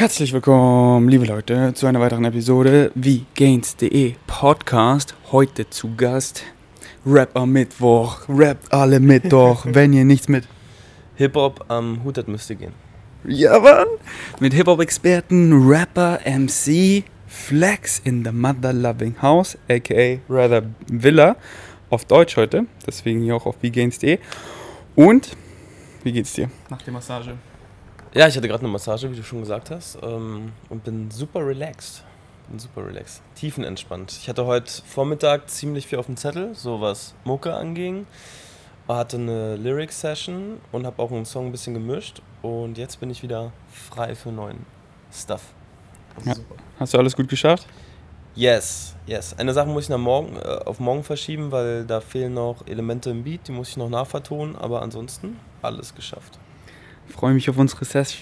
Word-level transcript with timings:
Herzlich 0.00 0.32
willkommen, 0.32 1.10
liebe 1.10 1.26
Leute, 1.26 1.74
zu 1.74 1.86
einer 1.86 2.00
weiteren 2.00 2.24
Episode 2.24 2.90
wie 2.94 3.26
Gains.de 3.34 4.14
Podcast. 4.26 5.14
Heute 5.30 5.68
zu 5.68 5.94
Gast 5.94 6.42
Rapper 7.04 7.44
Mittwoch. 7.44 8.22
Rappt 8.26 8.72
alle 8.72 8.98
Mittwoch, 8.98 9.66
wenn 9.68 9.92
ihr 9.92 10.06
nichts 10.06 10.26
mit 10.26 10.48
Hip-Hop 11.16 11.66
am 11.68 12.02
Hut 12.02 12.16
hat, 12.16 12.28
müsste 12.28 12.56
gehen. 12.56 12.72
Ja, 13.24 13.58
Mann! 13.58 13.88
Mit 14.38 14.54
Hip-Hop-Experten, 14.54 15.68
Rapper, 15.68 16.20
MC, 16.24 17.04
Flex 17.26 17.98
in 17.98 18.24
the 18.24 18.32
Mother 18.32 18.72
Loving 18.72 19.16
House, 19.20 19.58
aka 19.68 20.18
Rather 20.30 20.62
Villa, 20.90 21.36
auf 21.90 22.06
Deutsch 22.06 22.38
heute, 22.38 22.64
deswegen 22.86 23.20
hier 23.20 23.36
auch 23.36 23.44
auf 23.44 23.56
VGains.de. 23.56 24.18
Und, 24.96 25.36
wie 26.04 26.12
geht's 26.12 26.32
dir 26.32 26.50
nach 26.70 26.80
der 26.80 26.94
Massage? 26.94 27.34
Ja, 28.12 28.26
ich 28.26 28.36
hatte 28.36 28.48
gerade 28.48 28.64
eine 28.64 28.72
Massage, 28.72 29.08
wie 29.10 29.14
du 29.14 29.22
schon 29.22 29.40
gesagt 29.40 29.70
hast, 29.70 29.96
ähm, 30.02 30.52
und 30.68 30.82
bin 30.82 31.12
super 31.12 31.46
relaxed. 31.46 32.02
Bin 32.48 32.58
super 32.58 32.84
relaxed. 32.84 33.22
Tiefenentspannt. 33.36 34.10
Ich 34.20 34.28
hatte 34.28 34.46
heute 34.46 34.82
Vormittag 34.84 35.48
ziemlich 35.48 35.86
viel 35.86 35.98
auf 35.98 36.06
dem 36.06 36.16
Zettel, 36.16 36.52
so 36.56 36.80
was 36.80 37.14
Mucke 37.22 37.54
anging. 37.54 38.06
Hatte 38.88 39.16
eine 39.16 39.54
Lyric-Session 39.54 40.60
und 40.72 40.86
habe 40.86 41.00
auch 41.00 41.12
einen 41.12 41.24
Song 41.24 41.46
ein 41.46 41.52
bisschen 41.52 41.74
gemischt. 41.74 42.20
Und 42.42 42.78
jetzt 42.78 42.98
bin 42.98 43.10
ich 43.10 43.22
wieder 43.22 43.52
frei 43.68 44.16
für 44.16 44.32
neuen 44.32 44.66
Stuff. 45.12 45.42
Ja. 46.24 46.34
Hast 46.80 46.92
du 46.92 46.98
alles 46.98 47.14
gut 47.14 47.28
geschafft? 47.28 47.68
Yes, 48.34 48.96
yes. 49.06 49.38
Eine 49.38 49.52
Sache 49.52 49.68
muss 49.68 49.84
ich 49.84 49.90
nach 49.90 49.98
morgen, 49.98 50.34
äh, 50.36 50.40
auf 50.40 50.80
morgen 50.80 51.04
verschieben, 51.04 51.52
weil 51.52 51.84
da 51.84 52.00
fehlen 52.00 52.34
noch 52.34 52.66
Elemente 52.66 53.10
im 53.10 53.22
Beat, 53.22 53.46
die 53.46 53.52
muss 53.52 53.68
ich 53.68 53.76
noch 53.76 53.88
nachvertonen, 53.88 54.56
aber 54.56 54.82
ansonsten 54.82 55.38
alles 55.62 55.94
geschafft. 55.94 56.40
Freue 57.10 57.34
mich 57.34 57.48
auf 57.50 57.58
unsere 57.58 57.84
Ses 57.84 58.16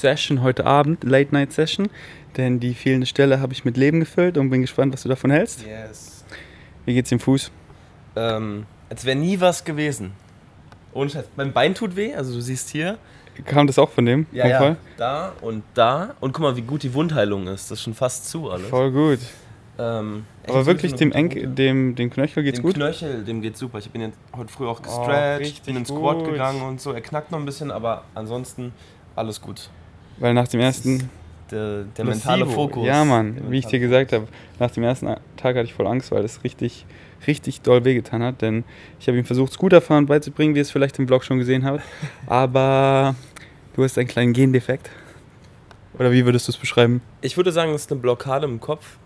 Session 0.00 0.42
heute 0.42 0.64
Abend, 0.64 1.04
Late 1.04 1.32
Night 1.32 1.52
Session, 1.52 1.90
denn 2.36 2.58
die 2.58 2.74
fehlende 2.74 3.06
Stelle 3.06 3.40
habe 3.40 3.52
ich 3.52 3.64
mit 3.64 3.76
Leben 3.76 4.00
gefüllt 4.00 4.38
und 4.38 4.50
bin 4.50 4.62
gespannt, 4.62 4.92
was 4.94 5.02
du 5.02 5.08
davon 5.08 5.30
hältst. 5.30 5.64
Yes. 5.66 6.24
Wie 6.86 6.94
geht's 6.94 7.10
dem 7.10 7.20
Fuß? 7.20 7.50
Ähm, 8.16 8.66
als 8.88 9.04
wäre 9.04 9.16
nie 9.16 9.40
was 9.40 9.64
gewesen. 9.64 10.12
Ohne 10.92 11.10
Scheiß. 11.10 11.26
Mein 11.36 11.52
Bein 11.52 11.74
tut 11.74 11.96
weh, 11.96 12.14
also 12.14 12.32
du 12.32 12.40
siehst 12.40 12.70
hier. 12.70 12.98
Kam 13.44 13.66
das 13.66 13.78
auch 13.78 13.90
von 13.90 14.04
dem? 14.04 14.26
Ja, 14.32 14.46
ja. 14.46 14.58
Fall? 14.58 14.76
Da 14.96 15.32
und 15.40 15.62
da. 15.74 16.14
Und 16.20 16.32
guck 16.32 16.42
mal, 16.42 16.56
wie 16.56 16.62
gut 16.62 16.82
die 16.82 16.92
Wundheilung 16.92 17.46
ist. 17.46 17.70
Das 17.70 17.78
ist 17.78 17.84
schon 17.84 17.94
fast 17.94 18.28
zu 18.28 18.50
alles. 18.50 18.68
Voll 18.68 18.90
gut. 18.90 19.20
Ähm, 19.80 20.24
Aber 20.46 20.66
wirklich 20.66 20.94
dem, 20.94 21.10
Enk 21.12 21.56
dem, 21.56 21.94
dem 21.94 22.10
Knöchel 22.10 22.42
geht's 22.42 22.58
dem 22.58 22.62
gut? 22.64 22.74
Knöchel, 22.74 23.24
dem 23.24 23.40
geht's 23.40 23.58
super. 23.58 23.78
Ich 23.78 23.88
bin 23.90 24.02
jetzt 24.02 24.18
heute 24.36 24.52
früh 24.52 24.66
auch 24.66 24.80
Oh, 24.80 24.82
gestretcht, 24.82 25.40
richtig 25.40 25.62
bin 25.62 25.76
ins 25.76 25.88
Squat 25.88 26.18
gut. 26.18 26.32
gegangen 26.32 26.60
und 26.62 26.80
so. 26.80 26.92
Er 26.92 27.00
knackt 27.00 27.30
noch 27.30 27.38
ein 27.38 27.46
bisschen, 27.46 27.70
aber 27.70 28.04
ansonsten 28.14 28.72
alles 29.16 29.40
gut. 29.40 29.70
Weil 30.18 30.34
nach 30.34 30.48
dem 30.48 30.60
ersten 30.60 31.08
Der, 31.50 31.84
der 31.84 32.04
mentale. 32.04 32.46
Fokus. 32.46 32.86
Ja, 32.86 33.04
Mann, 33.04 33.50
wie 33.50 33.58
ich 33.58 33.66
dir 33.66 33.78
gesagt 33.80 34.12
habe, 34.12 34.28
nach 34.58 34.70
dem 34.70 34.82
ersten 34.84 35.06
Tag 35.36 35.56
hatte 35.56 35.62
ich 35.64 35.74
voll 35.74 35.86
Angst, 35.86 36.12
weil 36.12 36.24
es 36.24 36.44
richtig, 36.44 36.84
richtig 37.26 37.62
doll 37.62 37.84
wehgetan 37.84 38.22
hat. 38.22 38.42
Denn 38.42 38.64
ich 39.00 39.08
habe 39.08 39.16
ihm 39.18 39.24
versucht, 39.24 39.52
Scooterfahren 39.52 40.06
beizubringen, 40.06 40.54
wie 40.54 40.58
ihr 40.58 40.62
es 40.62 40.70
vielleicht 40.70 40.98
im 40.98 41.06
Vlog 41.08 41.24
schon 41.24 41.38
gesehen 41.38 41.64
habt. 41.64 41.82
Aber 42.26 43.14
du 43.74 43.82
hast 43.82 43.96
einen 43.98 44.08
kleinen 44.08 44.32
Gendefekt. 44.34 44.90
Oder 45.98 46.12
wie 46.12 46.24
würdest 46.24 46.48
du 46.48 46.52
es 46.52 46.56
beschreiben? 46.58 47.00
Ich 47.20 47.36
würde 47.36 47.50
sagen, 47.50 47.72
es 47.72 47.82
ist 47.82 47.92
eine 47.92 48.00
Blockade 48.00 48.46
im 48.46 48.60
Kopf. 48.60 48.98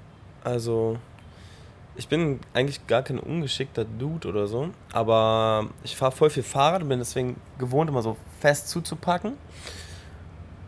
Also, 0.45 0.99
ich 1.97 2.09
bin 2.09 2.41
eigentlich 2.53 2.87
gar 2.87 3.03
kein 3.03 3.19
ungeschickter 3.19 3.85
Dude 3.85 4.29
oder 4.29 4.47
so, 4.47 4.69
aber 4.93 5.69
ich 5.83 5.97
fahre 5.97 6.13
voll 6.13 6.31
viel 6.31 6.43
Fahrrad 6.43 6.83
und 6.83 6.89
bin 6.89 6.99
deswegen 6.99 7.37
gewohnt, 7.59 7.89
immer 7.89 8.03
so 8.03 8.17
fest 8.41 8.69
zuzupacken. 8.69 9.33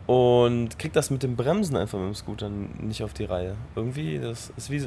Und 0.07 0.79
krieg 0.79 0.93
das 0.93 1.09
mit 1.09 1.21
dem 1.21 1.35
Bremsen 1.35 1.75
einfach 1.75 1.99
mit 1.99 2.07
dem 2.07 2.15
Scooter 2.15 2.49
nicht 2.49 3.03
auf 3.03 3.13
die 3.13 3.25
Reihe. 3.25 3.57
Irgendwie, 3.75 4.17
das 4.17 4.53
ist 4.55 4.71
wie 4.71 4.81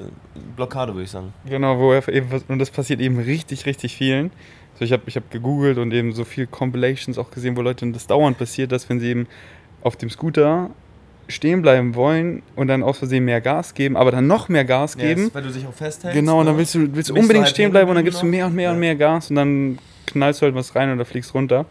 Blockade, 0.56 0.94
würde 0.94 1.04
ich 1.04 1.10
sagen. 1.10 1.34
Genau, 1.44 1.78
wo 1.78 1.92
eben, 1.92 2.42
und 2.48 2.58
das 2.58 2.70
passiert 2.70 3.00
eben 3.00 3.18
richtig, 3.18 3.66
richtig 3.66 3.94
vielen. 3.96 4.30
So, 4.78 4.86
ich 4.86 4.92
habe 4.92 5.02
ich 5.04 5.16
hab 5.16 5.30
gegoogelt 5.30 5.76
und 5.76 5.92
eben 5.92 6.14
so 6.14 6.24
viel 6.24 6.46
Compilations 6.46 7.18
auch 7.18 7.30
gesehen, 7.30 7.54
wo 7.54 7.60
Leuten 7.60 7.92
das 7.92 8.06
dauernd 8.06 8.38
passiert, 8.38 8.72
dass 8.72 8.88
wenn 8.88 8.98
sie 8.98 9.08
eben 9.08 9.26
auf 9.82 9.96
dem 9.96 10.08
Scooter 10.08 10.70
stehen 11.30 11.62
bleiben 11.62 11.94
wollen 11.94 12.42
und 12.56 12.68
dann 12.68 12.82
aus 12.82 12.98
Versehen 12.98 13.24
mehr 13.24 13.40
Gas 13.40 13.74
geben, 13.74 13.96
aber 13.96 14.10
dann 14.10 14.26
noch 14.26 14.48
mehr 14.48 14.64
Gas 14.64 14.96
geben. 14.96 15.30
weil 15.32 15.42
du 15.42 15.50
dich 15.50 15.66
auch 15.66 15.72
festhältst. 15.72 16.18
Genau, 16.18 16.40
und 16.40 16.46
dann 16.46 16.54
ne? 16.54 16.60
willst 16.60 16.74
du, 16.74 16.94
willst 16.94 17.10
du 17.10 17.14
unbedingt 17.14 17.44
halt 17.44 17.54
stehen 17.54 17.70
bleiben 17.70 17.90
und 17.90 17.96
dann 17.96 18.04
gibst 18.04 18.22
du 18.22 18.26
mehr 18.26 18.46
und 18.46 18.54
mehr 18.54 18.68
noch? 18.68 18.74
und 18.74 18.80
mehr 18.80 18.96
Gas 18.96 19.30
und 19.30 19.36
dann 19.36 19.78
knallst 20.06 20.40
du 20.40 20.46
halt 20.46 20.54
was 20.54 20.74
rein 20.74 20.92
oder 20.92 21.04
fliegst 21.04 21.34
runter. 21.34 21.66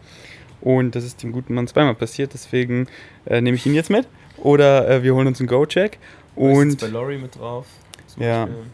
Und 0.60 0.94
das 0.94 1.04
ist 1.04 1.22
dem 1.22 1.32
guten 1.32 1.54
Mann 1.54 1.66
zweimal 1.66 1.94
passiert, 1.94 2.34
deswegen 2.34 2.86
äh, 3.26 3.40
nehme 3.40 3.56
ich 3.56 3.64
ihn 3.66 3.74
jetzt 3.74 3.90
mit. 3.90 4.06
Oder 4.36 4.88
äh, 4.88 5.02
wir 5.02 5.14
holen 5.14 5.26
uns 5.26 5.40
einen 5.40 5.48
Go-Check. 5.48 5.98
Und 6.36 6.80
bei 6.80 6.88
Lori 6.88 7.18
mit 7.18 7.38
drauf. 7.38 7.66
Ja. 8.18 8.46
Beispiel. 8.46 8.64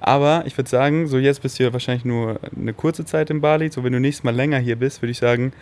aber 0.00 0.44
ich 0.46 0.56
würde 0.56 0.70
sagen, 0.70 1.08
so 1.08 1.18
jetzt 1.18 1.42
bist 1.42 1.58
du 1.58 1.64
ja 1.64 1.72
wahrscheinlich 1.72 2.04
nur 2.04 2.38
eine 2.56 2.72
kurze 2.72 3.04
Zeit 3.04 3.28
in 3.30 3.40
Bali. 3.40 3.70
So 3.70 3.84
wenn 3.84 3.92
du 3.92 4.00
nächstes 4.00 4.24
Mal 4.24 4.34
länger 4.34 4.58
hier 4.58 4.76
bist, 4.76 5.02
würde 5.02 5.10
ich 5.10 5.18
sagen, 5.18 5.52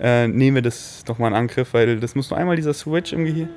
äh, 0.00 0.28
nehmen 0.28 0.56
wir 0.56 0.62
das 0.62 1.04
nochmal 1.06 1.30
in 1.30 1.36
Angriff, 1.36 1.74
weil 1.74 2.00
das 2.00 2.14
muss 2.14 2.30
nur 2.30 2.38
einmal 2.38 2.56
dieser 2.56 2.72
Switch 2.72 3.12
im 3.12 3.24
Gehirn. 3.24 3.48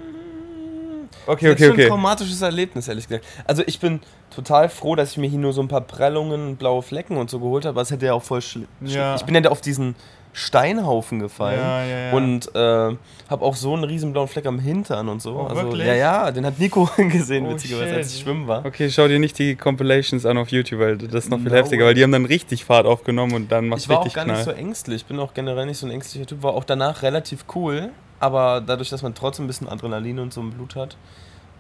Okay, 1.26 1.50
Das 1.52 1.56
ist 1.56 1.56
okay, 1.56 1.64
schon 1.64 1.72
ein 1.72 1.74
okay. 1.80 1.88
traumatisches 1.90 2.42
Erlebnis, 2.42 2.88
ehrlich 2.88 3.08
gesagt. 3.08 3.26
Also 3.46 3.64
ich 3.66 3.80
bin 3.80 4.00
total 4.36 4.70
froh, 4.70 4.96
dass 4.96 5.12
ich 5.12 5.18
mir 5.18 5.30
hier 5.30 5.40
nur 5.40 5.54
so 5.54 5.62
ein 5.62 5.68
paar 5.68 5.82
Prellungen, 5.82 6.56
blaue 6.58 6.82
Flecken 6.82 7.18
und 7.18 7.30
so 7.30 7.40
geholt 7.40 7.66
habe, 7.66 7.76
aber 7.76 7.82
es 7.82 7.92
hätte 7.92 8.06
ja 8.08 8.14
auch 8.14 8.24
voll 8.24 8.42
schlimm. 8.42 8.68
Ja. 8.82 9.16
Ich 9.16 9.24
bin 9.24 9.36
ja 9.36 9.50
auf 9.50 9.62
diesen 9.62 9.96
Steinhaufen 10.36 11.20
gefallen 11.20 11.60
Ja, 11.60 11.84
ja, 11.84 11.98
ja. 12.08 12.12
und 12.14 12.48
äh, 12.56 12.98
habe 13.30 13.46
auch 13.46 13.56
so 13.56 13.74
einen 13.76 13.84
riesen 13.84 14.14
blauen 14.14 14.28
Fleck 14.28 14.48
am 14.48 14.58
Hintern 14.58 15.08
und 15.08 15.22
so. 15.22 15.36
Oh, 15.36 15.44
also, 15.46 15.62
wirklich? 15.62 15.86
ja, 15.86 15.94
ja, 15.94 16.32
den 16.32 16.44
hat 16.46 16.58
Nico 16.58 16.90
gesehen, 16.98 17.46
Oh, 17.46 17.52
witzigerweise, 17.52 17.96
als 17.96 18.08
shit. 18.08 18.18
ich 18.18 18.24
schwimmen 18.24 18.48
war. 18.48 18.66
Okay, 18.66 18.90
schau 18.90 19.08
dir 19.08 19.20
nicht 19.20 19.38
die 19.38 19.56
Compilations 19.56 20.26
an 20.26 20.40
auf 20.40 20.50
YouTube, 20.50 20.80
weil 20.80 20.98
das 20.98 21.26
ist 21.26 21.30
noch 21.30 21.38
viel 21.40 21.50
No 21.50 21.56
heftiger, 21.56 21.82
way. 21.84 21.90
weil 21.90 21.94
die 21.94 22.02
haben 22.04 22.12
dann 22.12 22.26
richtig 22.26 22.66
Fahrt 22.66 22.88
aufgenommen 22.88 23.34
und 23.36 23.52
dann 23.52 23.68
macht 23.68 23.82
Ich 23.82 23.90
war 23.90 24.00
auch 24.00 24.06
richtig 24.06 24.16
gar 24.16 24.26
Knall. 24.26 24.38
nicht 24.38 24.46
so 24.46 24.52
ängstlich. 24.52 24.96
Ich 24.98 25.06
bin 25.06 25.20
auch 25.20 25.36
generell 25.36 25.68
nicht 25.68 25.78
so 25.78 25.86
ein 25.86 25.92
ängstlicher 25.92 26.26
Typ. 26.26 26.42
War 26.42 26.54
auch 26.56 26.64
danach 26.64 27.04
relativ 27.04 27.46
cool. 27.54 27.92
Aber 28.24 28.64
dadurch, 28.66 28.90
dass 28.90 29.02
man 29.02 29.14
trotzdem 29.14 29.44
ein 29.44 29.48
bisschen 29.48 29.68
Adrenalin 29.68 30.18
und 30.18 30.32
so 30.32 30.40
im 30.40 30.52
Blut 30.52 30.78
hat, 30.78 30.96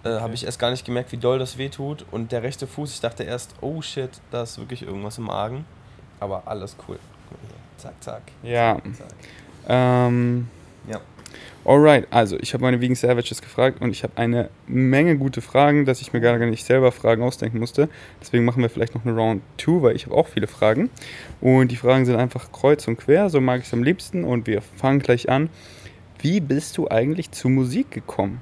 äh, 0.06 0.22
habe 0.22 0.34
ich 0.34 0.46
erst 0.46 0.60
gar 0.60 0.72
nicht 0.72 0.86
gemerkt, 0.86 1.12
wie 1.12 1.18
doll 1.18 1.38
das 1.38 1.58
weh 1.58 1.68
tut. 1.68 2.06
Und 2.10 2.32
der 2.32 2.42
rechte 2.42 2.68
Fuß, 2.68 2.94
ich 2.94 3.02
dachte 3.02 3.24
erst, 3.24 3.54
oh 3.60 3.82
shit, 3.82 4.10
da 4.32 4.44
ist 4.44 4.58
wirklich 4.58 4.84
irgendwas 4.84 5.18
im 5.18 5.30
Argen. 5.30 5.66
Aber 6.22 6.44
alles 6.46 6.78
cool. 6.88 6.98
Zack, 7.76 7.96
zack, 8.00 8.22
ja. 8.44 8.78
zack. 8.98 9.08
Ähm, 9.68 10.48
Ja. 10.88 11.02
Alright, 11.66 12.08
also 12.12 12.38
ich 12.40 12.54
habe 12.54 12.64
meine 12.64 12.80
Vegan 12.80 12.96
Savages 12.96 13.42
gefragt 13.42 13.82
und 13.82 13.92
ich 13.92 14.04
habe 14.04 14.14
eine 14.16 14.50
Menge 14.66 15.18
gute 15.18 15.42
Fragen, 15.42 15.84
dass 15.84 16.00
ich 16.00 16.14
mir 16.14 16.22
gar 16.22 16.38
nicht 16.38 16.64
selber 16.64 16.94
Fragen 16.94 17.24
ausdenken 17.24 17.60
musste. 17.60 17.90
Deswegen 18.22 18.46
machen 18.46 18.62
wir 18.62 18.70
vielleicht 18.70 18.96
noch 18.96 19.06
eine 19.06 19.14
Round 19.14 19.42
2, 19.58 19.82
weil 19.82 19.96
ich 19.98 20.06
habe 20.06 20.16
auch 20.16 20.28
viele 20.30 20.48
Fragen. 20.48 20.90
Und 21.42 21.72
die 21.72 21.76
Fragen 21.76 22.06
sind 22.06 22.16
einfach 22.16 22.54
kreuz 22.54 22.88
und 22.88 22.96
quer, 22.96 23.30
so 23.30 23.42
mag 23.42 23.60
ich 23.60 23.68
es 23.68 23.74
am 23.74 23.84
liebsten. 23.84 24.24
Und 24.24 24.48
wir 24.48 24.62
fangen 24.62 25.00
gleich 25.00 25.28
an. 25.28 25.50
Wie 26.24 26.40
bist 26.40 26.78
du 26.78 26.90
eigentlich 26.90 27.32
zu 27.32 27.50
Musik 27.50 27.92
gekommen? 27.92 28.42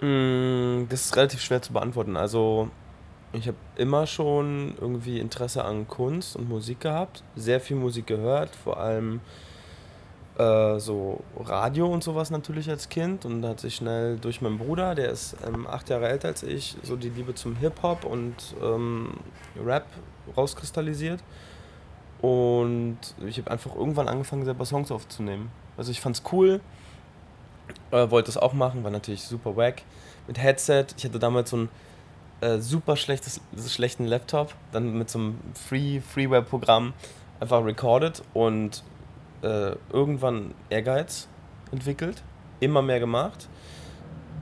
Mm, 0.00 0.86
Das 0.88 1.06
ist 1.06 1.16
relativ 1.16 1.40
schwer 1.40 1.62
zu 1.62 1.72
beantworten. 1.72 2.16
Also, 2.16 2.70
ich 3.32 3.46
habe 3.46 3.56
immer 3.76 4.06
schon 4.08 4.74
irgendwie 4.80 5.20
Interesse 5.20 5.64
an 5.64 5.86
Kunst 5.86 6.34
und 6.34 6.48
Musik 6.48 6.80
gehabt. 6.80 7.22
Sehr 7.36 7.60
viel 7.60 7.76
Musik 7.76 8.08
gehört, 8.08 8.56
vor 8.56 8.78
allem 8.80 9.20
äh, 10.38 10.80
so 10.80 11.24
Radio 11.36 11.86
und 11.86 12.02
sowas 12.02 12.30
natürlich 12.30 12.68
als 12.68 12.88
Kind. 12.88 13.24
Und 13.24 13.44
hat 13.46 13.60
sich 13.60 13.76
schnell 13.76 14.18
durch 14.18 14.40
meinen 14.40 14.58
Bruder, 14.58 14.96
der 14.96 15.10
ist 15.10 15.36
ähm, 15.46 15.68
acht 15.68 15.88
Jahre 15.88 16.08
älter 16.08 16.28
als 16.28 16.42
ich, 16.42 16.76
so 16.82 16.96
die 16.96 17.10
Liebe 17.10 17.34
zum 17.36 17.54
Hip-Hop 17.56 18.04
und 18.04 18.34
ähm, 18.60 19.14
Rap 19.64 19.86
rauskristallisiert. 20.36 21.22
Und 22.20 22.98
ich 23.26 23.38
habe 23.38 23.50
einfach 23.50 23.74
irgendwann 23.74 24.08
angefangen, 24.08 24.44
selber 24.44 24.64
Songs 24.64 24.90
aufzunehmen. 24.90 25.50
Also 25.76 25.90
ich 25.90 26.00
fand's 26.00 26.22
cool, 26.32 26.60
äh, 27.90 28.10
wollte 28.10 28.30
es 28.30 28.36
auch 28.36 28.52
machen, 28.52 28.84
war 28.84 28.90
natürlich 28.90 29.22
super 29.22 29.56
wack. 29.56 29.82
Mit 30.26 30.38
Headset, 30.38 30.86
ich 30.96 31.04
hatte 31.04 31.18
damals 31.18 31.50
so 31.50 31.58
ein 31.58 31.68
äh, 32.40 32.58
super 32.58 32.96
schlechtes, 32.96 33.40
schlechten 33.66 34.04
Laptop, 34.04 34.54
dann 34.72 34.96
mit 34.96 35.10
so 35.10 35.18
einem 35.18 35.38
Free, 35.54 36.00
Freeware-Programm 36.00 36.94
einfach 37.40 37.64
recorded 37.64 38.22
und 38.32 38.82
äh, 39.42 39.72
irgendwann 39.92 40.54
Ehrgeiz 40.70 41.28
entwickelt, 41.72 42.22
immer 42.60 42.82
mehr 42.82 43.00
gemacht, 43.00 43.48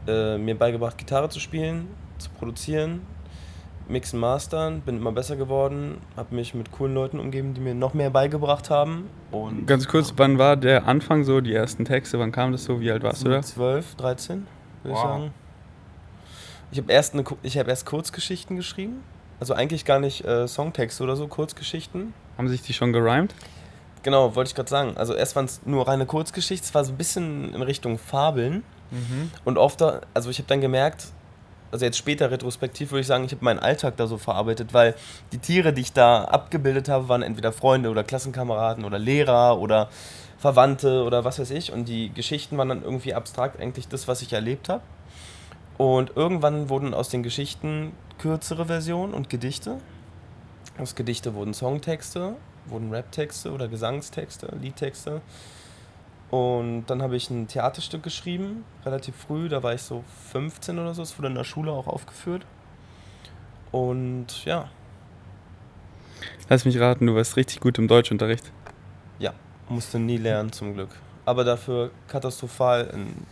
äh, 0.06 0.38
mir 0.38 0.56
beigebracht, 0.56 0.98
Gitarre 0.98 1.28
zu 1.28 1.40
spielen, 1.40 1.88
zu 2.19 2.30
produzieren, 2.30 3.06
mixen, 3.92 4.18
mastern, 4.18 4.80
bin 4.80 4.96
immer 4.96 5.12
besser 5.12 5.36
geworden, 5.36 5.98
habe 6.16 6.34
mich 6.34 6.54
mit 6.54 6.72
coolen 6.72 6.94
Leuten 6.94 7.20
umgeben, 7.20 7.54
die 7.54 7.60
mir 7.60 7.74
noch 7.74 7.94
mehr 7.94 8.10
beigebracht 8.10 8.70
haben. 8.70 9.08
Und 9.30 9.66
Ganz 9.66 9.86
kurz, 9.86 10.14
wann 10.16 10.38
war 10.38 10.56
der 10.56 10.86
Anfang 10.86 11.24
so, 11.24 11.40
die 11.40 11.54
ersten 11.54 11.84
Texte, 11.84 12.18
wann 12.18 12.32
kam 12.32 12.52
das 12.52 12.64
so, 12.64 12.80
wie 12.80 12.90
alt 12.90 13.02
warst 13.02 13.24
du 13.24 13.28
da? 13.30 13.42
12, 13.42 13.94
13, 13.96 14.46
würde 14.82 14.96
ich 14.96 15.02
Wow. 15.02 15.02
sagen. 15.02 15.30
Ich 16.72 16.78
habe 16.78 16.90
erst, 16.90 17.14
eine 17.14 17.24
ich 17.42 17.58
hab 17.58 17.68
erst 17.68 17.84
Kurzgeschichten 17.86 18.56
geschrieben. 18.56 19.02
Also 19.40 19.54
eigentlich 19.54 19.84
gar 19.84 19.98
nicht 20.00 20.24
äh, 20.24 20.48
Songtexte 20.48 21.02
oder 21.04 21.16
so, 21.16 21.26
Kurzgeschichten. 21.28 22.14
Haben 22.38 22.48
sich 22.48 22.62
die 22.62 22.72
schon 22.72 22.92
gerimt? 22.92 23.34
Genau, 24.02 24.34
wollte 24.34 24.48
ich 24.48 24.54
gerade 24.54 24.70
sagen. 24.70 24.96
Also 24.96 25.14
erst 25.14 25.36
waren 25.36 25.44
es 25.44 25.60
nur 25.66 25.86
reine 25.86 26.06
Kurzgeschichten, 26.06 26.66
es 26.66 26.74
war 26.74 26.84
so 26.84 26.92
ein 26.92 26.96
bisschen 26.96 27.52
in 27.54 27.60
Richtung 27.62 27.98
Fabeln. 27.98 28.64
Mhm. 28.90 29.30
Und 29.44 29.58
oft, 29.58 29.82
also 30.14 30.30
ich 30.30 30.38
habe 30.38 30.48
dann 30.48 30.60
gemerkt, 30.60 31.08
also 31.72 31.86
jetzt 31.86 31.96
später 31.96 32.30
retrospektiv 32.30 32.92
würde 32.92 33.00
ich 33.00 33.06
sagen, 33.06 33.24
ich 33.24 33.32
habe 33.32 33.44
meinen 33.44 33.58
Alltag 33.58 33.96
da 33.96 34.06
so 34.06 34.19
verarbeitet, 34.19 34.74
weil 34.74 34.94
die 35.32 35.38
Tiere, 35.38 35.72
die 35.72 35.80
ich 35.80 35.92
da 35.92 36.24
abgebildet 36.24 36.88
habe, 36.88 37.08
waren 37.08 37.22
entweder 37.22 37.50
Freunde 37.50 37.88
oder 37.88 38.04
Klassenkameraden 38.04 38.84
oder 38.84 38.98
Lehrer 38.98 39.58
oder 39.58 39.88
Verwandte 40.38 41.02
oder 41.04 41.24
was 41.24 41.38
weiß 41.38 41.50
ich. 41.50 41.72
Und 41.72 41.86
die 41.86 42.12
Geschichten 42.12 42.58
waren 42.58 42.69
dann 42.69 42.82
irgendwie 42.82 43.14
abstrakt 43.14 43.58
eigentlich 43.58 43.88
das, 43.88 44.06
was 44.06 44.20
ich 44.20 44.32
erlebt 44.34 44.69
habe. 44.69 44.82
Und 45.78 46.12
irgendwann 46.14 46.69
wurden 46.69 46.92
aus 46.92 47.08
den 47.08 47.22
Geschichten 47.22 47.92
kürzere 48.19 48.66
Versionen 48.66 49.14
und 49.14 49.30
Gedichte. 49.30 49.78
Aus 50.78 50.94
Gedichte 50.94 51.34
wurden 51.34 51.54
Songtexte, 51.54 52.36
wurden 52.66 52.94
Raptexte 52.94 53.50
oder 53.50 53.69
Gesangstexte, 53.69 54.54
Liedtexte. 54.60 55.22
Und 56.32 56.87
dann 56.87 57.02
habe 57.02 57.14
ich 57.14 57.29
ein 57.29 57.46
Theaterstück 57.46 58.02
geschrieben, 58.02 58.64
relativ 58.87 59.14
früh, 59.14 59.50
da 59.50 59.62
war 59.62 59.75
ich 59.75 59.82
so 59.82 60.02
15 60.32 60.79
oder 60.79 60.94
so, 60.94 61.02
es 61.02 61.19
wurde 61.19 61.29
in 61.29 61.34
der 61.34 61.44
Schule 61.44 61.70
auch 61.70 61.87
aufgeführt. 61.87 62.46
Und 63.70 64.46
ja. 64.46 64.70
Lass 66.49 66.64
mich 66.64 66.81
raten, 66.81 67.06
du 67.06 67.14
warst 67.14 67.37
richtig 67.37 67.61
gut 67.61 67.76
im 67.76 67.87
Deutschunterricht. 67.87 68.50
Ja, 69.19 69.34
musste 69.69 69.99
nie 69.99 70.17
lernen 70.17 70.52
zum 70.52 70.73
Glück. 70.73 70.88
Aber 71.26 71.44
dafür 71.44 71.90
katastrophal 72.08 72.90
in 72.94 73.26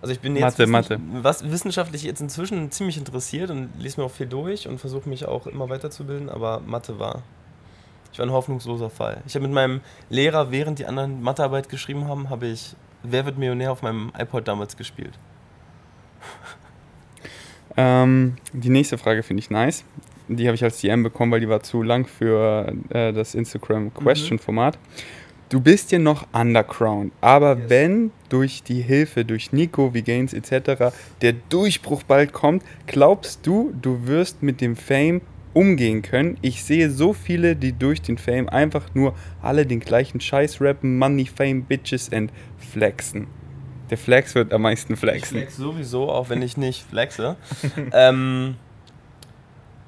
also 0.00 0.12
ich 0.12 0.20
bin 0.20 0.34
jetzt 0.34 0.58
Mathe, 0.58 0.66
Mathe. 0.66 1.00
was 1.22 1.50
wissenschaftlich 1.50 2.04
jetzt 2.04 2.22
inzwischen 2.22 2.70
ziemlich 2.70 2.96
interessiert 2.96 3.50
und 3.50 3.70
lese 3.78 4.00
mir 4.00 4.06
auch 4.06 4.10
viel 4.10 4.26
durch 4.26 4.66
und 4.66 4.78
versuche 4.78 5.08
mich 5.10 5.26
auch 5.26 5.46
immer 5.46 5.68
weiterzubilden, 5.68 6.30
aber 6.30 6.60
Mathe 6.60 6.98
war 6.98 7.22
ich 8.14 8.18
war 8.20 8.26
ein 8.26 8.32
hoffnungsloser 8.32 8.90
Fall. 8.90 9.22
Ich 9.26 9.34
habe 9.34 9.42
mit 9.42 9.52
meinem 9.52 9.80
Lehrer, 10.08 10.52
während 10.52 10.78
die 10.78 10.86
anderen 10.86 11.20
Mathearbeit 11.20 11.68
geschrieben 11.68 12.06
haben, 12.08 12.30
habe 12.30 12.46
ich 12.46 12.76
Wer 13.06 13.26
wird 13.26 13.36
Millionär 13.36 13.70
auf 13.70 13.82
meinem 13.82 14.12
iPod 14.16 14.48
damals 14.48 14.76
gespielt. 14.76 15.12
Ähm, 17.76 18.36
die 18.52 18.68
nächste 18.68 18.98
Frage 18.98 19.24
finde 19.24 19.40
ich 19.40 19.50
nice. 19.50 19.82
Die 20.28 20.46
habe 20.46 20.54
ich 20.54 20.62
als 20.62 20.80
DM 20.80 21.02
bekommen, 21.02 21.32
weil 21.32 21.40
die 21.40 21.48
war 21.48 21.60
zu 21.64 21.82
lang 21.82 22.06
für 22.06 22.72
äh, 22.90 23.12
das 23.12 23.34
Instagram 23.34 23.92
Question 23.92 24.38
Format. 24.38 24.76
Mhm. 24.76 25.02
Du 25.48 25.60
bist 25.60 25.90
ja 25.90 25.98
noch 25.98 26.24
Underground, 26.32 27.12
aber 27.20 27.56
yes. 27.56 27.70
wenn 27.70 28.12
durch 28.28 28.62
die 28.62 28.80
Hilfe, 28.80 29.24
durch 29.24 29.52
Nico, 29.52 29.90
Gains 29.90 30.34
etc. 30.34 30.94
der 31.20 31.32
Durchbruch 31.32 32.04
bald 32.04 32.32
kommt, 32.32 32.62
glaubst 32.86 33.44
du, 33.44 33.74
du 33.82 34.06
wirst 34.06 34.40
mit 34.40 34.60
dem 34.60 34.76
Fame 34.76 35.20
umgehen 35.54 36.02
können. 36.02 36.36
Ich 36.42 36.64
sehe 36.64 36.90
so 36.90 37.12
viele, 37.12 37.56
die 37.56 37.72
durch 37.72 38.02
den 38.02 38.18
Fame 38.18 38.48
einfach 38.48 38.94
nur 38.94 39.14
alle 39.40 39.66
den 39.66 39.80
gleichen 39.80 40.20
Scheiß 40.20 40.60
rappen, 40.60 40.98
Money, 40.98 41.26
Fame, 41.26 41.64
Bitches 41.64 42.12
and 42.12 42.32
flexen. 42.58 43.26
Der 43.90 43.98
Flex 43.98 44.34
wird 44.34 44.52
am 44.52 44.62
meisten 44.62 44.96
flexen. 44.96 45.36
Ich 45.36 45.44
flex 45.44 45.56
sowieso, 45.56 46.10
auch 46.10 46.28
wenn 46.28 46.42
ich 46.42 46.56
nicht 46.56 46.82
flexe. 46.82 47.36
ähm, 47.92 48.56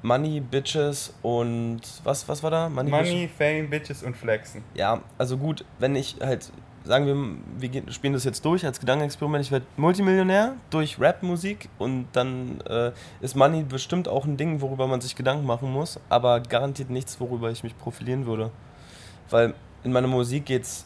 Money, 0.03 0.39
Bitches 0.39 1.13
und 1.21 1.81
was, 2.03 2.27
was 2.29 2.43
war 2.43 2.51
da? 2.51 2.69
Money, 2.69 2.89
Money 2.89 3.29
Fame, 3.35 3.69
Bitches 3.69 4.03
und 4.03 4.15
Flexen. 4.15 4.63
Ja, 4.75 5.01
also 5.17 5.37
gut, 5.37 5.65
wenn 5.79 5.95
ich 5.95 6.17
halt 6.21 6.51
sagen 6.87 7.05
wir, 7.05 7.71
wir 7.71 7.91
spielen 7.91 8.13
das 8.13 8.23
jetzt 8.23 8.43
durch 8.45 8.65
als 8.65 8.79
Gedankenexperiment, 8.79 9.43
ich 9.43 9.51
werde 9.51 9.65
Multimillionär 9.75 10.55
durch 10.69 10.99
Rap-Musik 10.99 11.69
und 11.77 12.07
dann 12.13 12.61
äh, 12.61 12.91
ist 13.21 13.35
Money 13.35 13.63
bestimmt 13.63 14.07
auch 14.07 14.25
ein 14.25 14.37
Ding, 14.37 14.61
worüber 14.61 14.87
man 14.87 15.01
sich 15.01 15.15
Gedanken 15.15 15.45
machen 15.45 15.71
muss, 15.71 15.99
aber 16.09 16.39
garantiert 16.39 16.89
nichts, 16.89 17.19
worüber 17.19 17.51
ich 17.51 17.63
mich 17.63 17.77
profilieren 17.77 18.25
würde. 18.25 18.51
Weil 19.29 19.53
in 19.83 19.91
meiner 19.91 20.07
Musik 20.07 20.45
geht 20.45 20.63
es 20.63 20.85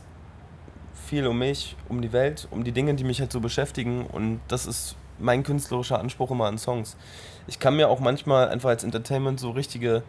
viel 0.94 1.28
um 1.28 1.38
mich, 1.38 1.76
um 1.88 2.02
die 2.02 2.12
Welt, 2.12 2.48
um 2.52 2.64
die 2.64 2.72
Dinge, 2.72 2.96
die 2.96 3.04
mich 3.04 3.20
halt 3.20 3.32
so 3.32 3.40
beschäftigen 3.40 4.06
und 4.08 4.42
das 4.48 4.66
ist 4.66 4.96
mein 5.20 5.44
künstlerischer 5.44 6.00
Anspruch 6.00 6.32
immer 6.32 6.46
an 6.46 6.58
Songs. 6.58 6.98
Ich 7.48 7.60
kann 7.60 7.76
mir 7.76 7.90
auch 7.90 8.00
manchmal 8.00 8.50
einfach 8.50 8.70
als 8.70 8.84
Entertainment 8.84 9.40
so 9.40 9.52
richtige 9.52 10.04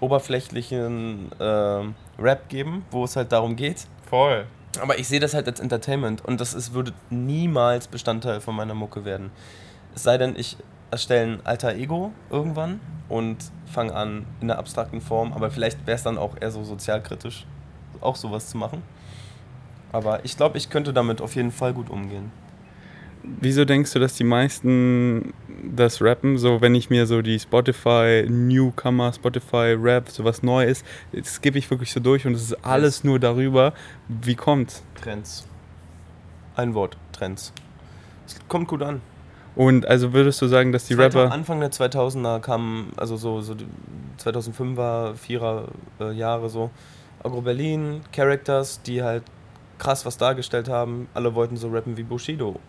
oberflächlichen 0.00 1.30
äh, 1.38 1.82
Rap 2.18 2.48
geben, 2.48 2.84
wo 2.90 3.04
es 3.04 3.16
halt 3.16 3.32
darum 3.32 3.56
geht. 3.56 3.86
Voll. 4.08 4.46
Aber 4.80 4.98
ich 4.98 5.08
sehe 5.08 5.20
das 5.20 5.34
halt 5.34 5.46
als 5.46 5.60
Entertainment 5.60 6.24
und 6.24 6.40
das 6.40 6.54
ist, 6.54 6.72
würde 6.74 6.92
niemals 7.10 7.88
Bestandteil 7.88 8.40
von 8.40 8.54
meiner 8.54 8.74
Mucke 8.74 9.04
werden. 9.04 9.30
Es 9.94 10.02
sei 10.02 10.18
denn, 10.18 10.36
ich 10.36 10.56
erstelle 10.90 11.34
ein 11.34 11.46
alter 11.46 11.74
Ego 11.74 12.12
irgendwann 12.30 12.80
und 13.08 13.36
fange 13.66 13.94
an 13.94 14.26
in 14.40 14.48
der 14.48 14.58
abstrakten 14.58 15.00
Form, 15.00 15.32
aber 15.32 15.50
vielleicht 15.50 15.86
wäre 15.86 15.96
es 15.96 16.02
dann 16.02 16.18
auch 16.18 16.36
eher 16.40 16.50
so 16.50 16.64
sozialkritisch, 16.64 17.46
auch 18.00 18.16
sowas 18.16 18.48
zu 18.48 18.56
machen. 18.56 18.82
Aber 19.92 20.24
ich 20.24 20.36
glaube, 20.36 20.58
ich 20.58 20.68
könnte 20.70 20.92
damit 20.92 21.20
auf 21.20 21.34
jeden 21.36 21.52
Fall 21.52 21.72
gut 21.72 21.90
umgehen. 21.90 22.30
Wieso 23.40 23.64
denkst 23.64 23.92
du, 23.92 23.98
dass 23.98 24.14
die 24.14 24.24
meisten 24.24 25.34
das 25.74 26.00
rappen? 26.00 26.38
So, 26.38 26.60
wenn 26.60 26.76
ich 26.76 26.90
mir 26.90 27.06
so 27.06 27.22
die 27.22 27.40
Spotify 27.40 28.24
Newcomer, 28.28 29.12
Spotify 29.12 29.74
Rap, 29.76 30.08
sowas 30.08 30.44
neu 30.44 30.64
ist, 30.64 30.84
skippe 31.24 31.58
ich 31.58 31.68
wirklich 31.68 31.92
so 31.92 31.98
durch 31.98 32.24
und 32.24 32.34
es 32.34 32.42
ist 32.42 32.64
alles 32.64 33.02
nur 33.02 33.18
darüber. 33.18 33.72
Wie 34.08 34.36
kommt's? 34.36 34.84
Trends. 34.94 35.44
Ein 36.54 36.74
Wort, 36.74 36.96
Trends. 37.12 37.52
Es 38.26 38.38
kommt 38.46 38.68
gut 38.68 38.82
an. 38.82 39.00
Und 39.56 39.86
also 39.86 40.12
würdest 40.12 40.40
du 40.40 40.46
sagen, 40.46 40.70
dass 40.70 40.84
die 40.84 40.94
Rapper. 40.94 41.32
Anfang 41.32 41.58
der 41.58 41.72
2000er 41.72 42.38
kamen, 42.40 42.92
also 42.96 43.16
so, 43.16 43.40
so 43.40 43.56
2005er, 44.22 45.14
4er 45.14 45.64
äh, 46.00 46.12
Jahre 46.12 46.48
so, 46.48 46.70
Agro 47.24 47.40
Berlin, 47.40 48.02
Characters, 48.12 48.82
die 48.82 49.02
halt 49.02 49.24
krass 49.78 50.06
was 50.06 50.16
dargestellt 50.16 50.68
haben. 50.68 51.08
Alle 51.12 51.34
wollten 51.34 51.56
so 51.56 51.70
rappen 51.70 51.96
wie 51.96 52.04
Bushido 52.04 52.60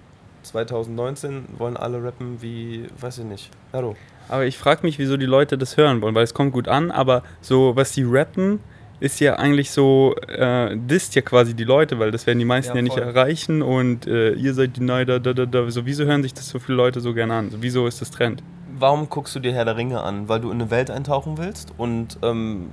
2019 0.48 1.46
wollen 1.58 1.78
alle 1.78 2.04
rappen 2.04 2.42
wie, 2.42 2.86
weiß 3.00 3.20
ich 3.20 3.26
nicht, 3.26 3.50
Hero. 3.72 3.96
Aber 4.30 4.46
ich 4.46 4.58
frage 4.58 4.82
mich, 4.84 5.00
wieso 5.00 5.18
die 5.18 5.26
Leute 5.26 5.58
das 5.58 5.78
hören 5.78 6.02
wollen, 6.02 6.16
weil 6.16 6.24
es 6.24 6.34
kommt 6.34 6.54
gut 6.54 6.68
an, 6.68 6.92
aber 6.92 7.24
so, 7.42 7.76
was 7.76 7.92
die 7.94 8.04
rappen, 8.04 8.60
ist 9.00 9.20
ja 9.20 9.36
eigentlich 9.36 9.72
so, 9.72 10.16
äh, 10.28 10.76
disst 10.76 11.16
ja 11.16 11.22
quasi 11.22 11.54
die 11.54 11.64
Leute, 11.64 12.00
weil 12.00 12.12
das 12.12 12.26
werden 12.26 12.40
die 12.40 12.46
meisten 12.46 12.72
ja, 12.72 12.78
ja 12.78 12.82
nicht 12.82 12.98
erreichen 12.98 13.62
und 13.62 14.08
äh, 14.08 14.32
ihr 14.34 14.54
seid 14.54 14.76
die 14.78 14.84
Neider, 14.84 15.20
da, 15.20 15.34
da, 15.34 15.46
da. 15.46 15.70
So, 15.70 15.86
wieso 15.86 16.06
hören 16.06 16.24
sich 16.24 16.34
das 16.34 16.50
so 16.50 16.60
viele 16.60 16.78
Leute 16.78 17.00
so 17.00 17.14
gerne 17.14 17.36
an? 17.36 17.52
So, 17.52 17.58
wieso 17.62 17.86
ist 17.86 18.02
das 18.02 18.10
Trend? 18.10 18.42
Warum 18.80 19.10
guckst 19.10 19.36
du 19.36 19.40
dir 19.40 19.54
Herr 19.54 19.66
der 19.66 19.78
Ringe 19.78 20.02
an? 20.02 20.30
Weil 20.30 20.40
du 20.40 20.50
in 20.50 20.60
eine 20.60 20.72
Welt 20.72 20.90
eintauchen 20.90 21.38
willst 21.38 21.74
und 21.78 22.18
ähm, 22.24 22.70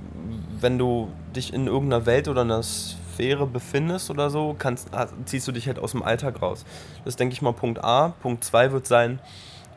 wenn 0.59 0.77
du 0.77 1.09
dich 1.35 1.53
in 1.53 1.67
irgendeiner 1.67 2.05
Welt 2.05 2.27
oder 2.27 2.41
einer 2.41 2.61
Sphäre 3.15 3.47
befindest 3.47 4.09
oder 4.09 4.29
so, 4.29 4.55
kannst, 4.57 4.89
ziehst 5.25 5.47
du 5.47 5.51
dich 5.51 5.67
halt 5.67 5.79
aus 5.79 5.91
dem 5.91 6.03
Alltag 6.03 6.41
raus. 6.41 6.65
Das 7.05 7.15
denke 7.15 7.33
ich 7.33 7.41
mal 7.41 7.53
Punkt 7.53 7.83
A. 7.83 8.09
Punkt 8.21 8.43
2 8.43 8.71
wird 8.73 8.87
sein 8.87 9.19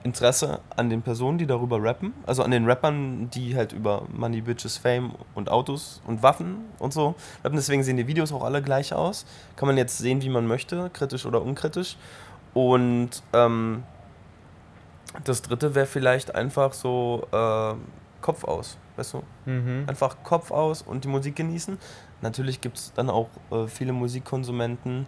Interesse 0.03 0.61
an 0.77 0.91
den 0.91 1.03
Personen, 1.03 1.39
die 1.39 1.47
darüber 1.47 1.83
rappen. 1.83 2.15
Also 2.27 2.43
an 2.43 2.51
den 2.51 2.67
Rappern, 2.67 3.31
die 3.31 3.57
halt 3.57 3.73
über 3.73 4.03
Money, 4.13 4.41
Bitches, 4.41 4.77
Fame 4.77 5.13
und 5.35 5.51
Autos 5.51 6.01
und 6.07 6.23
Waffen 6.23 6.65
und 6.79 6.93
so 6.93 7.15
rappen. 7.45 7.57
Deswegen 7.57 7.83
sehen 7.83 7.97
die 7.97 8.07
Videos 8.07 8.33
auch 8.33 8.43
alle 8.43 8.61
gleich 8.61 8.93
aus. 8.93 9.25
Kann 9.57 9.69
man 9.69 9.77
jetzt 9.77 9.99
sehen, 9.99 10.23
wie 10.23 10.29
man 10.29 10.47
möchte, 10.47 10.91
kritisch 10.93 11.27
oder 11.27 11.43
unkritisch. 11.43 11.97
Und 12.55 13.23
ähm, 13.33 13.85
das 15.25 15.43
dritte 15.43 15.75
wäre 15.75 15.87
vielleicht 15.87 16.35
einfach 16.35 16.73
so 16.73 17.27
äh, 17.33 17.75
Kopf 18.21 18.45
aus, 18.45 18.79
weißt 18.97 19.15
du? 19.15 19.23
Mhm. 19.47 19.85
Einfach 19.87 20.17
Kopf 20.25 20.51
aus 20.51 20.83
und 20.83 21.05
die 21.05 21.09
Musik 21.09 21.37
genießen. 21.37 21.79
Natürlich 22.21 22.61
gibt 22.61 22.79
es 22.79 22.93
dann 22.95 23.11
auch 23.11 23.29
äh, 23.51 23.67
viele 23.67 23.93
Musikkonsumenten, 23.93 25.07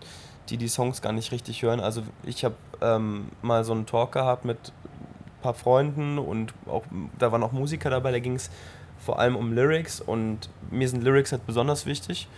die 0.49 0.57
die 0.57 0.69
Songs 0.69 1.03
gar 1.03 1.13
nicht 1.13 1.33
richtig 1.33 1.63
hören. 1.63 1.81
Also 1.81 2.03
ich 2.25 2.45
habe 2.45 2.55
ähm, 2.81 3.31
mal 3.43 3.65
so 3.65 3.73
einen 3.73 3.87
Talk 3.87 4.13
gehabt 4.13 4.45
mit 4.45 4.59
ein 4.59 5.43
paar 5.43 5.55
Freunden 5.55 6.19
und 6.19 6.55
auch 6.67 6.85
da 7.19 7.33
waren 7.33 7.43
auch 7.43 7.53
Musiker 7.53 7.91
dabei, 7.91 8.13
da 8.13 8.19
ging 8.19 8.35
es 8.35 8.51
vor 8.99 9.19
allem 9.19 9.37
um 9.37 9.53
Lyrics 9.53 10.01
und 10.01 10.51
mir 10.71 10.89
sind 10.89 11.03
Lyrics 11.03 11.33
halt 11.33 11.47
besonders 11.47 11.87
wichtig. 11.87 12.29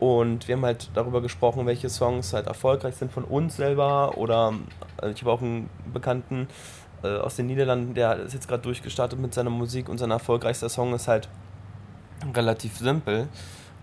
Und 0.00 0.48
wir 0.48 0.56
haben 0.56 0.64
halt 0.64 0.88
darüber 0.94 1.20
gesprochen, 1.20 1.66
welche 1.66 1.90
Songs 1.90 2.32
halt 2.32 2.46
erfolgreich 2.46 2.94
sind 2.96 3.12
von 3.12 3.22
uns 3.22 3.56
selber. 3.56 4.16
Oder 4.16 4.54
also 4.96 5.14
ich 5.14 5.20
habe 5.20 5.30
auch 5.30 5.42
einen 5.42 5.68
Bekannten 5.92 6.48
äh, 7.02 7.18
aus 7.18 7.36
den 7.36 7.46
Niederlanden, 7.46 7.94
der 7.94 8.16
ist 8.16 8.32
jetzt 8.32 8.48
gerade 8.48 8.62
durchgestartet 8.62 9.18
mit 9.18 9.34
seiner 9.34 9.50
Musik 9.50 9.88
und 9.88 9.98
sein 9.98 10.10
erfolgreichster 10.10 10.70
Song 10.70 10.94
ist 10.94 11.06
halt 11.06 11.28
relativ 12.34 12.78
simpel. 12.78 13.28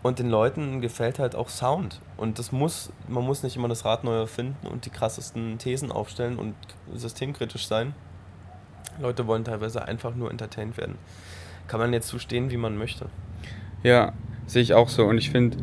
Und 0.04 0.20
den 0.20 0.30
Leuten 0.30 0.80
gefällt 0.80 1.20
halt 1.20 1.36
auch 1.36 1.50
Sound. 1.50 2.00
Und 2.18 2.39
das 2.39 2.51
muss, 2.51 2.92
man 3.08 3.24
muss 3.24 3.44
nicht 3.44 3.56
immer 3.56 3.68
das 3.68 3.84
Rad 3.84 4.04
neu 4.04 4.16
erfinden 4.16 4.68
und 4.68 4.86
die 4.86 4.89
krassesten 4.89 5.58
Thesen 5.58 5.92
aufstellen 5.92 6.38
und 6.38 6.56
systemkritisch 6.94 7.68
sein. 7.68 7.94
Leute 9.00 9.27
wollen 9.27 9.44
teilweise 9.44 9.86
einfach 9.86 10.16
nur 10.16 10.32
entertained 10.32 10.77
werden. 10.77 10.96
Kann 11.68 11.80
man 11.80 11.94
jetzt 11.94 12.08
zustehen, 12.08 12.51
wie 12.51 12.58
man 12.58 12.77
möchte. 12.77 13.08
Ja, 13.84 14.13
sehe 14.46 14.62
ich 14.62 14.74
auch 14.74 14.89
so. 14.89 15.06
Und 15.06 15.18
ich 15.18 15.30
finde, 15.30 15.58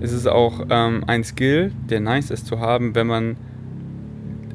es 0.00 0.12
ist 0.12 0.26
auch 0.26 0.66
ähm, 0.70 1.04
ein 1.06 1.24
Skill, 1.24 1.72
der 1.88 2.00
nice 2.00 2.30
ist 2.30 2.46
zu 2.46 2.60
haben, 2.60 2.94
wenn 2.94 3.06
man 3.06 3.36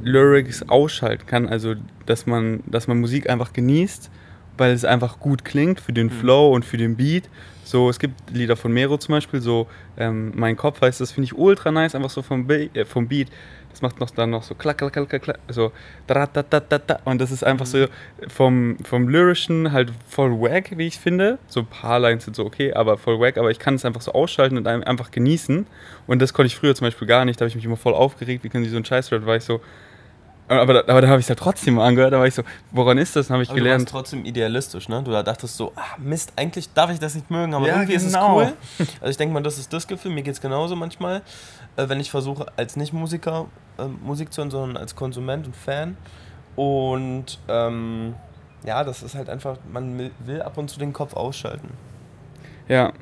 Lyrics 0.03 0.67
ausschalten 0.69 1.25
kann. 1.25 1.47
Also, 1.47 1.75
dass 2.05 2.25
man, 2.25 2.63
dass 2.65 2.87
man 2.87 2.99
Musik 2.99 3.29
einfach 3.29 3.51
genießt 3.51 4.09
weil 4.57 4.71
es 4.71 4.85
einfach 4.85 5.19
gut 5.19 5.45
klingt 5.45 5.79
für 5.79 5.93
den 5.93 6.09
Flow 6.09 6.53
und 6.53 6.65
für 6.65 6.77
den 6.77 6.95
Beat. 6.95 7.29
So, 7.73 7.89
es 7.89 7.97
gibt 7.97 8.29
Lieder 8.29 8.55
von 8.55 8.71
Mero 8.71 8.99
zum 8.99 9.13
Beispiel, 9.13 9.41
so 9.41 9.65
ähm, 9.97 10.31
Mein 10.35 10.55
Kopf 10.55 10.79
heißt 10.79 11.01
das, 11.01 11.11
finde 11.11 11.25
ich 11.25 11.33
ultra 11.33 11.71
nice, 11.71 11.95
einfach 11.95 12.11
so 12.11 12.21
vom, 12.21 12.45
Be 12.45 12.69
äh, 12.75 12.85
vom 12.85 13.07
Beat. 13.07 13.29
Das 13.71 13.81
macht 13.81 13.99
noch 13.99 14.11
dann 14.11 14.29
noch 14.29 14.43
so 14.43 14.53
klack, 14.53 14.77
klack, 14.77 14.93
klack, 14.93 15.09
klack, 15.09 15.39
so 15.49 15.71
da, 16.05 16.27
da, 16.27 16.43
da, 16.43 16.59
da, 16.59 16.77
da. 16.77 16.99
Und 17.03 17.19
das 17.19 17.31
ist 17.31 17.43
einfach 17.43 17.65
so 17.65 17.87
vom, 18.27 18.77
vom 18.83 19.09
Lyrischen 19.09 19.71
halt 19.71 19.91
voll 20.07 20.39
wack, 20.39 20.77
wie 20.77 20.85
ich 20.85 20.99
finde. 20.99 21.39
So 21.47 21.61
ein 21.61 21.65
paar 21.65 21.97
Lines 21.97 22.25
sind 22.25 22.35
so 22.35 22.45
okay, 22.45 22.73
aber 22.73 22.99
voll 22.99 23.19
wack. 23.19 23.39
Aber 23.39 23.49
ich 23.49 23.57
kann 23.57 23.73
es 23.73 23.85
einfach 23.85 24.01
so 24.01 24.11
ausschalten 24.11 24.55
und 24.55 24.67
einfach 24.67 25.09
genießen. 25.09 25.65
Und 26.05 26.21
das 26.21 26.31
konnte 26.31 26.45
ich 26.45 26.55
früher 26.55 26.75
zum 26.75 26.85
Beispiel 26.85 27.07
gar 27.07 27.25
nicht. 27.25 27.41
Da 27.41 27.45
habe 27.45 27.49
ich 27.49 27.55
mich 27.55 27.65
immer 27.65 27.75
voll 27.75 27.95
aufgeregt, 27.95 28.43
wie 28.43 28.49
können 28.49 28.65
sie 28.65 28.69
so 28.69 28.75
einen 28.75 28.85
Scheiß 28.85 29.11
rap, 29.11 29.25
war 29.25 29.37
ich 29.37 29.45
so, 29.45 29.61
aber, 30.47 30.73
da, 30.73 30.79
aber 30.81 31.01
da 31.01 31.07
habe 31.07 31.19
ich 31.19 31.25
es 31.25 31.29
ja 31.29 31.35
trotzdem 31.35 31.79
angehört, 31.79 32.13
da 32.13 32.19
war 32.19 32.27
ich 32.27 32.33
so, 32.35 32.43
woran 32.71 32.97
ist 32.97 33.15
das? 33.15 33.29
Habe 33.29 33.43
ich 33.43 33.49
aber 33.49 33.57
gelernt. 33.57 33.81
Du 33.89 33.93
warst 33.93 34.05
trotzdem 34.11 34.25
idealistisch, 34.25 34.89
ne? 34.89 35.01
Du 35.03 35.11
dachtest 35.11 35.57
so, 35.57 35.71
ah, 35.75 35.97
Mist, 35.97 36.33
eigentlich 36.35 36.71
darf 36.73 36.91
ich 36.91 36.99
das 36.99 37.15
nicht 37.15 37.31
mögen, 37.31 37.53
aber 37.53 37.67
Ja, 37.67 37.75
irgendwie 37.75 37.93
ist 37.93 38.05
es 38.05 38.13
genau. 38.13 38.37
cool. 38.37 38.53
Also 38.99 39.11
ich 39.11 39.17
denke 39.17 39.33
mal, 39.33 39.43
das 39.43 39.57
ist 39.57 39.71
das 39.71 39.87
Gefühl, 39.87 40.11
mir 40.11 40.23
geht 40.23 40.33
es 40.33 40.41
genauso 40.41 40.75
manchmal, 40.75 41.21
äh, 41.77 41.87
wenn 41.87 41.99
ich 41.99 42.11
versuche, 42.11 42.45
als 42.57 42.75
Nicht-Musiker 42.75 43.47
äh, 43.77 43.85
Musik 43.85 44.33
zu 44.33 44.41
hören, 44.41 44.51
sondern 44.51 44.77
als 44.77 44.95
Konsument 44.95 45.45
und 45.45 45.55
Fan. 45.55 45.97
Und 46.55 47.39
ähm, 47.47 48.15
ja, 48.65 48.83
das 48.83 49.03
ist 49.03 49.15
halt 49.15 49.29
einfach, 49.29 49.57
man 49.71 50.11
will 50.19 50.41
ab 50.41 50.57
und 50.57 50.69
zu 50.69 50.79
den 50.79 50.93
Kopf 50.93 51.15
ausschalten. 51.15 51.69
Ja. 52.67 52.93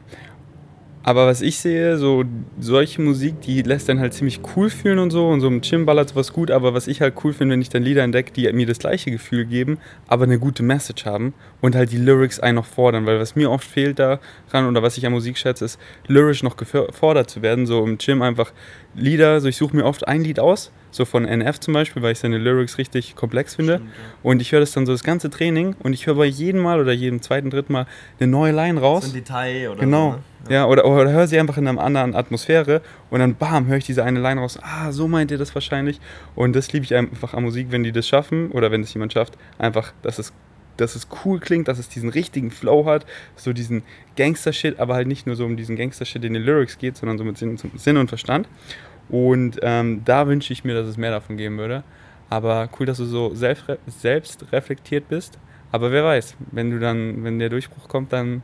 Aber 1.04 1.26
was 1.26 1.42
ich 1.42 1.60
sehe, 1.60 1.98
so 1.98 2.24
solche 2.60 3.02
Musik, 3.02 3.42
die 3.42 3.64
lässt 3.64 3.90
dann 3.90 4.00
halt 4.00 4.14
ziemlich 4.14 4.40
cool 4.56 4.70
fühlen 4.70 5.00
und 5.00 5.10
so. 5.10 5.28
Und 5.30 5.42
so 5.42 5.48
im 5.48 5.62
Gym 5.62 5.86
ballert 5.86 6.10
sowas 6.10 6.32
gut. 6.32 6.52
Aber 6.52 6.74
was 6.74 6.88
ich 6.88 7.02
halt 7.02 7.16
cool 7.24 7.34
finde, 7.34 7.54
wenn 7.54 7.62
ich 7.62 7.70
dann 7.70 7.82
Lieder 7.82 8.04
entdecke, 8.04 8.32
die 8.34 8.52
mir 8.54 8.68
das 8.68 8.80
gleiche 8.80 9.10
Gefühl 9.10 9.46
geben, 9.46 9.80
aber 10.08 10.26
eine 10.26 10.38
gute 10.38 10.62
Message 10.62 11.06
haben 11.06 11.34
und 11.60 11.76
halt 11.76 11.92
die 11.92 11.98
Lyrics 11.98 12.40
einen 12.40 12.56
noch 12.56 12.66
fordern. 12.66 13.06
Weil 13.08 13.20
was 13.20 13.36
mir 13.36 13.50
oft 13.50 13.68
fehlt 13.68 13.98
daran 13.98 14.68
oder 14.68 14.84
was 14.84 14.98
ich 14.98 15.06
an 15.06 15.12
Musik 15.12 15.38
schätze, 15.38 15.66
ist, 15.66 15.80
lyrisch 16.08 16.44
noch 16.44 16.56
gefordert 16.56 17.30
zu 17.30 17.42
werden. 17.42 17.66
So 17.66 17.84
im 17.84 17.98
Gym 17.98 18.22
einfach 18.22 18.52
Lieder, 18.94 19.42
so 19.42 19.48
ich 19.48 19.58
suche 19.58 19.76
mir 19.76 19.86
oft 19.86 20.08
ein 20.08 20.24
Lied 20.24 20.40
aus. 20.40 20.72
So 20.92 21.06
von 21.06 21.26
NF 21.26 21.60
zum 21.60 21.74
Beispiel, 21.74 22.02
weil 22.02 22.12
ich 22.12 22.20
seine 22.20 22.38
Lyrics 22.38 22.78
richtig 22.78 23.16
komplex 23.16 23.56
finde. 23.56 23.76
Stimmt, 23.76 23.90
ja. 23.90 23.96
Und 24.24 24.42
ich 24.42 24.52
höre 24.52 24.60
das 24.60 24.72
dann 24.72 24.86
so 24.86 24.92
das 24.92 25.04
ganze 25.04 25.30
Training 25.30 25.76
und 25.80 25.94
ich 25.94 26.06
höre 26.06 26.16
bei 26.16 26.26
jedem 26.26 26.62
Mal 26.62 26.80
oder 26.82 26.92
jedem 26.92 27.22
zweiten, 27.22 27.50
dritten 27.50 27.72
Mal 27.74 27.86
eine 28.20 28.30
neue 28.30 28.52
Line 28.52 28.80
raus. 28.80 29.06
So 29.06 29.12
ein 29.12 29.14
Detail 29.14 29.70
oder 29.70 29.80
Genau. 29.80 30.12
so. 30.12 30.18
Ne? 30.18 30.24
Ja, 30.56 30.66
oder, 30.66 30.86
oder 30.86 31.12
höre 31.12 31.28
sie 31.28 31.40
einfach 31.40 31.58
in 31.58 31.68
einer 31.68 31.80
anderen 31.82 32.16
Atmosphäre 32.16 32.82
und 33.10 33.20
dann 33.20 33.36
bam, 33.36 33.68
höre 33.68 33.78
ich 33.78 33.86
diese 33.86 34.04
eine 34.04 34.20
Line 34.20 34.42
raus. 34.42 34.58
Ah, 34.62 34.92
so 34.92 35.08
meint 35.08 35.32
ihr 35.32 35.38
das 35.38 35.54
wahrscheinlich. 35.54 36.02
Und 36.36 36.56
das 36.56 36.74
liebe 36.74 36.84
ich 36.84 36.96
einfach 36.96 37.34
an 37.36 37.44
Musik, 37.44 37.68
wenn 37.70 37.84
die 37.84 37.92
das 37.92 38.08
schaffen 38.08 38.50
oder 38.52 38.72
wenn 38.72 38.82
es 38.82 38.94
jemand 38.94 39.14
schafft, 39.14 39.38
einfach, 39.60 39.94
dass 40.02 40.18
es, 40.20 40.34
dass 40.78 40.96
es 40.96 41.08
cool 41.24 41.40
klingt, 41.40 41.68
dass 41.68 41.78
es 41.78 41.90
diesen 41.90 42.10
richtigen 42.10 42.50
Flow 42.50 42.86
hat, 42.86 43.06
so 43.36 43.54
diesen 43.54 43.84
Gangster-Shit, 44.18 44.80
aber 44.80 44.96
halt 44.96 45.08
nicht 45.08 45.28
nur 45.28 45.36
so 45.36 45.46
um 45.46 45.58
diesen 45.58 45.76
Gangster-Shit 45.76 46.26
in 46.26 46.34
den 46.34 46.42
Lyrics 46.44 46.80
geht, 46.80 46.98
sondern 46.98 47.20
so 47.20 47.24
mit 47.24 47.38
Sinn, 47.38 47.58
Sinn 47.76 47.98
und 47.98 48.08
Verstand. 48.08 48.48
Und 49.12 49.60
ähm, 49.62 50.02
da 50.06 50.26
wünsche 50.28 50.54
ich 50.54 50.64
mir, 50.64 50.74
dass 50.74 50.88
es 50.88 50.98
mehr 50.98 51.12
davon 51.12 51.38
geben 51.38 51.58
würde. 51.58 51.84
Aber 52.30 52.70
cool, 52.80 52.86
dass 52.86 52.98
du 52.98 53.06
so 53.06 53.36
selbst, 53.36 53.66
selbst 53.88 54.46
reflektiert 54.54 55.10
bist. 55.10 55.38
Aber 55.74 55.92
wer 55.92 56.04
weiß, 56.06 56.36
wenn 56.52 56.72
du 56.72 56.80
dann, 56.80 57.24
wenn 57.24 57.38
der 57.38 57.50
Durchbruch 57.50 57.90
kommt, 57.90 58.14
dann 58.14 58.42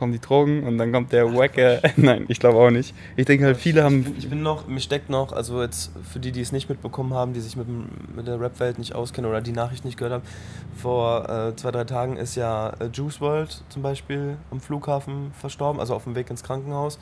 kommen 0.00 0.12
die 0.14 0.18
Drogen 0.20 0.62
und 0.62 0.78
dann 0.78 0.92
kommt 0.92 1.12
der 1.12 1.36
Wacke. 1.36 1.82
Nein, 1.96 2.24
ich 2.28 2.40
glaube 2.40 2.58
auch 2.58 2.70
nicht. 2.70 2.94
Ich 3.16 3.26
denke 3.26 3.44
halt, 3.44 3.58
viele 3.58 3.80
Ich 3.80 3.84
haben. 3.84 4.04
bin, 4.04 4.14
ich 4.18 4.30
bin 4.30 4.42
noch, 4.42 4.66
mir 4.66 4.80
steckt 4.80 5.10
noch, 5.10 5.32
also 5.32 5.60
jetzt 5.60 5.92
für 6.10 6.18
die, 6.20 6.32
die 6.32 6.40
es 6.40 6.52
nicht 6.52 6.70
mitbekommen 6.70 7.12
haben, 7.12 7.34
die 7.34 7.40
sich 7.40 7.54
mit, 7.54 7.66
mit 8.16 8.26
der 8.26 8.40
Rap-Welt 8.40 8.78
nicht 8.78 8.94
auskennen 8.94 9.30
oder 9.30 9.42
die 9.42 9.52
Nachricht 9.52 9.84
nicht 9.84 9.98
gehört 9.98 10.14
haben, 10.14 10.24
vor 10.74 11.28
äh, 11.28 11.56
zwei, 11.56 11.70
drei 11.70 11.84
Tagen 11.84 12.16
ist 12.16 12.34
ja 12.34 12.70
äh, 12.80 12.86
Juice 12.90 13.20
World 13.20 13.62
zum 13.68 13.82
Beispiel 13.82 14.38
am 14.50 14.60
Flughafen 14.60 15.32
verstorben, 15.38 15.80
also 15.80 15.94
auf 15.94 16.04
dem 16.04 16.14
Weg 16.14 16.30
ins 16.30 16.42
Krankenhaus. 16.42 16.98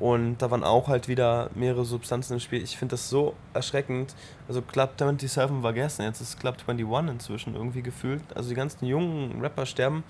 Und 0.00 0.38
da 0.38 0.50
waren 0.50 0.62
auch 0.62 0.88
halt 0.88 1.08
wieder 1.08 1.50
mehrere 1.54 1.84
Substanzen 1.84 2.34
im 2.34 2.40
Spiel. 2.40 2.62
Ich 2.62 2.76
finde 2.76 2.92
das 2.92 3.08
so 3.08 3.34
erschreckend. 3.52 4.14
Also 4.46 4.62
Club 4.62 4.92
27 4.98 5.62
war 5.62 5.72
gestern, 5.72 6.06
jetzt 6.06 6.20
ist 6.20 6.38
Club 6.38 6.56
21 6.66 7.12
inzwischen 7.12 7.54
irgendwie 7.54 7.82
gefühlt. 7.82 8.22
Also 8.34 8.50
die 8.50 8.54
ganzen 8.54 8.86
jungen 8.86 9.40
Rapper 9.40 9.66
sterben. 9.66 10.04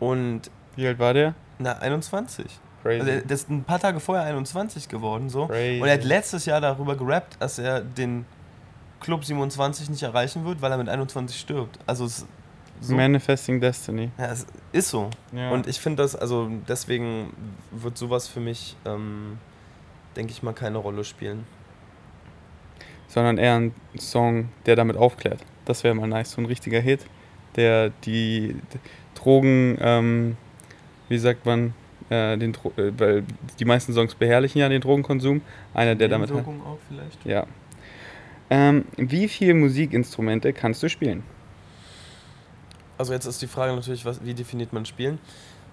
Und 0.00 0.50
Wie 0.74 0.86
alt 0.86 0.98
war 0.98 1.14
der? 1.14 1.34
na, 1.58 1.72
21. 1.78 2.46
Crazy. 2.82 3.00
Also, 3.00 3.26
der 3.26 3.34
ist 3.34 3.50
ein 3.50 3.64
paar 3.64 3.80
Tage 3.80 4.00
vorher 4.00 4.24
21 4.24 4.88
geworden 4.88 5.28
so. 5.28 5.46
Crazy. 5.46 5.80
Und 5.80 5.88
er 5.88 5.94
hat 5.94 6.04
letztes 6.04 6.46
Jahr 6.46 6.60
darüber 6.60 6.96
gerappt, 6.96 7.36
dass 7.40 7.58
er 7.58 7.80
den 7.80 8.24
Club 9.00 9.24
27 9.24 9.90
nicht 9.90 10.02
erreichen 10.02 10.44
wird, 10.44 10.62
weil 10.62 10.72
er 10.72 10.78
mit 10.78 10.88
21 10.88 11.38
stirbt. 11.38 11.78
Also 11.86 12.04
es, 12.04 12.26
so, 12.80 12.94
Manifesting 12.94 13.60
Destiny. 13.60 14.10
ja, 14.18 14.26
es 14.32 14.46
ist 14.72 14.88
so. 14.90 15.10
Ja. 15.32 15.50
Und 15.50 15.66
ich 15.66 15.80
finde 15.80 16.02
das, 16.02 16.14
also 16.16 16.50
deswegen 16.68 17.32
wird 17.70 17.96
sowas 17.98 18.28
für 18.28 18.40
mich, 18.40 18.76
ähm, 18.84 19.38
denke 20.16 20.32
ich 20.32 20.42
mal, 20.42 20.52
keine 20.52 20.78
Rolle 20.78 21.04
spielen. 21.04 21.46
Sondern 23.08 23.38
eher 23.38 23.56
ein 23.56 23.74
Song, 23.98 24.50
der 24.66 24.76
damit 24.76 24.96
aufklärt. 24.96 25.40
Das 25.64 25.82
wäre 25.84 25.94
mal 25.94 26.06
nice, 26.06 26.32
so 26.32 26.40
ein 26.40 26.46
richtiger 26.46 26.80
Hit, 26.80 27.06
der 27.56 27.90
die 28.04 28.56
Drogen, 29.14 29.78
ähm, 29.80 30.36
wie 31.08 31.18
sagt 31.18 31.46
man, 31.46 31.72
äh, 32.10 32.36
den 32.36 32.52
Dro 32.52 32.72
äh, 32.76 32.92
weil 32.98 33.24
die 33.58 33.64
meisten 33.64 33.92
Songs 33.92 34.14
beherrlichen 34.14 34.60
ja 34.60 34.68
den 34.68 34.80
Drogenkonsum. 34.80 35.40
Einer, 35.74 35.94
der 35.94 36.08
damit. 36.08 36.30
halt- 36.30 36.46
auch 36.46 36.78
vielleicht. 36.88 37.24
Ja. 37.24 37.46
Ähm, 38.50 38.84
wie 38.96 39.28
viele 39.28 39.54
Musikinstrumente 39.54 40.52
kannst 40.52 40.82
du 40.82 40.88
spielen? 40.88 41.22
Also 42.98 43.12
jetzt 43.12 43.26
ist 43.26 43.40
die 43.40 43.46
Frage 43.46 43.74
natürlich, 43.74 44.04
was, 44.04 44.24
wie 44.24 44.34
definiert 44.34 44.72
man 44.72 44.84
Spielen? 44.84 45.18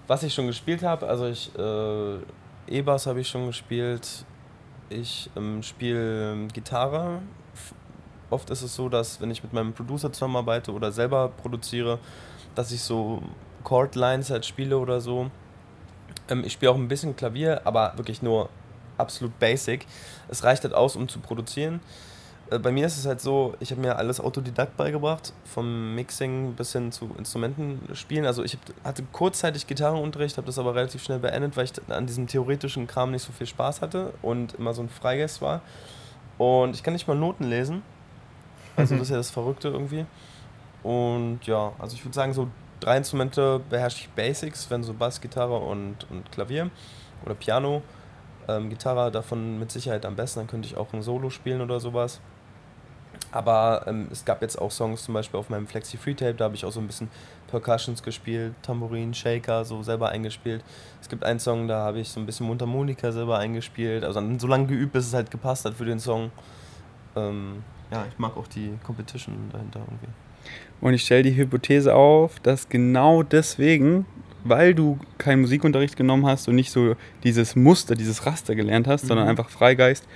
Was 0.06 0.22
ich 0.22 0.32
schon 0.32 0.46
gespielt 0.46 0.84
habe, 0.84 1.08
also 1.08 1.26
ich 1.26 1.50
äh, 1.58 2.18
E-Bass 2.68 3.06
habe 3.06 3.20
ich 3.20 3.28
schon 3.28 3.46
gespielt. 3.46 4.24
Ich 4.88 5.28
ähm, 5.36 5.62
spiele 5.64 6.32
ähm, 6.32 6.48
Gitarre. 6.48 7.20
Oft 8.30 8.50
ist 8.50 8.62
es 8.62 8.74
so, 8.74 8.88
dass 8.88 9.20
wenn 9.20 9.30
ich 9.30 9.42
mit 9.42 9.52
meinem 9.52 9.72
Producer 9.72 10.12
zusammenarbeite 10.12 10.72
oder 10.72 10.92
selber 10.92 11.28
produziere, 11.28 11.98
dass 12.54 12.70
ich 12.70 12.80
so 12.82 13.22
Chordlines 13.64 14.30
halt 14.30 14.46
spiele 14.46 14.78
oder 14.78 15.00
so. 15.00 15.30
Ähm, 16.28 16.44
ich 16.44 16.52
spiele 16.52 16.70
auch 16.70 16.76
ein 16.76 16.88
bisschen 16.88 17.16
Klavier, 17.16 17.62
aber 17.64 17.92
wirklich 17.96 18.22
nur 18.22 18.48
absolut 18.98 19.38
basic. 19.40 19.86
Es 20.28 20.44
reicht 20.44 20.62
halt 20.62 20.74
aus, 20.74 20.94
um 20.94 21.08
zu 21.08 21.18
produzieren. 21.18 21.80
Äh, 22.50 22.58
Bei 22.58 22.70
mir 22.72 22.86
ist 22.86 22.98
es 22.98 23.06
halt 23.06 23.20
so, 23.20 23.54
ich 23.60 23.70
habe 23.70 23.80
mir 23.80 23.96
alles 23.96 24.20
Autodidakt 24.20 24.76
beigebracht, 24.76 25.32
vom 25.44 25.94
Mixing 25.94 26.54
bis 26.54 26.72
hin 26.72 26.92
zu 26.92 27.10
Instrumenten 27.18 27.80
spielen. 27.94 28.26
Also 28.26 28.44
ich 28.44 28.58
hatte 28.84 29.02
kurzzeitig 29.12 29.66
Gitarrenunterricht, 29.66 30.36
habe 30.36 30.46
das 30.46 30.58
aber 30.58 30.74
relativ 30.74 31.02
schnell 31.02 31.18
beendet, 31.18 31.56
weil 31.56 31.64
ich 31.64 31.72
an 31.88 32.06
diesem 32.06 32.26
theoretischen 32.26 32.86
Kram 32.86 33.10
nicht 33.10 33.22
so 33.22 33.32
viel 33.32 33.46
Spaß 33.46 33.82
hatte 33.82 34.12
und 34.22 34.54
immer 34.54 34.74
so 34.74 34.82
ein 34.82 34.88
Freigeist 34.88 35.42
war. 35.42 35.60
Und 36.38 36.74
ich 36.74 36.82
kann 36.82 36.92
nicht 36.92 37.08
mal 37.08 37.16
Noten 37.16 37.44
lesen. 37.44 37.82
Also 38.76 38.94
das 38.96 39.04
ist 39.04 39.10
ja 39.10 39.16
das 39.16 39.30
Verrückte 39.30 39.68
irgendwie. 39.68 40.06
Und 40.82 41.40
ja, 41.44 41.72
also 41.78 41.96
ich 41.96 42.04
würde 42.04 42.14
sagen, 42.14 42.32
so 42.32 42.48
drei 42.78 42.98
Instrumente 42.98 43.60
beherrsche 43.70 43.98
ich 44.00 44.08
Basics, 44.10 44.70
wenn 44.70 44.84
so 44.84 44.92
Bass, 44.92 45.20
Gitarre 45.20 45.56
und, 45.58 46.06
und 46.10 46.30
Klavier 46.30 46.70
oder 47.24 47.34
Piano. 47.34 47.82
Ähm, 48.48 48.70
Gitarre 48.70 49.10
davon 49.10 49.58
mit 49.58 49.70
Sicherheit 49.70 50.06
am 50.06 50.16
besten, 50.16 50.40
dann 50.40 50.46
könnte 50.46 50.68
ich 50.68 50.76
auch 50.76 50.92
ein 50.92 51.02
Solo 51.02 51.30
spielen 51.30 51.60
oder 51.60 51.80
sowas. 51.80 52.20
Aber 53.32 53.84
ähm, 53.86 54.08
es 54.10 54.24
gab 54.24 54.42
jetzt 54.42 54.60
auch 54.60 54.70
Songs, 54.70 55.04
zum 55.04 55.14
Beispiel 55.14 55.38
auf 55.38 55.48
meinem 55.48 55.66
Flexi 55.66 55.96
Free 55.96 56.14
Tape, 56.14 56.34
da 56.34 56.44
habe 56.44 56.54
ich 56.54 56.64
auch 56.64 56.72
so 56.72 56.80
ein 56.80 56.86
bisschen 56.86 57.08
Percussions 57.48 58.02
gespielt, 58.02 58.54
Tambourin, 58.62 59.14
Shaker, 59.14 59.64
so 59.64 59.82
selber 59.82 60.10
eingespielt. 60.10 60.62
Es 61.00 61.08
gibt 61.08 61.24
einen 61.24 61.40
Song, 61.40 61.68
da 61.68 61.84
habe 61.84 62.00
ich 62.00 62.08
so 62.08 62.20
ein 62.20 62.26
bisschen 62.26 62.46
Mundharmonika 62.46 63.12
selber 63.12 63.38
eingespielt. 63.38 64.04
Also 64.04 64.22
so 64.38 64.46
lange 64.46 64.66
geübt, 64.66 64.92
bis 64.92 65.06
es 65.06 65.14
halt 65.14 65.30
gepasst 65.30 65.64
hat 65.64 65.74
für 65.74 65.84
den 65.84 65.98
Song. 65.98 66.30
Ähm, 67.14 67.62
ja, 67.90 68.04
ich 68.10 68.18
mag 68.18 68.36
auch 68.36 68.46
die 68.48 68.78
Competition 68.84 69.34
dahinter 69.52 69.80
irgendwie. 69.80 70.08
Und 70.80 70.94
ich 70.94 71.02
stelle 71.02 71.22
die 71.22 71.36
Hypothese 71.36 71.94
auf, 71.94 72.38
dass 72.40 72.68
genau 72.68 73.22
deswegen, 73.22 74.06
weil 74.48 74.74
du 74.74 74.98
keinen 75.18 75.40
Musikunterricht 75.42 75.96
genommen 75.96 76.26
hast 76.26 76.48
und 76.48 76.54
nicht 76.54 76.70
so 76.70 76.96
dieses 77.24 77.56
Muster, 77.56 77.94
dieses 77.94 78.26
Raster 78.26 78.54
gelernt 78.54 78.86
hast, 78.88 79.06
sondern 79.06 79.26
Mhm. 79.26 79.30
einfach 79.30 79.48
Freigeist, 79.50 80.06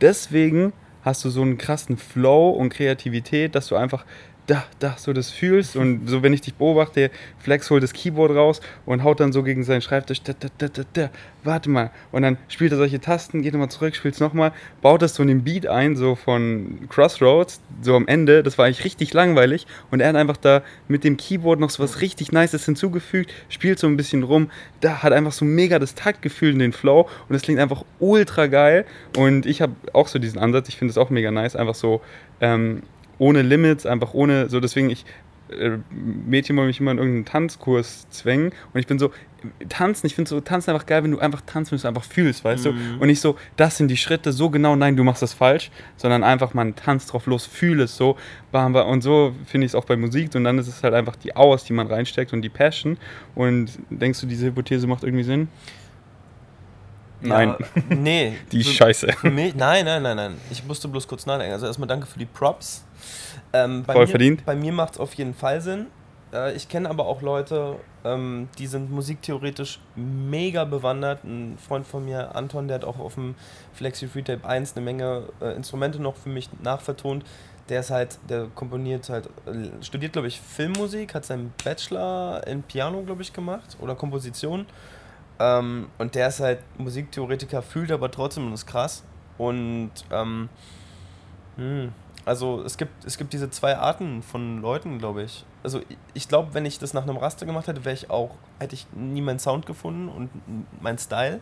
deswegen 0.00 0.72
hast 1.02 1.24
du 1.24 1.30
so 1.30 1.42
einen 1.42 1.58
krassen 1.58 1.96
Flow 1.96 2.50
und 2.50 2.70
Kreativität, 2.70 3.54
dass 3.54 3.68
du 3.68 3.76
einfach 3.76 4.04
da, 4.46 4.64
da, 4.78 4.94
so 4.98 5.12
das 5.12 5.30
fühlst 5.30 5.76
und 5.76 6.06
so, 6.06 6.22
wenn 6.22 6.32
ich 6.32 6.42
dich 6.42 6.54
beobachte, 6.54 7.10
Flex 7.38 7.70
holt 7.70 7.82
das 7.82 7.92
Keyboard 7.92 8.32
raus 8.32 8.60
und 8.84 9.02
haut 9.02 9.20
dann 9.20 9.32
so 9.32 9.42
gegen 9.42 9.64
seinen 9.64 9.80
Schreibtisch, 9.80 10.22
da, 10.22 10.34
da, 10.38 10.48
da, 10.58 10.68
da, 10.68 10.82
da, 10.92 11.10
warte 11.44 11.70
mal, 11.70 11.90
und 12.12 12.22
dann 12.22 12.36
spielt 12.48 12.72
er 12.72 12.78
solche 12.78 13.00
Tasten, 13.00 13.42
geht 13.42 13.54
nochmal 13.54 13.70
zurück, 13.70 13.96
spielt 13.96 14.14
es 14.14 14.20
nochmal, 14.20 14.52
baut 14.82 15.02
das 15.02 15.14
so 15.14 15.22
in 15.22 15.28
den 15.28 15.44
Beat 15.44 15.66
ein, 15.66 15.96
so 15.96 16.14
von 16.14 16.80
Crossroads, 16.90 17.60
so 17.80 17.96
am 17.96 18.06
Ende, 18.06 18.42
das 18.42 18.58
war 18.58 18.66
eigentlich 18.66 18.84
richtig 18.84 19.14
langweilig 19.14 19.66
und 19.90 20.00
er 20.00 20.08
hat 20.08 20.16
einfach 20.16 20.36
da 20.36 20.62
mit 20.88 21.04
dem 21.04 21.16
Keyboard 21.16 21.58
noch 21.58 21.70
so 21.70 21.82
was 21.82 22.02
richtig 22.02 22.32
Nices 22.32 22.66
hinzugefügt, 22.66 23.32
spielt 23.48 23.78
so 23.78 23.86
ein 23.86 23.96
bisschen 23.96 24.24
rum, 24.24 24.50
da 24.80 25.02
hat 25.02 25.12
einfach 25.12 25.32
so 25.32 25.46
mega 25.46 25.78
das 25.78 25.94
Taktgefühl 25.94 26.50
in 26.50 26.58
den 26.58 26.72
Flow 26.72 27.08
und 27.28 27.34
es 27.34 27.42
klingt 27.42 27.60
einfach 27.60 27.84
ultra 27.98 28.46
geil. 28.46 28.84
Und 29.16 29.46
ich 29.46 29.62
habe 29.62 29.74
auch 29.92 30.08
so 30.08 30.18
diesen 30.18 30.38
Ansatz, 30.38 30.68
ich 30.68 30.76
finde 30.76 30.90
es 30.90 30.98
auch 30.98 31.10
mega 31.10 31.30
nice, 31.30 31.56
einfach 31.56 31.74
so, 31.74 32.02
ähm, 32.40 32.82
ohne 33.24 33.42
Limits, 33.42 33.86
einfach 33.86 34.12
ohne, 34.14 34.48
so 34.50 34.60
deswegen 34.60 34.90
ich 34.90 35.04
äh, 35.50 35.78
Mädchen 35.90 36.56
wollen 36.56 36.68
mich 36.68 36.80
immer 36.80 36.90
in 36.90 36.98
irgendeinen 36.98 37.26
Tanzkurs 37.26 38.06
zwängen 38.10 38.52
und 38.72 38.80
ich 38.80 38.86
bin 38.86 38.98
so, 38.98 39.10
tanzen, 39.68 40.06
ich 40.06 40.14
finde 40.14 40.28
so, 40.30 40.40
tanzen 40.40 40.70
einfach 40.70 40.86
geil, 40.86 41.04
wenn 41.04 41.10
du 41.10 41.18
einfach 41.18 41.42
tanzen, 41.42 41.72
wenn 41.72 41.80
du 41.80 41.88
einfach 41.88 42.04
fühlst, 42.04 42.44
weißt 42.44 42.64
Mhm. 42.64 42.70
du? 42.96 43.02
Und 43.02 43.08
nicht 43.08 43.20
so, 43.20 43.36
das 43.56 43.76
sind 43.76 43.88
die 43.88 43.98
Schritte, 43.98 44.32
so 44.32 44.48
genau, 44.48 44.74
nein, 44.74 44.96
du 44.96 45.04
machst 45.04 45.20
das 45.20 45.34
falsch, 45.34 45.70
sondern 45.98 46.24
einfach, 46.24 46.54
man 46.54 46.74
tanzt 46.76 47.12
drauf 47.12 47.26
los, 47.26 47.44
fühl 47.44 47.80
es 47.82 47.94
so, 47.96 48.16
und 48.52 49.02
so 49.02 49.34
finde 49.44 49.66
ich 49.66 49.72
es 49.72 49.74
auch 49.74 49.84
bei 49.84 49.96
Musik 49.96 50.34
und 50.34 50.44
dann 50.44 50.58
ist 50.58 50.68
es 50.68 50.82
halt 50.82 50.94
einfach 50.94 51.16
die 51.16 51.32
Hours, 51.36 51.64
die 51.64 51.74
man 51.74 51.88
reinsteckt 51.88 52.32
und 52.32 52.40
die 52.40 52.48
Passion 52.48 52.96
und 53.34 53.78
denkst 53.90 54.20
du, 54.22 54.26
diese 54.26 54.46
Hypothese 54.46 54.86
macht 54.86 55.04
irgendwie 55.04 55.24
Sinn? 55.24 55.48
Nein. 57.28 57.56
Ja, 57.58 57.96
nee. 57.96 58.36
Die 58.52 58.62
für- 58.64 58.70
scheiße. 58.72 59.08
Mich, 59.24 59.54
nein, 59.54 59.84
nein, 59.84 60.02
nein, 60.02 60.16
nein. 60.16 60.36
Ich 60.50 60.64
musste 60.64 60.88
bloß 60.88 61.06
kurz 61.08 61.26
nachdenken. 61.26 61.52
Also 61.52 61.66
erstmal 61.66 61.88
danke 61.88 62.06
für 62.06 62.18
die 62.18 62.26
Props. 62.26 62.84
Ähm, 63.52 63.82
bei 63.84 63.92
Voll 63.92 64.02
mir, 64.04 64.08
verdient. 64.10 64.44
Bei 64.44 64.54
mir 64.56 64.72
macht 64.72 64.94
es 64.94 65.00
auf 65.00 65.14
jeden 65.14 65.34
Fall 65.34 65.60
Sinn. 65.60 65.86
Äh, 66.32 66.54
ich 66.54 66.68
kenne 66.68 66.90
aber 66.90 67.06
auch 67.06 67.22
Leute, 67.22 67.76
ähm, 68.04 68.48
die 68.58 68.66
sind 68.66 68.90
musiktheoretisch 68.90 69.78
mega 69.96 70.64
bewandert. 70.64 71.24
Ein 71.24 71.56
Freund 71.58 71.86
von 71.86 72.04
mir, 72.04 72.34
Anton, 72.34 72.68
der 72.68 72.76
hat 72.76 72.84
auch 72.84 72.98
auf 72.98 73.14
dem 73.14 73.34
Flexi 73.72 74.08
Free 74.08 74.22
Tape 74.22 74.46
1 74.46 74.76
eine 74.76 74.84
Menge 74.84 75.22
äh, 75.40 75.54
Instrumente 75.54 76.00
noch 76.02 76.16
für 76.16 76.28
mich 76.30 76.48
nachvertont. 76.62 77.24
Der 77.70 77.80
ist 77.80 77.90
halt, 77.90 78.18
der 78.28 78.48
komponiert 78.54 79.08
halt, 79.08 79.26
äh, 79.46 79.82
studiert 79.82 80.12
glaube 80.12 80.28
ich 80.28 80.38
Filmmusik, 80.40 81.14
hat 81.14 81.24
seinen 81.24 81.52
Bachelor 81.64 82.46
in 82.46 82.62
Piano 82.62 83.00
glaube 83.02 83.22
ich 83.22 83.32
gemacht 83.32 83.76
oder 83.80 83.94
Komposition. 83.94 84.66
Ähm, 85.38 85.88
und 85.98 86.14
der 86.14 86.28
ist 86.28 86.40
halt 86.40 86.60
Musiktheoretiker, 86.78 87.62
fühlt 87.62 87.90
aber 87.90 88.10
trotzdem 88.10 88.46
und 88.46 88.52
ist 88.52 88.66
krass. 88.66 89.02
Und 89.38 89.90
ähm, 90.12 90.48
hm, 91.56 91.92
also 92.24 92.62
es 92.62 92.76
gibt, 92.76 93.04
es 93.04 93.18
gibt 93.18 93.32
diese 93.32 93.50
zwei 93.50 93.76
Arten 93.76 94.22
von 94.22 94.60
Leuten, 94.62 94.98
glaube 94.98 95.22
ich. 95.24 95.44
Also 95.62 95.80
ich- 96.14 96.28
glaube, 96.28 96.54
wenn 96.54 96.66
ich 96.66 96.78
das 96.78 96.94
nach 96.94 97.02
einem 97.02 97.16
Raster 97.16 97.46
gemacht 97.46 97.66
hätte, 97.68 97.84
wäre 97.84 97.94
ich 97.94 98.10
auch, 98.10 98.30
hätte 98.58 98.74
ich 98.74 98.86
nie 98.94 99.20
meinen 99.20 99.38
Sound 99.38 99.66
gefunden 99.66 100.08
und 100.08 100.30
meinen 100.80 100.98
Style. 100.98 101.40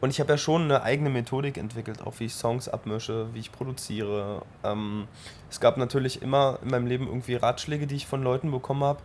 Und 0.00 0.10
ich 0.10 0.18
habe 0.20 0.32
ja 0.32 0.38
schon 0.38 0.62
eine 0.62 0.82
eigene 0.82 1.10
Methodik 1.10 1.58
entwickelt, 1.58 2.00
auch 2.02 2.14
wie 2.20 2.24
ich 2.24 2.34
Songs 2.34 2.68
abmische, 2.70 3.26
wie 3.34 3.38
ich 3.40 3.52
produziere. 3.52 4.42
Ähm, 4.64 5.06
es 5.50 5.60
gab 5.60 5.76
natürlich 5.76 6.22
immer 6.22 6.58
in 6.62 6.70
meinem 6.70 6.86
Leben 6.86 7.06
irgendwie 7.06 7.34
Ratschläge, 7.34 7.86
die 7.86 7.96
ich 7.96 8.06
von 8.06 8.22
Leuten 8.22 8.50
bekommen 8.50 8.82
habe. 8.82 9.00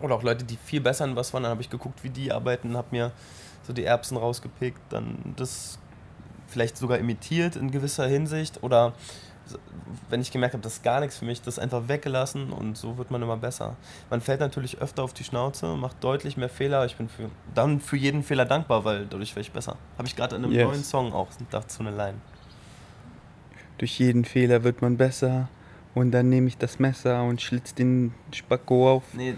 Oder 0.00 0.14
auch 0.14 0.22
Leute, 0.22 0.44
die 0.44 0.56
viel 0.56 0.80
besser 0.80 1.04
in 1.04 1.16
was 1.16 1.32
waren. 1.34 1.42
Dann 1.42 1.50
habe 1.50 1.62
ich 1.62 1.70
geguckt, 1.70 2.02
wie 2.04 2.10
die 2.10 2.32
arbeiten, 2.32 2.76
habe 2.76 2.88
mir 2.92 3.12
so 3.62 3.72
die 3.72 3.84
Erbsen 3.84 4.16
rausgepickt, 4.16 4.80
dann 4.90 5.34
das 5.36 5.78
vielleicht 6.46 6.76
sogar 6.76 6.98
imitiert 6.98 7.56
in 7.56 7.70
gewisser 7.70 8.06
Hinsicht. 8.06 8.62
Oder 8.62 8.92
wenn 10.08 10.20
ich 10.20 10.30
gemerkt 10.30 10.54
habe, 10.54 10.62
das 10.62 10.74
ist 10.74 10.82
gar 10.82 11.00
nichts 11.00 11.16
für 11.18 11.24
mich, 11.24 11.42
das 11.42 11.58
einfach 11.58 11.88
weggelassen 11.88 12.52
und 12.52 12.76
so 12.76 12.98
wird 12.98 13.10
man 13.10 13.20
immer 13.22 13.36
besser. 13.36 13.76
Man 14.08 14.20
fällt 14.20 14.40
natürlich 14.40 14.78
öfter 14.80 15.02
auf 15.02 15.12
die 15.12 15.24
Schnauze, 15.24 15.74
macht 15.76 16.02
deutlich 16.02 16.36
mehr 16.36 16.48
Fehler. 16.48 16.84
Ich 16.86 16.96
bin 16.96 17.08
für, 17.08 17.30
dann 17.54 17.80
für 17.80 17.96
jeden 17.96 18.22
Fehler 18.22 18.44
dankbar, 18.44 18.84
weil 18.84 19.06
dadurch 19.06 19.30
werde 19.30 19.42
ich 19.42 19.52
besser. 19.52 19.76
Habe 19.98 20.06
ich 20.06 20.16
gerade 20.16 20.36
in 20.36 20.44
einem 20.44 20.52
Yes. 20.52 20.66
neuen 20.66 20.84
Song 20.84 21.12
auch 21.12 21.28
dazu 21.50 21.80
eine 21.80 21.90
Line. 21.90 22.18
Durch 23.78 23.98
jeden 23.98 24.24
Fehler 24.24 24.62
wird 24.62 24.82
man 24.82 24.96
besser 24.96 25.48
und 25.94 26.10
dann 26.12 26.28
nehme 26.28 26.48
ich 26.48 26.56
das 26.58 26.78
Messer 26.78 27.22
und 27.24 27.40
schlitz 27.42 27.74
den 27.74 28.12
Spacko 28.32 28.90
auf, 28.90 29.02
Nee, 29.14 29.34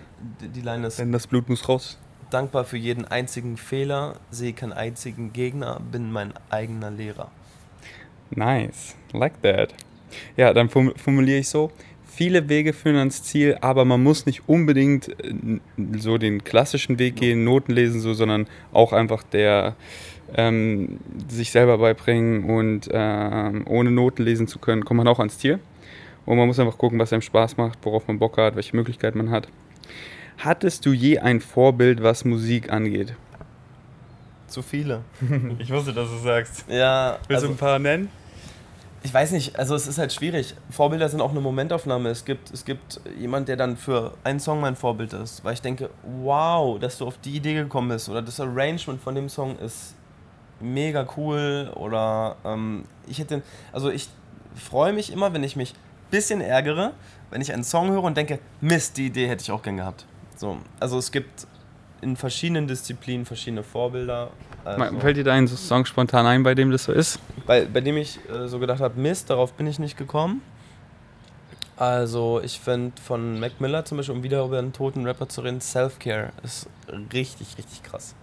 die, 0.55 0.61
Line 0.61 0.87
ist 0.87 0.99
denn 0.99 1.13
das 1.13 1.27
Blut 1.27 1.49
muss 1.49 1.69
raus. 1.69 1.99
dankbar 2.31 2.65
für 2.65 2.77
jeden 2.77 3.05
einzigen 3.07 3.57
Fehler, 3.57 4.17
sehe 4.31 4.53
keinen 4.53 4.73
einzigen 4.73 5.33
Gegner, 5.33 5.81
bin 5.91 6.13
mein 6.13 6.33
eigener 6.51 6.91
Lehrer. 6.91 7.31
Nice, 8.31 8.97
like 9.13 9.41
that. 9.43 9.75
Ja, 10.37 10.53
dann 10.53 10.69
form- 10.69 10.93
formuliere 10.97 11.39
ich 11.39 11.49
so. 11.49 11.71
Viele 12.07 12.49
Wege 12.51 12.75
führen 12.75 12.97
ans 12.97 13.23
Ziel, 13.23 13.57
aber 13.63 13.85
man 13.87 14.03
muss 14.03 14.27
nicht 14.27 14.47
unbedingt 14.47 15.09
äh, 15.25 15.61
so 15.99 16.19
den 16.19 16.45
klassischen 16.45 16.99
Weg 16.99 17.17
gehen, 17.17 17.45
Noten 17.45 17.73
lesen, 17.73 18.01
so, 18.01 18.13
sondern 18.13 18.47
auch 18.73 18.93
einfach 18.93 19.23
der 19.23 19.77
ähm, 20.35 20.99
sich 21.29 21.51
selber 21.51 21.79
beibringen 21.79 22.45
und 22.45 22.89
ähm, 22.93 23.65
ohne 23.67 23.91
Noten 23.91 24.23
lesen 24.23 24.47
zu 24.47 24.59
können, 24.59 24.85
kommt 24.85 24.99
man 24.99 25.09
auch 25.09 25.19
ans 25.19 25.39
Ziel. 25.39 25.59
Und 26.25 26.37
man 26.37 26.47
muss 26.47 26.59
einfach 26.59 26.79
gucken, 26.79 26.99
was 26.99 27.13
einem 27.13 27.23
Spaß 27.23 27.57
macht, 27.57 27.79
worauf 27.83 28.07
man 28.07 28.19
Bock 28.19 28.39
hat, 28.39 28.57
welche 28.57 28.77
Möglichkeiten 28.77 29.19
man 29.19 29.31
hat. 29.31 29.49
Hattest 30.39 30.87
du 30.87 30.93
je 30.93 31.19
ein 31.19 31.41
Vorbild, 31.41 32.03
was 32.03 32.25
Musik 32.25 32.73
angeht? 32.73 33.15
Zu 34.47 34.63
viele. 34.63 35.03
Ich 35.59 35.71
wusste, 35.71 35.93
dass 35.93 36.09
du 36.09 36.19
sagst. 36.19 36.65
Ja, 36.69 37.19
Willst 37.29 37.31
du 37.31 37.35
also, 37.35 37.49
ein 37.49 37.57
paar 37.57 37.79
nennen? 37.79 38.09
ich 39.05 39.13
weiß 39.13 39.33
nicht, 39.33 39.59
also 39.59 39.75
es 39.75 39.87
ist 39.87 39.99
halt 39.99 40.13
schwierig. 40.13 40.55
Vorbilder 40.71 41.09
sind 41.09 41.21
auch 41.21 41.31
eine 41.31 41.41
Momentaufnahme. 41.41 42.09
Es 42.11 42.25
gibt, 42.25 42.53
es 42.53 42.65
gibt 42.65 43.01
jemand, 43.19 43.49
der 43.49 43.57
dann 43.57 43.77
für 43.77 44.15
einen 44.23 44.39
Song 44.39 44.61
mein 44.61 44.77
Vorbild 44.77 45.13
ist, 45.13 45.45
weil 45.45 45.55
ich 45.55 45.63
denke, 45.63 45.91
wow, 46.03 46.79
dass 46.79 46.99
du 46.99 47.07
auf 47.07 47.19
die 47.19 47.37
Idee 47.37 47.55
gekommen 47.55 47.89
bist 47.89 48.09
oder 48.09 48.23
das 48.23 48.39
Arrangement 48.39 49.01
von 49.01 49.15
dem 49.15 49.29
Song 49.29 49.59
ist 49.59 49.97
mega 50.61 51.07
cool 51.17 51.73
oder 51.75 52.37
ähm, 52.45 52.85
ich 53.09 53.19
hätte, 53.19 53.43
also 53.73 53.91
ich 53.91 54.09
freue 54.55 54.93
mich 54.93 55.13
immer, 55.13 55.33
wenn 55.33 55.43
ich 55.43 55.57
mich 55.57 55.75
bisschen 56.13 56.41
ärgere, 56.41 56.93
wenn 57.31 57.41
ich 57.41 57.53
einen 57.53 57.65
Song 57.65 57.91
höre 57.91 58.05
und 58.05 58.17
denke, 58.17 58.39
Mist, 58.61 58.97
die 58.97 59.07
Idee 59.07 59.27
hätte 59.27 59.43
ich 59.43 59.51
auch 59.51 59.63
gern 59.63 59.79
gehabt. 59.79 60.07
So, 60.37 60.59
also 60.79 60.99
es 60.99 61.11
gibt 61.11 61.47
in 62.03 62.17
verschiedenen 62.17 62.69
Disziplinen 62.69 63.25
verschiedene 63.25 63.63
Vorbilder. 63.63 64.31
Also, 64.65 65.01
Fällt 65.01 65.17
dir 65.17 65.25
da 65.25 65.33
ein 65.33 65.49
Song 65.49 65.85
spontan 65.87 66.27
ein, 66.27 66.43
bei 66.43 66.55
dem 66.55 66.71
das 66.71 66.85
so 66.85 66.93
ist? 66.93 67.19
bei, 67.47 67.65
bei 67.65 67.81
dem 67.81 67.97
ich 67.97 68.19
äh, 68.31 68.47
so 68.47 68.59
gedacht 68.59 68.81
habe, 68.81 69.01
Mist, 69.01 69.31
darauf 69.31 69.53
bin 69.55 69.67
ich 69.67 69.79
nicht 69.79 69.97
gekommen. 69.97 70.43
Also 71.77 72.41
ich 72.45 72.61
finde 72.61 73.01
von 73.03 73.41
Mac 73.41 73.61
Miller 73.61 73.85
zum 73.85 73.97
Beispiel, 73.97 74.15
um 74.15 74.23
wieder 74.23 74.45
über 74.45 74.59
einen 74.59 74.73
toten 74.73 75.07
Rapper 75.07 75.29
zu 75.29 75.41
reden, 75.41 75.61
Self-Care 75.61 76.31
ist 76.45 76.69
richtig, 77.13 77.57
richtig 77.59 77.83
krass. 77.83 78.15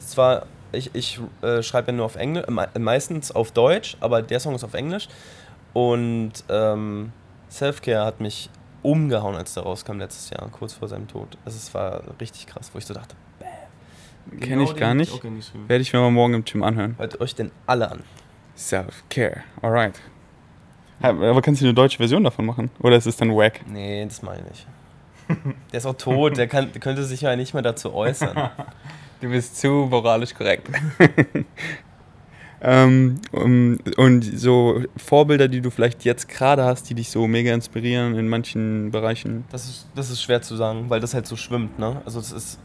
Zwar, 0.00 0.46
ich, 0.72 0.94
ich 0.94 1.20
äh, 1.42 1.62
schreibe 1.62 1.92
ja 1.92 1.96
nur 1.96 2.06
auf 2.06 2.16
Englisch, 2.16 2.44
äh, 2.46 2.78
meistens 2.78 3.30
auf 3.32 3.52
Deutsch, 3.52 3.96
aber 4.00 4.22
der 4.22 4.40
Song 4.40 4.54
ist 4.54 4.64
auf 4.64 4.74
Englisch. 4.74 5.08
Und 5.72 6.32
ähm, 6.48 7.12
Self-Care 7.50 8.04
hat 8.04 8.20
mich 8.20 8.50
umgehauen, 8.82 9.34
als 9.34 9.54
der 9.54 9.64
rauskam 9.64 9.98
letztes 9.98 10.30
Jahr, 10.30 10.48
kurz 10.50 10.74
vor 10.74 10.88
seinem 10.88 11.08
Tod. 11.08 11.36
Also 11.44 11.56
es 11.56 11.72
war 11.74 12.02
richtig 12.20 12.46
krass, 12.46 12.70
wo 12.72 12.78
ich 12.78 12.86
so 12.86 12.94
dachte, 12.94 13.16
bam. 13.38 14.40
Kenn 14.40 14.60
ich 14.60 14.70
den 14.70 14.78
gar 14.78 14.94
nicht. 14.94 15.22
Werde 15.68 15.82
ich 15.82 15.92
mir 15.92 16.00
mal 16.00 16.10
morgen 16.10 16.34
im 16.34 16.44
Gym 16.44 16.62
anhören. 16.62 16.94
Hört 16.98 17.20
euch 17.20 17.34
denn 17.34 17.50
alle 17.66 17.90
an. 17.90 18.02
Self-Care, 18.56 19.42
alright. 19.62 20.00
Aber 21.00 21.42
kannst 21.42 21.60
du 21.60 21.66
eine 21.66 21.74
deutsche 21.74 21.98
Version 21.98 22.24
davon 22.24 22.46
machen? 22.46 22.70
Oder 22.80 22.96
ist 22.96 23.06
es 23.06 23.16
dann 23.16 23.30
wack? 23.36 23.60
Nee, 23.68 24.04
das 24.04 24.22
meine 24.22 24.40
ich 24.40 24.48
nicht. 24.48 24.66
Der 25.72 25.78
ist 25.78 25.86
auch 25.86 25.96
tot, 25.96 26.36
der, 26.36 26.46
kann, 26.46 26.70
der 26.70 26.80
könnte 26.80 27.02
sich 27.02 27.22
ja 27.22 27.34
nicht 27.34 27.52
mehr 27.52 27.62
dazu 27.62 27.92
äußern. 27.92 28.50
Du 29.18 29.30
bist 29.30 29.56
zu 29.56 29.68
moralisch 29.90 30.34
korrekt. 30.34 30.68
ähm, 32.60 33.16
um, 33.32 33.78
und 33.96 34.22
so 34.22 34.82
Vorbilder, 34.96 35.48
die 35.48 35.60
du 35.60 35.70
vielleicht 35.70 36.04
jetzt 36.04 36.28
gerade 36.28 36.64
hast, 36.64 36.88
die 36.88 36.94
dich 36.94 37.10
so 37.10 37.26
mega 37.26 37.52
inspirieren 37.52 38.14
in 38.16 38.28
manchen 38.28 38.90
Bereichen. 38.90 39.44
Das 39.50 39.64
ist, 39.66 39.86
das 39.94 40.10
ist 40.10 40.22
schwer 40.22 40.42
zu 40.42 40.56
sagen, 40.56 40.88
weil 40.88 41.00
das 41.00 41.14
halt 41.14 41.26
so 41.26 41.36
schwimmt, 41.36 41.78
ne? 41.78 42.00
Also 42.04 42.18
das 42.18 42.32
ist 42.32 42.58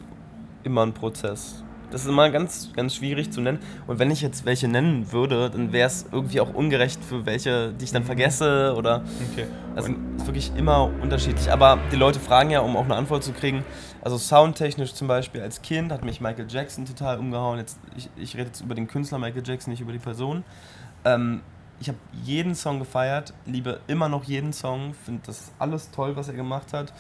immer 0.64 0.86
ein 0.86 0.94
Prozess. 0.94 1.64
Das 1.92 2.04
ist 2.04 2.08
immer 2.08 2.30
ganz, 2.30 2.72
ganz 2.74 2.96
schwierig 2.96 3.32
zu 3.32 3.42
nennen. 3.42 3.60
Und 3.86 4.00
wenn 4.00 4.10
ich 4.10 4.22
jetzt 4.22 4.46
welche 4.46 4.68
nennen 4.68 5.12
würde, 5.12 5.50
dann 5.50 5.72
wäre 5.72 5.88
es 5.88 6.08
irgendwie 6.12 6.40
auch 6.40 6.54
ungerecht 6.54 7.04
für 7.04 7.26
welche, 7.26 7.74
die 7.74 7.84
ich 7.84 7.92
dann 7.92 8.04
vergesse 8.04 8.74
oder. 8.78 9.04
Okay. 9.32 9.46
Also 9.76 9.92
ist 10.18 10.26
wirklich 10.26 10.52
immer 10.56 10.90
unterschiedlich. 11.02 11.52
Aber 11.52 11.78
die 11.92 11.98
Leute 11.98 12.20
fragen 12.20 12.50
ja, 12.50 12.62
um 12.62 12.76
auch 12.78 12.86
eine 12.86 12.96
Antwort 12.96 13.24
zu 13.24 13.34
kriegen. 13.34 13.64
Also 14.02 14.18
soundtechnisch 14.18 14.94
zum 14.94 15.08
Beispiel 15.08 15.42
als 15.42 15.62
Kind 15.62 15.92
hat 15.92 16.04
mich 16.04 16.22
Michael 16.22 16.48
Jackson 16.50 16.86
total 16.86 17.20
umgehauen. 17.20 17.60
Jetzt, 17.60 17.80
ich, 17.96 18.10
ich 18.16 18.36
rede 18.36 18.48
jetzt 18.48 18.62
über 18.62 18.74
den 18.74 18.88
Künstler 18.88 19.20
Michael 19.20 19.44
Jackson, 19.46 19.72
nicht 19.72 19.82
über 19.82 19.92
die 19.92 20.00
Person. 20.00 20.44
Ähm, 21.06 21.42
ich 21.82 21.88
habe 21.88 21.98
jeden 22.24 22.54
Song 22.56 22.80
gefeiert, 22.80 23.34
liebe 23.46 23.82
immer 23.88 24.08
noch 24.08 24.24
jeden 24.24 24.54
Song, 24.54 24.94
finde 24.94 25.24
das 25.26 25.52
alles 25.58 25.90
toll, 25.90 26.16
was 26.16 26.28
er 26.28 26.36
gemacht 26.36 26.74
hat. 26.74 26.94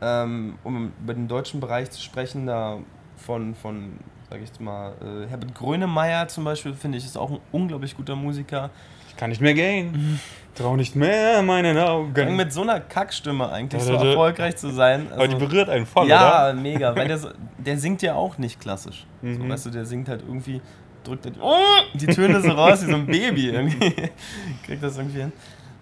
Ähm, 0.00 0.58
um 0.64 0.92
über 1.02 1.14
den 1.14 1.28
deutschen 1.28 1.60
Bereich 1.60 1.90
zu 1.90 2.00
sprechen, 2.00 2.46
da 2.46 2.78
von, 3.22 3.54
von 3.54 3.92
sag 4.30 4.40
ich 4.40 4.46
jetzt 4.48 4.60
mal, 4.60 4.92
äh, 5.00 5.28
Herbert 5.28 5.54
Grönemeyer 5.54 6.28
zum 6.28 6.44
Beispiel, 6.44 6.74
finde 6.74 6.98
ich, 6.98 7.04
ist 7.04 7.16
auch 7.16 7.30
ein 7.30 7.38
unglaublich 7.52 7.96
guter 7.96 8.16
Musiker. 8.16 8.70
Ich 9.08 9.16
kann 9.16 9.30
nicht 9.30 9.40
mehr 9.42 9.54
gehen. 9.54 10.18
Trau 10.54 10.76
nicht 10.76 10.94
mehr 10.96 11.42
meinen 11.42 11.78
Augen. 11.78 12.36
mit 12.36 12.52
so 12.52 12.60
einer 12.62 12.78
Kackstimme 12.80 13.50
eigentlich 13.50 13.82
so 13.82 13.94
erfolgreich 13.94 14.56
zu 14.56 14.70
sein. 14.70 15.06
Aber 15.12 15.26
die 15.28 15.34
also- 15.34 15.46
berührt 15.46 15.68
einen 15.70 15.86
voll, 15.86 16.08
ja, 16.08 16.50
oder? 16.50 16.54
mega, 16.60 16.94
weil 16.94 17.08
der, 17.08 17.18
so, 17.24 17.28
der 17.58 17.78
singt 17.78 18.02
ja 18.02 18.14
auch 18.14 18.36
nicht 18.38 18.60
klassisch. 18.60 19.06
So, 19.22 19.28
Mhm. 19.28 19.48
weißt 19.48 19.66
du, 19.66 19.70
der 19.70 19.86
singt 19.86 20.08
halt 20.08 20.22
irgendwie, 20.26 20.60
drückt 21.04 21.24
die, 21.24 21.32
oh, 21.40 21.56
die 21.94 22.06
Töne 22.06 22.40
so 22.42 22.50
raus 22.50 22.82
wie 22.86 22.90
so 22.90 22.96
ein 22.96 23.06
Baby 23.06 23.48
irgendwie. 23.50 23.94
Kriegt 24.66 24.82
das 24.82 24.98
irgendwie 24.98 25.20
hin. 25.22 25.32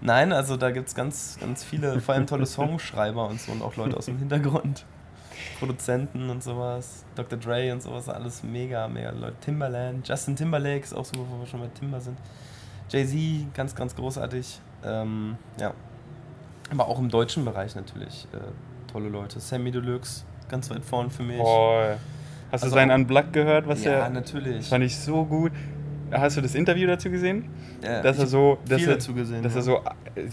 Nein, 0.03 0.33
also 0.33 0.57
da 0.57 0.70
gibt 0.70 0.88
es 0.88 0.94
ganz, 0.94 1.37
ganz 1.40 1.62
viele, 1.62 2.00
vor 2.00 2.14
allem 2.14 2.26
tolle 2.26 2.46
Songschreiber 2.46 3.29
und 3.29 3.40
so 3.40 3.53
und 3.53 3.62
auch 3.62 3.76
Leute 3.76 3.96
aus 3.96 4.07
dem 4.07 4.18
Hintergrund. 4.18 4.87
Produzenten 5.61 6.29
und 6.31 6.42
sowas, 6.42 7.05
Dr. 7.14 7.38
Dre 7.38 7.73
und 7.73 7.83
sowas, 7.83 8.09
alles 8.09 8.42
mega, 8.42 8.88
mega 8.88 9.11
Leute. 9.11 9.37
Timbaland, 9.40 10.09
Justin 10.09 10.35
Timberlake 10.35 10.81
ist 10.83 10.92
auch 10.94 11.05
so, 11.05 11.12
wo 11.18 11.38
wir 11.38 11.46
schon 11.46 11.61
bei 11.61 11.68
Timber 11.79 12.01
sind. 12.01 12.18
Jay-Z, 12.88 13.55
ganz, 13.55 13.75
ganz 13.77 13.94
großartig. 13.94 14.61
Ähm, 14.85 15.37
ja. 15.61 15.73
Aber 16.70 16.88
auch 16.88 16.99
im 16.99 17.09
deutschen 17.09 17.44
Bereich 17.44 17.75
natürlich. 17.77 18.27
Äh, 18.33 18.38
tolle 18.90 19.09
Leute. 19.09 19.38
Sammy 19.38 19.70
Deluxe, 19.70 20.25
ganz 20.49 20.70
weit 20.70 20.85
vorn 20.85 21.11
für 21.11 21.23
mich. 21.23 21.38
Boah. 21.38 21.99
Hast 22.51 22.64
Also 22.64 22.75
du 22.75 22.81
seinen 22.81 22.90
Unplugged 22.90 23.33
gehört, 23.33 23.68
was 23.68 23.85
ja, 23.85 23.92
er. 23.92 24.11
natürlich. 24.11 24.68
Fand 24.68 24.83
ich 24.83 24.99
so 24.99 25.25
gut. 25.25 25.53
Hast 26.12 26.37
du 26.37 26.40
das 26.40 26.55
Interview 26.55 26.87
dazu 26.87 27.11
gesehen? 27.11 27.44
Ja, 27.83 28.03
dass 28.03 28.18
er 28.18 28.27
so, 28.27 28.59
dass 28.68 28.83
er, 28.83 28.94
dazu 28.94 29.14
gesehen. 29.14 29.42
dass 29.42 29.55
ja. 29.55 29.61
er 29.61 29.62
so, 29.62 29.81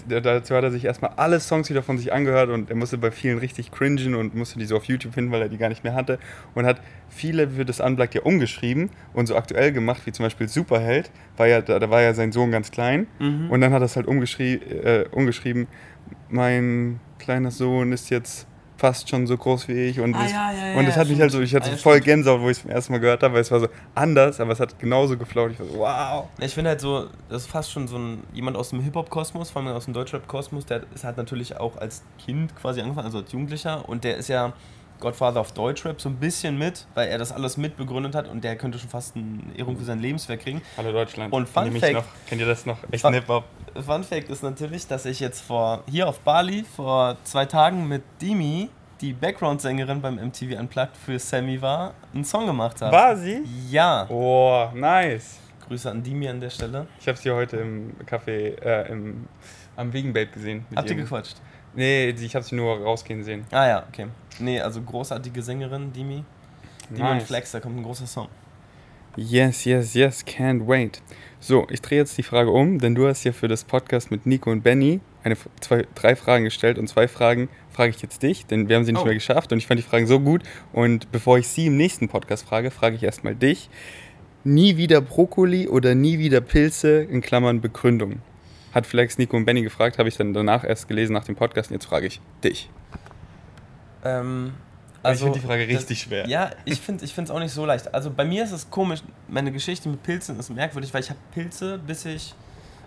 äh, 0.10 0.22
dazu 0.22 0.56
hat 0.56 0.63
er 0.63 0.72
sich 0.72 0.86
erstmal 0.86 1.12
alle 1.18 1.40
Songs 1.40 1.70
wieder 1.70 1.84
von 1.84 1.98
sich 1.98 2.12
angehört 2.13 2.50
und 2.50 2.70
er 2.70 2.76
musste 2.76 2.98
bei 2.98 3.12
vielen 3.12 3.38
richtig 3.38 3.72
cringen 3.72 4.16
und 4.16 4.36
musste 4.36 4.60
die 4.60 4.66
so 4.66 4.76
auf 4.78 4.86
YouTube 4.86 5.13
finden, 5.13 5.32
weil 5.32 5.42
er 5.42 5.50
die 5.50 5.58
gar 5.58 5.70
nicht 5.70 5.84
mehr 5.84 5.94
hatte 5.94 6.20
und 6.56 6.66
hat 6.66 6.82
viele 7.10 7.50
für 7.50 7.66
das 7.66 7.80
Unplugged 7.80 8.16
ja 8.16 8.22
umgeschrieben 8.24 8.90
und 9.13 9.28
so 9.28 9.36
aktuell 9.36 9.72
gemacht, 9.72 10.02
wie 10.06 10.12
zum 10.12 10.26
Beispiel 10.26 10.48
Superheld, 10.48 11.12
war 11.38 11.48
ja, 11.48 11.62
da, 11.62 11.80
da 11.80 11.90
war 11.90 12.02
ja 12.02 12.13
sein 12.13 12.32
Sohn 12.32 12.52
ganz 12.52 12.72
klein 12.72 13.08
Mhm. 13.20 13.50
und 13.52 13.62
dann 13.62 13.72
hat 13.74 13.82
er 13.82 13.86
es 13.86 13.96
halt 13.96 14.08
umgeschrie 14.08 14.56
äh, 14.56 15.06
umgeschrieben, 15.12 15.68
mein 16.30 17.00
kleiner 17.20 17.52
Sohn 17.52 17.92
ist 17.92 18.10
jetzt 18.10 18.48
fast 18.78 19.10
schon 19.10 19.26
so 19.28 19.38
groß 19.38 19.68
wie 19.68 19.74
ich 19.88 20.00
und, 20.00 20.13
Ah, 20.16 20.22
das, 20.24 20.32
ja, 20.32 20.52
ja, 20.52 20.80
und 20.80 20.86
das 20.88 20.96
hat 20.98 21.08
mich 21.10 21.20
halt 21.20 21.32
so, 21.32 21.42
ich 21.42 21.54
hatte 21.56 21.68
Ah, 21.70 21.72
ja, 21.72 21.78
voll 21.78 21.94
stimmt. 21.96 22.06
Gänsehaut, 22.06 22.42
wo 22.42 22.46
ich 22.50 22.58
es 22.58 22.62
zum 22.62 22.70
ersten 22.72 22.94
Mal 22.94 23.00
gehört 23.00 23.24
habe, 23.24 23.34
weil 23.34 23.42
es 23.42 23.52
war 23.52 23.60
so 23.60 23.68
anders, 23.96 24.40
aber 24.40 24.52
es 24.54 24.60
hat 24.60 24.78
genauso 24.80 25.18
geflaut. 25.18 25.52
Ich 25.52 25.60
war 25.60 25.66
so, 25.68 25.78
wow. 25.80 26.28
Ich 26.40 26.54
finde 26.54 26.70
halt 26.72 26.82
so, 26.82 27.08
das 27.30 27.44
ist 27.44 27.52
fast 27.52 27.72
schon 27.72 27.88
so 27.88 27.98
ein 27.98 28.24
jemand 28.34 28.56
aus 28.56 28.70
dem 28.70 28.80
Hip-Hop-Kosmos, 28.82 29.50
vor 29.50 29.62
allem 29.63 29.76
aus 29.76 29.86
dem 29.86 29.94
Deutschrap-Kosmos, 29.94 30.66
der 30.66 30.84
ist 30.94 31.04
halt 31.04 31.18
natürlich 31.18 31.58
auch 31.58 31.78
als 31.78 32.04
Kind 32.24 32.56
quasi 32.56 32.82
angefangen, 32.82 33.08
also 33.08 33.18
als 33.20 33.32
Jugendlicher 33.32 33.88
und 33.90 34.04
der 34.04 34.18
ist 34.18 34.28
ja 34.30 34.54
Godfather 35.00 35.40
of 35.40 35.52
Deutschrap 35.52 36.02
so 36.02 36.10
ein 36.10 36.16
bisschen 36.16 36.58
mit, 36.58 36.88
weil 36.96 37.08
er 37.10 37.18
das 37.18 37.32
alles 37.32 37.58
mitbegründet 37.58 38.16
hat 38.16 38.28
und 38.28 38.44
der 38.44 38.56
könnte 38.56 38.80
schon 38.80 38.90
fast 38.90 39.16
eine 39.16 39.40
Ehrung 39.56 39.78
für 39.78 39.84
sein 39.84 40.00
Lebenswerk 40.00 40.42
kriegen. 40.42 40.62
Hallo 40.78 40.92
Deutschland. 40.92 41.32
Und 41.34 41.48
Fun 41.48 41.64
Kennt 41.64 41.68
ihr 41.68 41.74
mich 41.74 41.82
Fact- 41.84 41.94
noch? 41.94 42.28
Kennt 42.28 42.42
ihr 42.42 42.48
das 42.48 42.66
noch? 42.66 42.78
Echt 42.92 43.02
Fun- 43.04 43.14
Hip-Hop. 43.14 43.44
Fun 43.86 44.04
Fact 44.04 44.30
ist 44.30 44.44
natürlich, 44.44 44.88
dass 44.88 45.06
ich 45.06 45.20
jetzt 45.20 45.42
vor 45.42 45.84
hier 45.90 46.08
auf 46.08 46.20
Bali 46.22 46.64
vor 46.76 47.18
zwei 47.24 47.46
Tagen 47.46 47.88
mit 47.88 48.02
Dimi, 48.22 48.70
die 49.02 49.14
Background-Sängerin 49.14 50.02
beim 50.02 50.16
MTV 50.16 50.60
Unplugged 50.60 50.98
für 50.98 51.20
Sammy 51.20 51.62
war, 51.62 51.94
einen 52.16 52.26
Song 52.26 52.48
gemacht 52.48 52.82
habe. 52.82 52.92
War 52.96 53.16
sie? 53.16 53.44
Ja. 53.70 54.08
Oh, 54.10 54.68
nice. 54.74 55.38
Grüße 55.68 55.92
an 55.92 56.02
Dimi 56.02 56.28
an 56.30 56.40
der 56.40 56.50
Stelle. 56.50 56.88
Ich 57.00 57.08
habe 57.08 57.18
sie 57.18 57.30
heute 57.30 57.58
im 57.58 57.94
Café, 58.10 58.58
äh, 58.62 58.90
im, 58.92 59.28
am 59.76 59.92
Wegenbelt 59.94 60.32
gesehen. 60.34 60.66
mit 60.70 60.80
Habt 60.80 60.90
ihr 60.90 60.96
gequatscht? 60.96 61.36
Nee, 61.78 62.10
ich 62.10 62.36
habe 62.36 62.44
sie 62.44 62.56
nur 62.56 62.78
rausgehen 62.82 63.24
sehen. 63.24 63.46
Ah 63.52 63.68
ja, 63.68 63.86
okay. 63.88 64.08
Nee, 64.40 64.60
also 64.60 64.82
großartige 64.82 65.42
Sängerin, 65.42 65.94
Dimi. 65.94 66.24
Dimi 66.90 67.02
und 67.02 67.18
Nice. 67.18 67.24
Flex, 67.28 67.52
da 67.52 67.60
kommt 67.60 67.78
ein 67.78 67.84
großer 67.84 68.08
Song. 68.08 68.28
Yes, 69.16 69.63
yes, 69.66 69.94
yes, 69.94 70.26
can't 70.26 70.68
wait. 70.68 71.02
So, 71.40 71.66
ich 71.72 71.82
drehe 71.82 72.00
jetzt 72.00 72.18
die 72.18 72.24
Frage 72.24 72.52
um, 72.52 72.80
denn 72.80 72.94
du 72.96 73.08
hast 73.08 73.24
ja 73.24 73.32
für 73.32 73.48
das 73.48 73.63
Podcast 73.63 74.12
mit 74.12 74.26
Nico 74.26 74.52
und 74.52 74.62
Benny 74.63 75.00
eine, 75.24 75.36
zwei, 75.60 75.86
drei 75.96 76.16
Fragen 76.16 76.44
gestellt 76.46 76.78
und 76.78 76.88
zwei 76.88 77.08
Fragen 77.08 77.50
frage 77.72 77.90
ich 77.92 78.02
jetzt 78.02 78.22
dich, 78.24 78.46
denn 78.46 78.70
wir 78.70 78.76
haben 78.76 78.84
sie 78.86 78.92
nicht 78.94 79.02
Oh. 79.02 79.06
mehr 79.06 79.13
geschafft 79.16 79.52
und 79.52 79.58
ich 79.58 79.68
fand 79.68 79.80
die 79.80 79.84
Fragen 79.84 80.08
so 80.08 80.20
gut. 80.20 80.42
Und 80.74 81.12
bevor 81.12 81.38
ich 81.38 81.48
sie 81.48 81.68
im 81.68 81.78
nächsten 81.78 82.10
Podcast 82.10 82.48
frage, 82.48 82.70
frage 82.72 82.96
ich 82.96 83.04
erstmal 83.04 83.36
dich. 83.36 83.70
Nie 84.44 84.78
wieder 84.78 85.02
Brokkoli 85.02 85.68
oder 85.68 85.94
nie 85.96 86.20
wieder 86.20 86.42
Pilze 86.42 87.02
in 87.04 87.22
Klammern 87.22 87.60
Begründung? 87.62 88.22
Hat 88.78 88.86
Flex 88.86 89.18
Nico 89.18 89.36
und 89.36 89.46
Benny 89.46 89.63
gefragt, 89.63 89.98
habe 89.98 90.08
ich 90.08 90.18
dann 90.18 90.36
danach 90.36 90.63
erst 90.63 90.88
gelesen 90.88 91.13
nach 91.13 91.24
dem 91.24 91.36
Podcast 91.36 91.72
und 91.72 91.78
jetzt 91.78 91.88
frage 91.88 92.06
ich 92.06 92.22
dich. 92.44 92.70
Ähm, 94.06 94.54
Weil 95.02 95.16
ich 95.16 95.20
finde 95.20 95.40
die 95.40 95.46
Frage 95.48 95.68
richtig 95.68 95.98
das, 95.98 95.98
schwer. 95.98 96.28
Ja, 96.28 96.52
ich 96.63 96.80
finde 96.80 97.04
es 97.04 97.32
auch 97.32 97.40
nicht 97.40 97.52
so 97.52 97.66
leicht. 97.66 97.92
Also 97.96 98.12
bei 98.12 98.24
mir 98.24 98.44
ist 98.44 98.52
es 98.52 98.70
komisch, 98.70 99.00
meine 99.28 99.52
Geschichte 99.52 99.90
mit 99.90 100.04
Pilzen 100.04 100.38
ist 100.40 100.52
merkwürdig, 100.52 100.94
weil 100.94 101.02
ich 101.02 101.10
habe 101.10 101.18
Pilze 101.34 101.80
bis 101.80 102.06
ich, 102.06 102.36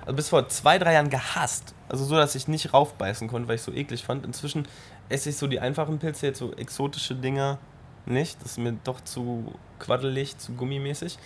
also 0.03 0.15
bis 0.15 0.29
vor 0.29 0.49
zwei, 0.49 0.79
drei 0.79 0.93
Jahren 0.93 1.11
gehasst. 1.11 1.75
Also 1.89 2.05
so, 2.05 2.15
dass 2.15 2.37
ich 2.37 2.47
nicht 2.47 2.73
raufbeißen 2.73 3.27
konnte, 3.27 3.49
weil 3.49 3.57
ich 3.57 3.63
so 3.63 3.73
eklig 3.73 4.05
fand. 4.05 4.25
Inzwischen 4.25 4.69
esse 5.09 5.31
ich 5.31 5.37
so 5.39 5.49
die 5.49 5.59
einfachen 5.59 5.99
Pilze, 5.99 6.27
jetzt 6.27 6.39
so 6.39 6.53
exotische 6.53 7.17
Dinger 7.17 7.59
nicht. 8.07 8.41
Das 8.43 8.53
ist 8.53 8.59
mir 8.59 8.79
doch 8.85 9.01
zu 9.01 9.53
quaddelig, 9.81 10.39
zu 10.39 10.53
gummimäßig. 10.53 11.19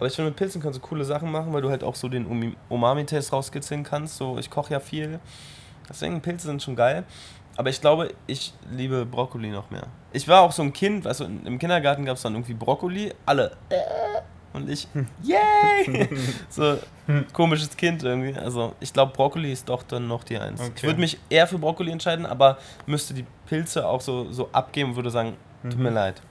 Aber 0.00 0.06
ich 0.06 0.14
finde, 0.14 0.30
mit 0.30 0.36
Pilzen 0.38 0.62
kannst 0.62 0.78
du 0.78 0.82
coole 0.82 1.04
Sachen 1.04 1.30
machen, 1.30 1.52
weil 1.52 1.60
du 1.60 1.68
halt 1.68 1.84
auch 1.84 1.94
so 1.94 2.08
den 2.08 2.56
Umami-Taste 2.70 3.32
rauskitzeln 3.32 3.84
kannst. 3.84 4.16
So, 4.16 4.38
ich 4.38 4.48
koche 4.48 4.72
ja 4.72 4.80
viel. 4.80 5.20
Deswegen, 5.90 6.22
Pilze 6.22 6.46
sind 6.46 6.62
schon 6.62 6.74
geil. 6.74 7.04
Aber 7.58 7.68
ich 7.68 7.82
glaube, 7.82 8.14
ich 8.26 8.54
liebe 8.70 9.04
Brokkoli 9.04 9.50
noch 9.50 9.70
mehr. 9.70 9.86
Ich 10.14 10.26
war 10.26 10.40
auch 10.40 10.52
so 10.52 10.62
ein 10.62 10.72
Kind, 10.72 11.04
du, 11.04 11.24
im 11.24 11.58
Kindergarten 11.58 12.06
gab 12.06 12.16
es 12.16 12.22
dann 12.22 12.32
irgendwie 12.32 12.54
Brokkoli, 12.54 13.12
alle. 13.26 13.52
Und 14.54 14.70
ich, 14.70 14.88
yay! 15.22 16.08
so 16.48 16.78
komisches 17.34 17.76
Kind 17.76 18.02
irgendwie. 18.02 18.34
Also 18.38 18.72
ich 18.80 18.92
glaube, 18.94 19.12
Brokkoli 19.12 19.52
ist 19.52 19.68
doch 19.68 19.82
dann 19.82 20.08
noch 20.08 20.24
die 20.24 20.38
Eins. 20.38 20.62
Ich 20.62 20.68
Okay. 20.70 20.86
würde 20.86 21.00
mich 21.00 21.18
eher 21.28 21.46
für 21.46 21.58
Brokkoli 21.58 21.90
entscheiden, 21.92 22.24
aber 22.24 22.56
müsste 22.86 23.12
die 23.12 23.26
Pilze 23.46 23.86
auch 23.86 24.00
so, 24.00 24.32
so 24.32 24.48
abgeben 24.52 24.90
und 24.90 24.96
würde 24.96 25.10
sagen, 25.10 25.36
tut 25.62 25.78
mir 25.78 25.90
leid. 25.90 26.22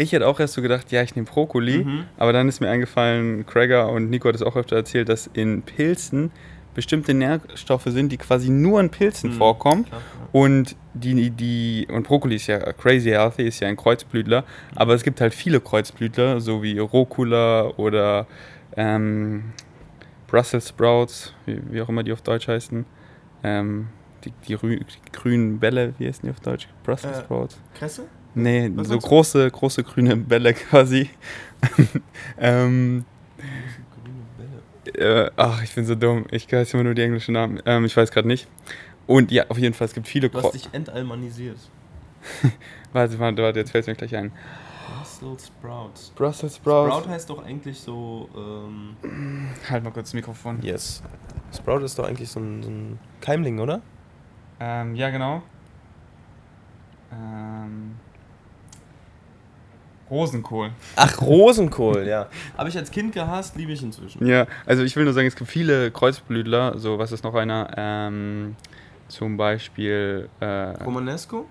Ich 0.00 0.12
hätte 0.12 0.26
auch 0.26 0.40
erst 0.40 0.54
so 0.54 0.62
gedacht, 0.62 0.90
ja, 0.92 1.02
ich 1.02 1.14
nehme 1.14 1.26
Brokkoli, 1.26 1.84
Mhm. 1.84 2.04
aber 2.16 2.32
dann 2.32 2.48
ist 2.48 2.60
mir 2.60 2.70
eingefallen, 2.70 3.44
Craigger 3.44 3.90
und 3.90 4.08
Nico 4.08 4.28
hat 4.28 4.34
es 4.34 4.42
auch 4.42 4.56
öfter 4.56 4.76
erzählt, 4.76 5.10
dass 5.10 5.26
in 5.34 5.60
Pilzen 5.60 6.30
bestimmte 6.74 7.12
Nährstoffe 7.12 7.84
sind, 7.84 8.10
die 8.10 8.16
quasi 8.16 8.48
nur 8.48 8.80
in 8.80 8.88
Pilzen 8.88 9.28
Mhm. 9.30 9.34
vorkommen. 9.34 9.84
Klar, 9.84 10.00
Und 10.32 10.74
die, 10.94 11.28
die, 11.30 11.86
und 11.92 12.04
Brokkoli 12.06 12.36
ist 12.36 12.46
ja 12.46 12.58
crazy 12.72 13.10
healthy, 13.10 13.42
ist 13.48 13.60
ja 13.60 13.68
ein 13.68 13.76
Kreuzblütler, 13.76 14.44
aber 14.74 14.94
es 14.94 15.02
gibt 15.02 15.20
halt 15.20 15.34
viele 15.34 15.60
Kreuzblütler, 15.60 16.40
so 16.40 16.62
wie 16.62 16.78
Rucola 16.78 17.66
oder 17.76 18.26
ähm, 18.78 19.52
Brussels 20.28 20.68
Sprouts, 20.70 21.34
wie, 21.44 21.60
wie 21.70 21.82
auch 21.82 21.88
immer 21.90 22.04
die 22.04 22.12
auf 22.12 22.22
Deutsch 22.22 22.48
heißen. 22.48 22.86
Ähm, 23.42 23.88
die, 24.24 24.32
die, 24.48 24.56
die 24.56 24.86
grünen 25.12 25.58
Bälle, 25.58 25.92
wie 25.98 26.06
heißen 26.06 26.22
die 26.24 26.30
auf 26.30 26.40
Deutsch? 26.40 26.68
Brussels 26.84 27.18
Äh, 27.18 27.22
Sprouts. 27.24 27.60
Kresse? 27.74 28.04
Nee, 28.34 28.70
Was 28.74 28.88
so 28.88 28.98
große, 28.98 29.50
große 29.50 29.82
grüne 29.82 30.16
Bälle 30.16 30.54
quasi. 30.54 31.10
ähm, 32.38 33.04
Grüne 34.02 34.62
Bälle. 34.92 35.26
äh, 35.26 35.30
ach, 35.36 35.62
ich 35.62 35.74
bin 35.74 35.84
so 35.84 35.94
dumm. 35.94 36.26
Ich 36.30 36.50
weiß 36.50 36.74
immer 36.74 36.84
nur 36.84 36.94
die 36.94 37.02
englischen 37.02 37.32
Namen. 37.32 37.60
Ähm, 37.66 37.84
ich 37.84 37.96
weiß 37.96 38.10
gerade 38.10 38.28
nicht. 38.28 38.46
Und 39.06 39.32
ja, 39.32 39.44
auf 39.48 39.58
jeden 39.58 39.74
Fall, 39.74 39.86
es 39.86 39.94
gibt 39.94 40.06
viele 40.06 40.28
Du 40.30 40.40
hast 40.40 40.54
dich 40.54 40.68
entalmanisiert. 40.72 41.58
Warte, 42.92 43.18
warte, 43.18 43.42
warte, 43.42 43.58
jetzt 43.60 43.70
fällt 43.70 43.84
es 43.84 43.86
mir 43.86 43.94
gleich 43.94 44.14
ein. 44.16 44.30
Brussels 44.98 45.46
Sprouts. 45.46 46.10
Brussels 46.16 46.56
Sprout 46.56 47.08
heißt 47.08 47.30
doch 47.30 47.44
eigentlich 47.44 47.78
so, 47.78 48.28
ähm, 48.36 49.48
Halt 49.70 49.84
mal 49.84 49.90
kurz 49.90 50.08
das 50.08 50.14
Mikrofon. 50.14 50.60
Yes. 50.62 51.02
Sprout 51.56 51.78
ist 51.84 51.98
doch 51.98 52.06
eigentlich 52.06 52.28
so 52.28 52.40
ein, 52.40 52.62
so 52.62 52.70
ein 52.70 52.98
Keimling, 53.20 53.58
oder? 53.60 53.80
Ähm, 54.58 54.94
ja, 54.94 55.10
genau. 55.10 55.42
Ähm, 57.12 57.96
Rosenkohl. 60.10 60.70
Ach, 60.96 61.20
Rosenkohl, 61.20 62.06
ja. 62.06 62.26
Habe 62.58 62.68
ich 62.68 62.76
als 62.76 62.90
Kind 62.90 63.12
gehasst, 63.14 63.56
liebe 63.56 63.72
ich 63.72 63.82
inzwischen. 63.82 64.26
Ja, 64.26 64.46
also 64.66 64.82
ich 64.82 64.96
will 64.96 65.04
nur 65.04 65.12
sagen, 65.12 65.26
es 65.28 65.36
gibt 65.36 65.50
viele 65.50 65.90
Kreuzblütler. 65.90 66.78
So, 66.78 66.98
was 66.98 67.12
ist 67.12 67.22
noch 67.24 67.34
einer? 67.34 67.68
Ähm, 67.76 68.56
zum 69.08 69.36
Beispiel. 69.36 70.28
Äh, 70.40 70.44
Romanesco? 70.84 71.46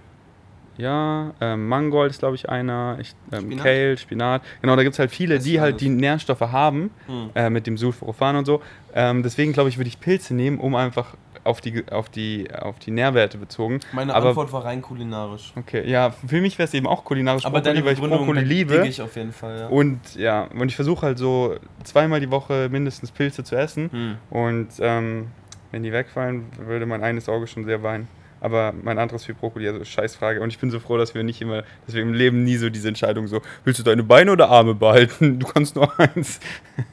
Ja, 0.77 1.33
ähm, 1.41 1.67
Mangold 1.67 2.11
ist, 2.11 2.19
glaube 2.19 2.35
ich, 2.35 2.47
einer. 2.47 2.97
Ich, 3.01 3.13
ähm, 3.33 3.41
Spinat? 3.41 3.63
Kale, 3.65 3.97
Spinat. 3.97 4.41
Genau, 4.61 4.75
da 4.77 4.83
gibt 4.83 4.93
es 4.93 4.99
halt 4.99 5.11
viele, 5.11 5.35
Das 5.35 5.43
die 5.43 5.59
halt 5.59 5.81
die 5.81 5.89
Nährstoffe 5.89 6.39
haben, 6.39 6.91
Hm. 7.07 7.29
äh, 7.35 7.49
mit 7.49 7.67
dem 7.67 7.77
Sulforophan 7.77 8.37
und 8.37 8.45
so. 8.45 8.61
Ähm, 8.93 9.21
deswegen, 9.21 9.51
glaube 9.51 9.67
ich, 9.69 9.77
würde 9.77 9.89
ich 9.89 9.99
Pilze 9.99 10.33
nehmen, 10.33 10.57
um 10.57 10.75
einfach 10.75 11.15
auf 11.43 11.61
die, 11.61 11.83
auf 11.91 12.09
die, 12.09 12.47
auf 12.53 12.79
die 12.79 12.91
Nährwerte 12.91 13.37
bezogen. 13.37 13.79
Meine 13.93 14.13
Aber- 14.13 14.29
Antwort 14.29 14.51
war 14.53 14.65
rein 14.65 14.81
kulinarisch. 14.81 15.53
Okay, 15.55 15.89
ja, 15.89 16.11
für 16.11 16.41
mich 16.41 16.57
wäre 16.57 16.67
es 16.67 16.73
eben 16.73 16.87
auch 16.87 17.03
kulinarisch 17.03 17.45
Aber 17.45 17.61
Brokkoli, 17.61 17.85
weil 17.85 17.93
ich 17.93 17.99
Brokkoli 17.99 18.41
liebe. 18.41 18.73
liebe 18.75 18.87
ich 18.87 19.01
auf 19.01 19.15
jeden 19.15 19.31
Fall, 19.33 19.59
ja. 19.59 19.67
Und 19.67 20.15
ja, 20.15 20.43
und 20.43 20.67
ich 20.69 20.75
versuche 20.75 21.05
halt 21.05 21.17
so 21.17 21.55
zweimal 21.83 22.19
die 22.19 22.31
Woche 22.31 22.69
mindestens 22.71 23.11
Pilze 23.11 23.43
zu 23.43 23.55
essen. 23.55 23.89
Hm. 23.91 24.15
Und 24.29 24.67
ähm, 24.79 25.27
wenn 25.71 25.83
die 25.83 25.91
wegfallen, 25.93 26.45
würde 26.65 26.85
mein 26.85 27.03
eines 27.03 27.29
Auge 27.29 27.47
schon 27.47 27.65
sehr 27.65 27.83
weinen. 27.83 28.07
Aber 28.41 28.73
mein 28.83 28.97
anderes 28.97 29.25
für 29.25 29.33
Brokkoli, 29.33 29.67
also 29.67 29.83
Scheißfrage. 29.83 30.39
Und 30.39 30.49
ich 30.49 30.59
bin 30.59 30.71
so 30.71 30.79
froh, 30.79 30.97
dass 30.97 31.13
wir 31.13 31.23
nicht 31.23 31.41
immer, 31.41 31.63
dass 31.85 31.93
wir 31.93 32.01
im 32.01 32.13
Leben 32.13 32.45
nie 32.45 32.55
so 32.55 32.69
diese 32.69 32.87
Entscheidung 32.87 33.27
so, 33.27 33.41
willst 33.65 33.79
du 33.81 33.83
deine 33.83 34.01
Beine 34.01 34.31
oder 34.31 34.49
Arme 34.49 34.75
behalten? 34.75 35.39
Du 35.39 35.45
kannst 35.47 35.75
nur 35.75 35.91
eins. 35.99 36.39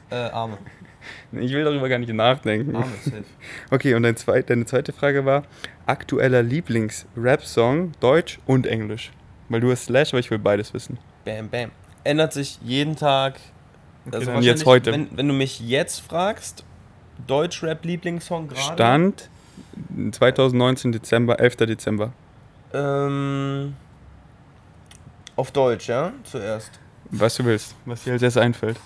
Äh, 0.09 0.15
Arme. 0.15 0.57
Ich 1.31 1.51
will 1.51 1.63
darüber 1.63 1.89
gar 1.89 1.99
nicht 1.99 2.11
nachdenken. 2.13 2.75
Okay, 3.71 3.93
und 3.95 4.03
dein 4.03 4.15
zweit, 4.15 4.49
deine 4.49 4.65
zweite 4.65 4.93
Frage 4.93 5.25
war, 5.25 5.43
aktueller 5.85 6.43
Lieblings-Rap-Song, 6.43 7.93
Deutsch 7.99 8.39
und 8.45 8.65
Englisch. 8.65 9.11
Weil 9.49 9.61
du 9.61 9.71
hast 9.71 9.85
Slash, 9.85 10.09
aber 10.09 10.19
ich 10.19 10.31
will 10.31 10.39
beides 10.39 10.73
wissen. 10.73 10.97
Bam, 11.25 11.49
bam. 11.49 11.71
Ändert 12.03 12.33
sich 12.33 12.59
jeden 12.63 12.95
Tag. 12.95 13.35
Also 14.11 14.31
dann 14.31 14.41
jetzt 14.41 14.65
heute. 14.65 14.91
Wenn, 14.91 15.09
wenn 15.15 15.27
du 15.27 15.33
mich 15.33 15.59
jetzt 15.59 15.99
fragst, 15.99 16.63
Deutschrap-Lieblingssong 17.27 18.47
gerade? 18.47 18.73
Stand 18.73 19.29
2019 20.11 20.91
Dezember, 20.91 21.39
11. 21.39 21.55
Dezember. 21.57 22.13
Ähm, 22.73 23.75
auf 25.35 25.51
Deutsch, 25.51 25.87
ja? 25.87 26.13
Zuerst. 26.23 26.71
Was 27.11 27.35
du 27.35 27.45
willst, 27.45 27.75
was 27.85 28.03
dir 28.03 28.13
als 28.13 28.21
erstes 28.21 28.41
einfällt. 28.41 28.77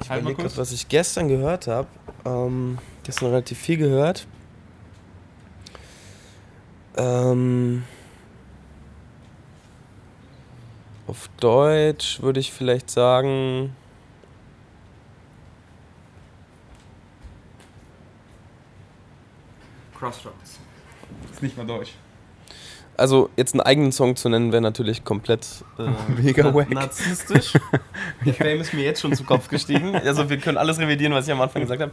Ich 0.00 0.10
halt, 0.10 0.10
halt 0.10 0.20
überlege 0.22 0.42
gerade, 0.42 0.56
was 0.56 0.72
ich 0.72 0.88
gestern 0.88 1.28
gehört 1.28 1.66
habe. 1.66 1.88
Ähm, 2.24 2.78
gestern 3.04 3.28
relativ 3.28 3.58
viel 3.58 3.76
gehört. 3.76 4.26
Ähm, 6.96 7.84
auf 11.06 11.28
Deutsch 11.38 12.22
würde 12.22 12.40
ich 12.40 12.52
vielleicht 12.52 12.90
sagen. 12.90 13.74
Crossroads. 19.98 20.60
Ist 21.32 21.42
nicht 21.42 21.56
mal 21.56 21.66
Deutsch. 21.66 21.94
Also, 22.96 23.28
jetzt 23.36 23.54
einen 23.54 23.60
eigenen 23.62 23.90
Song 23.92 24.14
zu 24.16 24.28
nennen, 24.28 24.52
wäre 24.52 24.62
natürlich 24.62 25.02
komplett 25.04 25.46
äh, 25.78 25.88
Mega 26.22 26.44
na 26.44 26.54
wack. 26.54 26.70
narzisstisch. 26.70 27.54
Der 28.24 28.34
Fame 28.34 28.60
ist 28.60 28.72
mir 28.72 28.84
jetzt 28.84 29.00
schon 29.00 29.14
zu 29.14 29.24
Kopf 29.24 29.48
gestiegen. 29.48 29.96
Also, 29.96 30.28
wir 30.30 30.38
können 30.38 30.58
alles 30.58 30.78
revidieren, 30.78 31.12
was 31.14 31.26
ich 31.26 31.32
am 31.32 31.40
Anfang 31.40 31.62
gesagt 31.62 31.82
habe. 31.82 31.92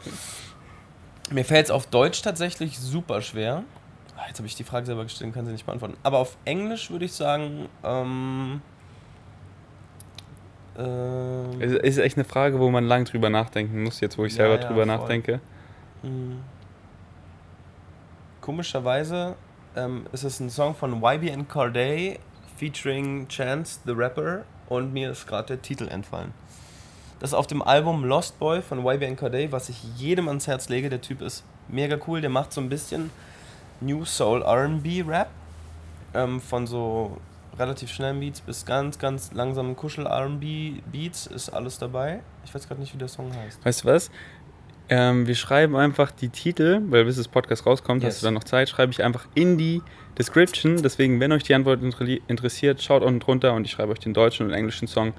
Mir 1.31 1.43
fällt 1.45 1.65
es 1.65 1.71
auf 1.71 1.87
Deutsch 1.87 2.21
tatsächlich 2.21 2.77
super 2.77 3.21
schwer. 3.21 3.63
Ah, 4.17 4.27
Jetzt 4.27 4.37
habe 4.37 4.47
ich 4.47 4.55
die 4.55 4.63
Frage 4.63 4.85
selber 4.85 5.03
gestellt, 5.03 5.29
und 5.29 5.33
kann 5.33 5.45
sie 5.45 5.51
nicht 5.53 5.65
beantworten. 5.65 5.95
Aber 6.03 6.19
auf 6.19 6.37
Englisch 6.45 6.91
würde 6.91 7.05
ich 7.05 7.13
sagen. 7.13 7.67
Ähm, 7.83 8.61
ähm, 10.77 11.61
Es 11.61 11.71
ist 11.73 11.97
echt 11.97 12.17
eine 12.17 12.25
Frage, 12.25 12.59
wo 12.59 12.69
man 12.69 12.85
lang 12.85 13.05
drüber 13.05 13.29
nachdenken 13.29 13.83
muss, 13.83 13.99
jetzt 14.01 14.17
wo 14.17 14.25
ich 14.25 14.33
Ja, 14.33 14.45
selber 14.45 14.61
ja, 14.61 14.67
drüber 14.67 14.85
voll. 14.85 14.97
nachdenke. 14.97 15.39
mh. 16.03 16.35
Komischerweise 18.41 19.35
ähm, 19.75 20.05
ist 20.11 20.23
es 20.23 20.39
ein 20.39 20.49
Song 20.49 20.75
von 20.75 21.01
YB 21.01 21.31
and 21.31 21.49
Corday 21.49 22.19
featuring 22.57 23.27
Chance 23.27 23.79
the 23.85 23.91
Rapper 23.91 24.43
und 24.69 24.93
mir 24.93 25.11
ist 25.11 25.27
gerade 25.27 25.47
der 25.47 25.61
Titel 25.61 25.87
entfallen. 25.87 26.33
Das 27.19 27.31
ist 27.31 27.33
auf 27.35 27.47
dem 27.47 27.61
Album 27.61 28.03
Lost 28.03 28.39
Boy 28.39 28.61
von 28.61 28.85
YB 28.85 29.03
and 29.03 29.17
Corday, 29.17 29.51
was 29.51 29.69
ich 29.69 29.83
jedem 29.97 30.27
ans 30.27 30.47
Herz 30.47 30.69
lege. 30.69 30.89
Der 30.89 31.01
Typ 31.01 31.21
ist 31.21 31.43
mega 31.67 31.97
cool, 32.07 32.21
der 32.21 32.29
macht 32.29 32.51
so 32.51 32.61
ein 32.61 32.69
bisschen 32.69 33.11
New 33.79 34.05
Soul 34.05 34.43
RB 34.43 35.07
Rap. 35.07 35.29
Ähm, 36.13 36.41
von 36.41 36.67
so 36.67 37.17
relativ 37.57 37.91
schnellen 37.91 38.19
Beats 38.19 38.41
bis 38.41 38.65
ganz, 38.65 38.97
ganz 38.97 39.33
langsamen 39.33 39.75
Kuschel 39.75 40.07
RB 40.07 40.81
Beats 40.91 41.27
ist 41.27 41.49
alles 41.49 41.77
dabei. 41.77 42.21
Ich 42.43 42.53
weiß 42.53 42.67
gerade 42.67 42.81
nicht, 42.81 42.93
wie 42.93 42.97
der 42.97 43.07
Song 43.07 43.31
heißt. 43.35 43.63
Weißt 43.63 43.83
du 43.83 43.87
was? 43.89 44.09
Ähm, 44.93 45.25
wir 45.25 45.35
schreiben 45.35 45.77
einfach 45.77 46.11
die 46.11 46.27
Titel, 46.27 46.81
weil 46.89 47.05
bis 47.05 47.15
das 47.15 47.29
Podcast 47.29 47.65
rauskommt, 47.65 48.03
Yes. 48.03 48.15
hast 48.15 48.21
du 48.21 48.25
dann 48.27 48.33
noch 48.33 48.43
Zeit, 48.43 48.67
schreibe 48.67 48.91
ich 48.91 49.01
einfach 49.01 49.25
in 49.35 49.57
die 49.57 49.81
Description. 50.17 50.81
Deswegen, 50.83 51.21
wenn 51.21 51.31
euch 51.31 51.43
die 51.43 51.55
Antwort 51.55 51.81
inter- 51.81 52.05
interessiert, 52.27 52.81
schaut 52.83 53.01
unten 53.01 53.21
drunter 53.21 53.53
und 53.53 53.63
ich 53.63 53.71
schreibe 53.71 53.93
euch 53.93 53.99
den 53.99 54.13
deutschen 54.13 54.47
und 54.47 54.53
englischen 54.53 54.89
Song 54.89 55.13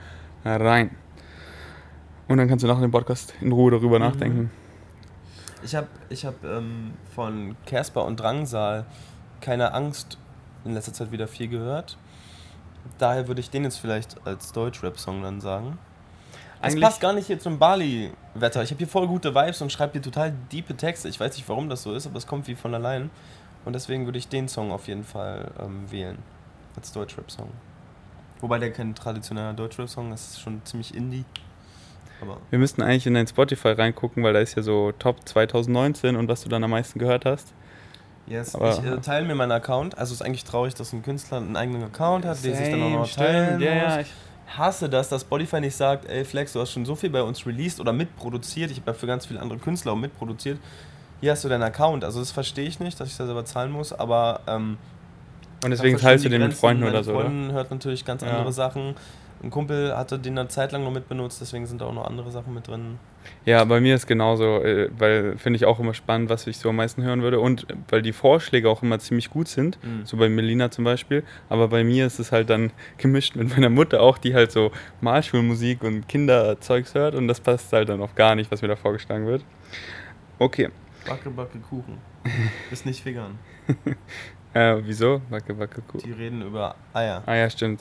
rein. 0.45 0.91
Und 2.29 2.37
dann 2.37 2.49
kannst 2.49 2.63
du 2.65 2.69
nach 2.69 2.81
dem 2.81 2.91
Podcast 2.91 3.33
in 3.41 3.51
Ruhe 3.51 3.71
darüber 3.71 3.99
Mhm. 3.99 4.05
nachdenken. 4.05 4.51
Ich 5.65 5.75
habe 5.75 5.87
ich 6.11 6.27
hab, 6.27 6.45
ähm, 6.45 6.93
von 7.15 7.57
Casper 7.65 8.05
und 8.05 8.21
Drangsal 8.21 8.85
keine 9.41 9.73
Angst 9.73 10.19
in 10.67 10.75
letzter 10.75 10.93
Zeit 10.93 11.13
wieder 11.13 11.29
viel 11.29 11.49
gehört. 11.49 11.97
Daher 12.99 13.27
würde 13.27 13.41
ich 13.41 13.49
den 13.49 13.65
jetzt 13.65 13.79
vielleicht 13.79 14.27
als 14.27 14.53
Deutsch-Rap-Song 14.53 15.23
dann 15.23 15.41
sagen. 15.41 15.79
Es 16.63 16.81
passt 16.81 17.01
gar 17.01 17.13
nicht 17.13 17.27
hier 17.27 17.39
zum 17.39 17.59
Bali-Wetter. 17.59 18.63
Ich 18.63 18.71
habe 18.71 18.79
hier 18.79 18.89
voll 18.89 19.07
gute 19.07 19.35
Vibes 19.35 19.61
und 19.63 19.73
schreibe 19.73 19.93
hier 19.93 20.03
total 20.03 20.33
diepe 20.51 20.77
Texte. 20.77 21.09
Ich 21.09 21.19
weiß 21.19 21.37
nicht, 21.37 21.49
warum 21.49 21.69
das 21.69 21.83
so 21.83 21.95
ist, 21.95 22.07
aber 22.07 22.17
es 22.19 22.27
kommt 22.27 22.47
wie 22.47 22.55
von 22.55 22.75
allein. 22.75 23.11
Und 23.65 23.75
deswegen 23.75 24.05
würde 24.07 24.19
ich 24.19 24.29
den 24.29 24.49
Song 24.49 24.71
auf 24.73 24.89
jeden 24.89 25.05
Fall 25.05 25.51
ähm, 25.61 25.91
wählen. 25.91 26.19
Als 26.77 26.93
Deutsch-Rap-Song. 26.93 27.51
Wobei 28.41 28.59
der 28.59 28.73
kein 28.73 28.95
traditioneller 28.95 29.53
Deutsch-Rap-Song 29.53 30.13
ist, 30.13 30.33
ist 30.33 30.41
schon 30.41 30.61
ziemlich 30.65 30.95
Indie. 30.95 31.25
Aber 32.21 32.39
Wir 32.51 32.59
müssten 32.59 32.83
eigentlich 32.83 33.07
in 33.07 33.15
dein 33.15 33.27
Spotify 33.27 33.69
reingucken, 33.69 34.23
weil 34.23 34.33
da 34.33 34.41
ist 34.41 34.57
ja 34.57 34.63
so 34.63 34.93
Top 34.93 35.29
2019 35.29 36.17
und 36.17 36.29
was 36.29 36.43
du 36.43 36.49
dann 36.49 36.65
am 36.65 36.71
meisten 36.71 36.99
gehört 36.99 37.25
hast. 37.25 37.53
Yes, 38.27 38.55
Aber- 38.55 38.71
ich 38.71 38.85
äh, 38.85 38.99
teile 38.99 39.27
mir 39.27 39.35
meinen 39.35 39.53
Account. 39.53 39.99
Also 39.99 40.15
es 40.15 40.21
ist 40.21 40.27
eigentlich 40.27 40.45
traurig, 40.45 40.75
dass 40.75 40.93
ein 40.93 41.03
Künstler 41.03 41.39
einen 41.39 41.57
eigenen 41.57 41.83
Account 41.83 42.25
hat, 42.25 42.43
den 42.45 42.55
sich 42.55 42.71
dann 42.71 42.83
auch 42.83 42.91
noch 42.91 43.11
teilen 43.11 43.61
ja, 43.61 43.75
muss. 43.75 43.83
ja, 43.83 44.01
ich, 44.01 44.13
Hasse 44.57 44.89
das, 44.89 45.09
dass 45.09 45.23
Spotify 45.23 45.61
nicht 45.61 45.77
sagt, 45.77 46.09
ey 46.09 46.25
Flex, 46.25 46.53
du 46.53 46.61
hast 46.61 46.73
schon 46.73 46.85
so 46.85 46.95
viel 46.95 47.11
bei 47.11 47.23
uns 47.23 47.47
released 47.47 47.81
oder 47.81 47.93
mitproduziert. 47.93 48.71
Ich 48.71 48.79
habe 48.79 48.91
ja 48.91 48.95
für 48.95 49.07
ganz 49.07 49.27
viele 49.27 49.41
andere 49.41 49.59
Künstler 49.59 49.93
auch 49.93 49.97
mitproduziert. 49.97 50.59
Hier 51.21 51.33
hast 51.33 51.45
du 51.45 51.49
deinen 51.49 51.63
Account. 51.63 52.05
Also 52.05 52.21
das 52.21 52.31
verstehe 52.33 52.67
ich 52.67 52.81
nicht, 52.81 52.99
dass 53.01 53.09
ich 53.09 53.17
da 53.17 53.27
selber 53.27 53.45
zahlen 53.45 53.71
muss, 53.71 53.93
aber 53.93 54.41
ähm, 54.47 54.77
und 55.65 55.71
deswegen 55.71 55.97
teilst 55.97 56.25
du 56.25 56.29
den 56.29 56.43
mit. 56.43 56.55
Freunden 56.55 56.81
Meine 56.83 56.93
oder 56.97 57.05
so, 57.05 57.13
oder? 57.13 57.23
Freundin 57.27 57.53
hört 57.53 57.71
natürlich 57.71 58.05
ganz 58.05 58.23
Ja. 58.23 58.31
andere 58.31 58.53
Sachen. 58.53 58.95
Ein 59.43 59.51
Kumpel 59.51 59.97
hatte 59.97 60.19
den 60.21 60.39
eine 60.39 60.49
Zeit 60.49 60.71
lang 60.71 60.85
noch 60.85 60.93
mitbenutzt, 60.93 61.41
deswegen 61.41 61.67
sind 61.67 61.81
da 61.81 61.87
auch 61.87 61.93
noch 61.93 62.07
andere 62.07 62.31
Sachen 62.31 62.55
mit 62.55 62.69
drin. 62.69 62.99
Ja, 63.45 63.65
bei 63.65 63.81
mir 63.81 63.95
ist 63.97 64.07
genauso, 64.07 64.63
äh, 64.63 64.89
weil 64.97 65.37
finde 65.37 65.57
ich 65.57 65.65
auch 65.65 65.81
immer 65.81 65.95
spannend, 65.95 66.31
was 66.31 66.47
ich 66.47 66.59
so 66.59 66.69
am 66.69 66.77
meisten 66.77 67.03
hören 67.03 67.23
würde 67.23 67.41
und 67.41 67.67
weil 67.89 68.03
die 68.03 68.13
Vorschläge 68.13 68.69
auch 68.69 68.83
immer 68.85 68.99
ziemlich 69.01 69.31
gut 69.31 69.49
sind, 69.49 69.79
Mhm. 69.83 70.07
so 70.07 70.17
bei 70.17 70.29
Melina 70.29 70.71
zum 70.71 70.85
Beispiel, 70.85 71.25
aber 71.49 71.67
bei 71.69 71.83
mir 71.83 72.07
ist 72.07 72.21
es 72.21 72.31
halt 72.31 72.51
dann 72.51 72.71
gemischt 72.99 73.35
mit 73.35 73.51
meiner 73.51 73.69
Mutter 73.69 74.01
auch, 74.01 74.17
die 74.19 74.35
halt 74.35 74.53
so 74.53 74.71
Malschulmusik 75.01 75.83
und 75.83 76.07
Kinderzeugs 76.09 76.95
hört 76.95 77.15
und 77.17 77.27
das 77.27 77.41
passt 77.41 77.73
halt 77.73 77.89
dann 77.89 78.01
auch 78.01 78.15
gar 78.15 78.37
nicht, 78.37 78.51
was 78.53 78.63
mir 78.63 78.69
da 78.69 78.77
vorgeschlagen 78.77 79.27
wird. 79.27 79.45
Okay, 80.39 80.69
Backe, 81.07 81.31
Backe, 81.31 81.59
Kuchen. 81.59 81.99
Ist 82.71 82.87
nicht 82.87 83.05
vegan. 83.05 83.39
äh, 84.55 84.77
wieso? 84.85 85.21
Wacke, 85.31 85.59
wacke, 85.59 85.83
Kuh. 85.83 85.99
Die 85.99 86.13
reden 86.13 86.43
über 86.43 86.77
Eier. 86.93 87.23
Ah 87.27 87.35
ja, 87.35 87.51
stimmt. 87.51 87.81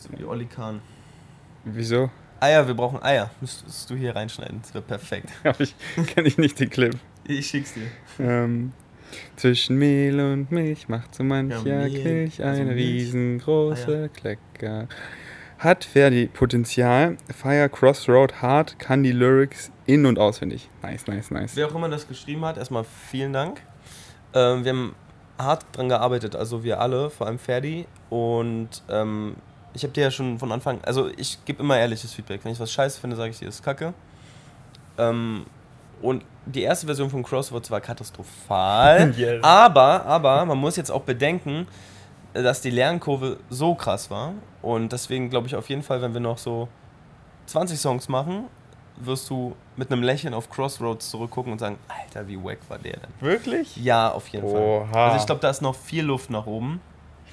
So 0.00 0.08
wie 0.18 0.24
Olli 0.24 0.46
Kahn. 0.46 0.80
Wieso? 1.64 2.10
Eier, 2.40 2.66
wir 2.66 2.74
brauchen 2.74 3.02
Eier. 3.02 3.30
Müsstest 3.42 3.90
du 3.90 3.94
hier 3.96 4.16
reinschneiden. 4.16 4.60
Das 4.62 4.72
wäre 4.72 4.82
perfekt. 4.82 5.28
Hab 5.44 5.60
ich, 5.60 5.74
kenne 6.14 6.26
ich 6.26 6.38
nicht 6.38 6.58
den 6.58 6.70
Clip. 6.70 6.96
Ich 7.24 7.46
schick's 7.48 7.74
dir. 7.74 7.86
Ähm, 8.18 8.72
zwischen 9.36 9.76
Mehl 9.76 10.18
und 10.20 10.50
Milch 10.50 10.88
macht 10.88 11.14
so 11.14 11.22
mancher 11.22 11.66
Ja, 11.66 11.80
also 11.84 12.42
eine 12.42 12.64
Milch. 12.64 12.76
riesengroße 12.78 14.08
Klecker. 14.14 14.88
Hat 15.58 15.84
Ferdi 15.84 16.28
Potenzial, 16.28 17.18
Fire 17.36 17.68
Crossroad 17.68 18.40
hart, 18.40 18.78
kann 18.78 19.02
die 19.02 19.12
Lyrics 19.12 19.70
in- 19.84 20.06
und 20.06 20.18
auswendig. 20.18 20.70
Nice, 20.82 21.06
nice, 21.06 21.30
nice. 21.30 21.54
Wer 21.56 21.66
auch 21.66 21.74
immer 21.74 21.90
das 21.90 22.08
geschrieben 22.08 22.42
hat, 22.46 22.56
erstmal 22.56 22.84
vielen 22.84 23.34
Dank. 23.34 23.60
Ähm, 24.32 24.64
wir 24.64 24.72
haben 24.72 24.94
hart 25.38 25.66
dran 25.72 25.90
gearbeitet, 25.90 26.34
also 26.34 26.64
wir 26.64 26.80
alle, 26.80 27.10
vor 27.10 27.26
allem 27.26 27.38
Ferdi. 27.38 27.86
Und 28.08 28.82
ähm, 28.88 29.34
ich 29.74 29.82
habe 29.82 29.92
dir 29.92 30.04
ja 30.04 30.10
schon 30.10 30.38
von 30.38 30.50
Anfang, 30.52 30.80
also 30.82 31.08
ich 31.16 31.44
gebe 31.44 31.62
immer 31.62 31.78
ehrliches 31.78 32.12
Feedback. 32.12 32.44
Wenn 32.44 32.52
ich 32.52 32.60
was 32.60 32.72
scheiße 32.72 33.00
finde, 33.00 33.16
sage 33.16 33.30
ich 33.30 33.38
dir, 33.38 33.46
das 33.46 33.56
ist 33.56 33.62
kacke. 33.64 33.94
Ähm, 34.98 35.46
und 36.02 36.24
die 36.46 36.62
erste 36.62 36.86
Version 36.86 37.10
von 37.10 37.22
Crossroads 37.22 37.70
war 37.70 37.80
katastrophal. 37.80 39.14
Yes. 39.16 39.42
Aber, 39.44 40.04
aber 40.06 40.44
man 40.44 40.58
muss 40.58 40.76
jetzt 40.76 40.90
auch 40.90 41.02
bedenken, 41.02 41.66
dass 42.32 42.60
die 42.60 42.70
Lernkurve 42.70 43.38
so 43.50 43.74
krass 43.74 44.10
war. 44.10 44.32
Und 44.62 44.92
deswegen 44.92 45.30
glaube 45.30 45.46
ich 45.46 45.54
auf 45.54 45.68
jeden 45.68 45.82
Fall, 45.82 46.00
wenn 46.02 46.12
wir 46.14 46.20
noch 46.20 46.38
so 46.38 46.68
20 47.46 47.78
Songs 47.78 48.08
machen, 48.08 48.44
wirst 48.96 49.30
du 49.30 49.54
mit 49.76 49.90
einem 49.90 50.02
Lächeln 50.02 50.34
auf 50.34 50.50
Crossroads 50.50 51.10
zurückgucken 51.10 51.52
und 51.52 51.58
sagen, 51.58 51.78
Alter, 51.88 52.26
wie 52.28 52.42
wack 52.42 52.58
war 52.68 52.78
der 52.78 52.98
denn? 52.98 53.10
Wirklich? 53.20 53.76
Ja, 53.76 54.10
auf 54.10 54.28
jeden 54.28 54.48
Fall. 54.48 54.60
Oha. 54.60 55.06
Also 55.06 55.16
ich 55.18 55.26
glaube, 55.26 55.40
da 55.40 55.50
ist 55.50 55.62
noch 55.62 55.74
viel 55.74 56.04
Luft 56.04 56.30
nach 56.30 56.46
oben. 56.46 56.80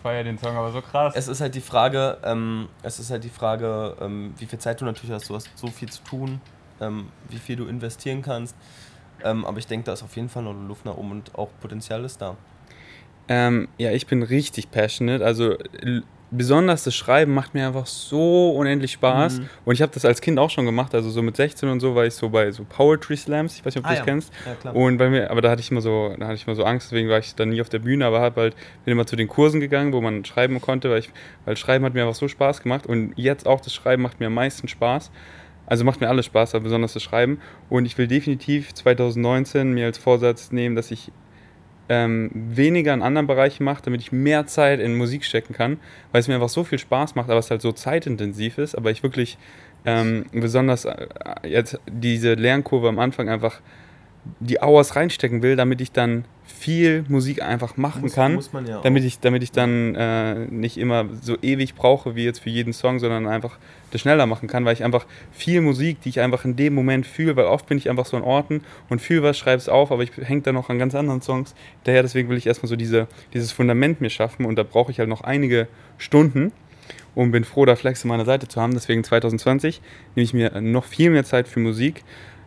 Feiere 0.07 0.23
den 0.23 0.37
Song 0.37 0.55
aber 0.55 0.71
so 0.71 0.81
krass. 0.81 1.13
Es 1.15 1.27
ist 1.27 1.41
halt 1.41 1.53
die 1.55 1.61
Frage, 1.61 2.17
ähm, 2.23 2.69
es 2.81 2.99
ist 2.99 3.11
halt 3.11 3.23
die 3.23 3.29
Frage, 3.29 3.97
ähm, 3.99 4.33
wie 4.37 4.45
viel 4.45 4.59
Zeit 4.59 4.79
du 4.79 4.85
natürlich 4.85 5.11
hast. 5.11 5.29
Du 5.29 5.35
hast 5.35 5.49
so 5.55 5.67
viel 5.67 5.89
zu 5.89 6.01
tun, 6.03 6.39
ähm, 6.79 7.09
wie 7.29 7.37
viel 7.37 7.57
du 7.57 7.65
investieren 7.65 8.21
kannst. 8.21 8.55
Ähm, 9.23 9.45
aber 9.45 9.57
ich 9.57 9.67
denke, 9.67 9.85
da 9.85 9.93
ist 9.93 10.03
auf 10.03 10.15
jeden 10.15 10.29
Fall 10.29 10.43
noch 10.43 10.53
Luft 10.53 10.85
nach 10.85 10.95
oben 10.95 11.11
und 11.11 11.35
auch 11.35 11.49
Potenzial 11.59 12.05
ist 12.05 12.21
da. 12.21 12.37
Ähm, 13.27 13.67
ja, 13.77 13.91
ich 13.91 14.07
bin 14.07 14.23
richtig 14.23 14.71
passionate. 14.71 15.25
Also 15.25 15.57
besonders 16.31 16.83
das 16.83 16.95
Schreiben 16.95 17.33
macht 17.33 17.53
mir 17.53 17.67
einfach 17.67 17.85
so 17.85 18.51
unendlich 18.51 18.91
Spaß. 18.91 19.39
Mhm. 19.39 19.49
Und 19.65 19.75
ich 19.75 19.81
habe 19.81 19.91
das 19.93 20.03
als 20.03 20.19
Kind 20.21 20.39
auch 20.39 20.49
schon 20.49 20.65
gemacht. 20.65 20.93
Also 20.93 21.09
so 21.09 21.21
mit 21.21 21.37
16 21.37 21.69
und 21.69 21.79
so 21.79 21.95
war 21.95 22.05
ich 22.05 22.13
so 22.15 22.29
bei 22.29 22.51
so 22.51 22.65
Poetry 22.67 23.15
Slams. 23.15 23.55
Ich 23.55 23.65
weiß 23.65 23.75
nicht, 23.75 23.83
ob 23.83 23.83
du 23.83 23.89
Ah, 23.89 23.91
das 23.91 23.99
ja. 23.99 24.05
kennst. 24.05 24.33
Ja, 24.45 24.55
klar. 24.55 24.75
Und 24.75 24.97
bei 24.97 25.09
mir, 25.09 25.31
aber 25.31 25.41
da 25.41 25.49
hatte 25.49 25.61
ich 25.61 25.71
immer 25.71 25.81
so, 25.81 26.13
da 26.19 26.25
hatte 26.25 26.35
ich 26.35 26.45
immer 26.45 26.55
so 26.55 26.63
Angst, 26.63 26.91
deswegen 26.91 27.09
war 27.09 27.19
ich 27.19 27.35
dann 27.35 27.49
nie 27.49 27.61
auf 27.61 27.69
der 27.69 27.79
Bühne, 27.79 28.05
aber 28.05 28.19
halt, 28.19 28.35
bin 28.35 28.91
immer 28.91 29.05
zu 29.05 29.15
den 29.15 29.27
Kursen 29.27 29.59
gegangen, 29.61 29.93
wo 29.93 30.01
man 30.01 30.25
schreiben 30.25 30.59
konnte, 30.59 30.89
weil 30.89 30.99
ich, 30.99 31.09
weil 31.45 31.55
Schreiben 31.55 31.85
hat 31.85 31.93
mir 31.93 32.01
einfach 32.03 32.15
so 32.15 32.27
Spaß 32.27 32.61
gemacht 32.61 32.85
und 32.85 33.13
jetzt 33.15 33.47
auch 33.47 33.61
das 33.61 33.73
Schreiben 33.73 34.03
macht 34.03 34.19
mir 34.19 34.27
am 34.27 34.33
meisten 34.33 34.67
Spaß. 34.67 35.11
Also 35.65 35.83
macht 35.83 35.99
mir 35.99 36.07
alles 36.07 36.25
Spaß, 36.25 36.55
aber 36.55 36.63
besonders 36.63 36.93
das 36.93 37.03
Schreiben. 37.03 37.41
Und 37.69 37.85
ich 37.85 37.97
will 37.97 38.07
definitiv 38.07 38.73
2019 38.73 39.73
mir 39.73 39.85
als 39.85 39.97
Vorsatz 39.97 40.51
nehmen, 40.53 40.75
dass 40.77 40.91
ich 40.91 41.11
ähm, 41.89 42.29
weniger 42.33 42.93
in 42.93 43.01
anderen 43.01 43.27
Bereichen 43.27 43.63
mache, 43.63 43.81
damit 43.83 44.01
ich 44.01 44.11
mehr 44.11 44.45
Zeit 44.47 44.79
in 44.79 44.95
Musik 44.95 45.23
stecken 45.23 45.53
kann, 45.53 45.79
weil 46.11 46.21
es 46.21 46.27
mir 46.27 46.35
einfach 46.35 46.49
so 46.49 46.63
viel 46.63 46.79
Spaß 46.79 47.15
macht, 47.15 47.29
aber 47.29 47.39
es 47.39 47.49
halt 47.49 47.61
so 47.61 47.71
zeitintensiv 47.71 48.57
ist, 48.57 48.75
aber 48.75 48.91
ich 48.91 49.03
wirklich 49.03 49.37
ähm, 49.85 50.25
besonders 50.31 50.85
äh, 50.85 51.07
jetzt 51.43 51.79
diese 51.89 52.33
Lernkurve 52.33 52.89
am 52.89 52.99
Anfang 52.99 53.29
einfach 53.29 53.61
die 54.39 54.59
Hours 54.61 54.95
reinstecken 54.95 55.41
will, 55.41 55.55
damit 55.55 55.81
ich 55.81 55.91
dann 55.91 56.25
viel 56.45 57.03
Musik 57.07 57.41
einfach 57.43 57.77
machen 57.77 58.01
Muss- 58.03 58.13
kann. 58.13 58.33
muss 58.35 58.49
ja 58.67 58.81
damit 58.81 59.03
ich, 59.03 59.19
damit 59.19 59.43
ich 59.43 59.51
dann 59.51 59.95
äh, 59.95 60.45
nicht 60.49 60.77
immer 60.77 61.05
so 61.21 61.35
ewig 61.41 61.75
brauche 61.75 62.15
wie 62.15 62.23
jetzt 62.23 62.39
für 62.39 62.49
jeden 62.49 62.73
Song, 62.73 62.99
sondern 62.99 63.27
einfach 63.27 63.57
das 63.91 64.01
schneller 64.01 64.25
machen 64.25 64.47
kann, 64.47 64.65
weil 64.65 64.73
ich 64.73 64.83
einfach 64.83 65.05
viel 65.31 65.61
Musik, 65.61 66.01
die 66.01 66.09
ich 66.09 66.19
einfach 66.19 66.45
in 66.45 66.55
dem 66.55 66.73
Moment 66.73 67.05
fühle, 67.05 67.35
weil 67.35 67.45
oft 67.45 67.67
bin 67.67 67.77
ich 67.77 67.89
einfach 67.89 68.05
so 68.05 68.17
an 68.17 68.23
Orten 68.23 68.61
und 68.89 69.01
fühle 69.01 69.23
was, 69.23 69.37
schreibe 69.37 69.57
es 69.57 69.69
auf, 69.69 69.91
aber 69.91 70.03
ich 70.03 70.11
hänge 70.17 70.41
dann 70.41 70.55
noch 70.55 70.69
an 70.69 70.79
ganz 70.79 70.95
anderen 70.95 71.21
Songs. 71.21 71.53
Daher 71.83 72.01
deswegen 72.01 72.29
will 72.29 72.37
ich 72.37 72.47
erstmal 72.47 72.69
so 72.69 72.75
diese, 72.75 73.07
dieses 73.33 73.51
Fundament 73.51 74.01
mir 74.01 74.09
schaffen 74.09 74.45
und 74.45 74.55
da 74.57 74.63
brauche 74.63 74.91
ich 74.91 74.99
halt 74.99 75.09
noch 75.09 75.21
einige 75.21 75.67
Stunden. 75.97 76.51
und 77.15 77.31
bin 77.31 77.43
froh, 77.43 77.65
da 77.65 77.75
Flex 77.75 78.03
an 78.03 78.09
meiner 78.09 78.25
Seite 78.25 78.47
zu 78.47 78.61
haben. 78.61 78.73
Deswegen 78.73 79.03
2020 79.03 79.81
nehme 80.15 80.23
ich 80.23 80.33
mir 80.33 80.61
noch 80.61 80.85
viel 80.85 81.09
mehr 81.09 81.23
Zeit 81.25 81.47
für 81.47 81.59
Musik. 81.59 82.03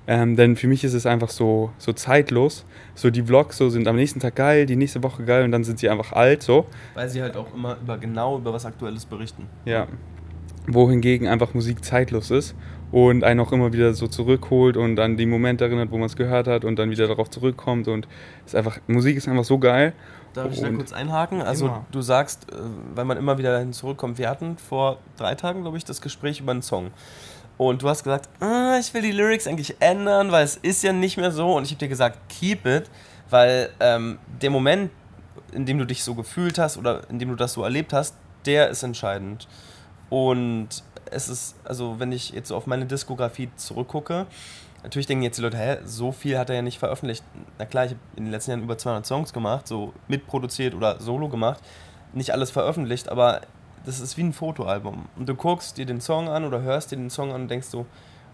Ähm, 0.07 0.37
denn 0.37 0.57
für 0.57 0.67
mich 0.67 0.83
ist 0.85 0.95
es 0.95 1.07
einfach 1.07 1.31
so, 1.31 1.71
so 1.79 1.93
zeitlos. 1.93 2.65
So 2.95 3.11
die 3.11 3.23
Vlogs 3.23 3.57
so 3.57 3.71
sind 3.71 3.87
am 3.87 3.97
nächsten 3.97 4.21
Tag 4.21 4.37
geil, 4.37 4.67
die 4.67 4.77
nächste 4.77 5.03
Woche 5.03 5.25
geil 5.25 5.45
und 5.45 5.53
dann 5.53 5.65
sind 5.65 5.79
sie 5.79 5.89
einfach 5.89 6.13
alt 6.13 6.43
so. 6.43 6.67
Weil 6.95 7.09
sie 7.09 7.23
halt 7.23 7.37
auch 7.37 7.55
immer 7.55 7.77
über 7.81 7.99
genau 7.99 8.39
über 8.39 8.53
was 8.53 8.67
Aktuelles 8.67 9.05
berichten. 9.05 9.47
Ja. 9.65 9.87
Wohingegen 10.67 11.29
einfach 11.29 11.55
Musik 11.55 11.85
zeitlos 11.85 12.31
ist 12.31 12.55
und 12.93 13.25
einen 13.25 13.41
auch 13.41 13.53
immer 13.53 13.73
wieder 13.73 13.95
so 13.95 14.09
zurückholt 14.09 14.77
und 14.77 14.99
an 14.99 15.17
die 15.17 15.27
Momente 15.27 15.65
erinnert, 15.65 15.91
wo 15.91 15.99
man 15.99 16.07
es 16.07 16.17
gehört 16.17 16.47
hat 16.47 16.65
und 16.65 16.79
dann 16.79 16.91
wieder 16.91 17.07
darauf 17.07 17.31
zurückkommt 17.31 17.89
und 17.89 18.09
ist 18.47 18.57
einfach 18.57 18.79
Musik 18.87 19.17
ist 19.17 19.29
einfach 19.29 19.45
so 19.45 19.59
geil. 19.59 19.93
Darf 20.35 20.53
ich 20.53 20.61
da 20.61 20.71
kurz 20.71 20.93
einhaken? 20.93 21.43
Also 21.43 21.67
Immer. 21.67 21.87
du 21.91 22.03
sagst, 22.03 22.53
äh, 22.53 22.57
weil 22.95 23.05
man 23.05 23.17
immer 23.17 23.39
wieder 23.39 23.53
dahin 23.53 23.73
zurückkommt, 23.73 24.19
wir 24.19 24.29
hatten 24.29 24.57
vor 24.59 24.99
drei 25.17 25.35
Tagen, 25.35 25.63
glaube 25.63 25.77
ich, 25.77 25.85
das 25.85 26.01
Gespräch 26.01 26.41
über 26.41 26.53
einen 26.53 26.63
Song. 26.63 26.91
Und 27.61 27.83
du 27.83 27.91
hast 27.91 28.05
gesagt, 28.05 28.31
ah, 28.41 28.79
ich 28.81 28.95
will 28.95 29.03
die 29.03 29.13
Lyrics 29.13 29.47
eigentlich 29.47 29.77
ändern, 29.81 30.33
weil 30.33 30.45
es 30.45 30.57
ist 30.57 30.83
ja 30.83 30.95
nicht 30.95 31.19
mehr 31.19 31.31
so. 31.31 31.59
Und 31.59 31.65
ich 31.65 31.73
habe 31.73 31.81
dir 31.81 31.89
gesagt, 31.89 32.19
keep 32.31 32.65
it, 32.65 32.91
weil 33.29 33.69
ähm, 33.81 34.19
der 34.41 34.49
Moment, 34.49 34.91
in 35.53 35.67
dem 35.67 35.77
du 35.77 35.85
dich 35.85 36.03
so 36.03 36.15
gefühlt 36.15 36.59
hast 36.59 36.79
oder 36.79 37.03
in 37.11 37.19
dem 37.19 37.29
du 37.29 37.35
das 37.35 37.53
so 37.53 37.63
erlebt 37.63 37.93
hast, 37.93 38.15
der 38.47 38.71
ist 38.71 38.83
entscheidend. 38.83 39.47
Und 40.09 40.69
es 41.11 41.29
ist, 41.29 41.55
also 41.63 42.01
wenn 42.01 42.13
ich 42.13 42.31
jetzt 42.31 42.49
so 42.49 42.57
auf 42.57 42.67
meine 42.67 42.87
Diskografie 42.87 43.51
zurückgucke, 43.57 44.25
natürlich 44.83 45.07
denken 45.07 45.23
jetzt 45.23 45.37
die 45.37 45.43
Leute, 45.43 45.59
hä, 45.59 45.81
so 45.85 46.13
viel 46.13 46.39
hat 46.39 46.49
er 46.49 46.57
ja 46.57 46.63
nicht 46.63 46.79
veröffentlicht. 46.79 47.23
Na 47.59 47.67
klar, 47.67 47.85
ich 47.85 47.91
habe 47.91 48.01
in 48.17 48.25
den 48.25 48.31
letzten 48.31 48.53
Jahren 48.53 48.63
über 48.63 48.79
200 48.79 49.05
Songs 49.05 49.35
gemacht, 49.35 49.69
so 49.69 49.93
mitproduziert 50.09 50.75
oder 50.75 50.99
solo 50.99 51.29
gemacht. 51.29 51.63
Nicht 52.15 52.31
alles 52.31 52.51
veröffentlicht, 52.51 53.11
aber 53.11 53.43
das 53.85 54.01
ist 54.01 54.17
wie 54.17 54.23
ein 54.23 54.33
Fotoalbum. 54.33 55.07
Und 55.17 55.29
du 55.29 55.35
guckst 55.35 55.79
dir 55.79 55.87
den 55.87 56.01
Song 56.01 56.29
an 56.29 56.45
oder 56.45 56.61
hörst 56.63 56.93
dir 56.93 56.97
den 56.97 57.11
Song 57.11 57.33
an 57.33 57.43
und 57.43 57.49
denkst 57.49 57.69
so, 57.69 57.87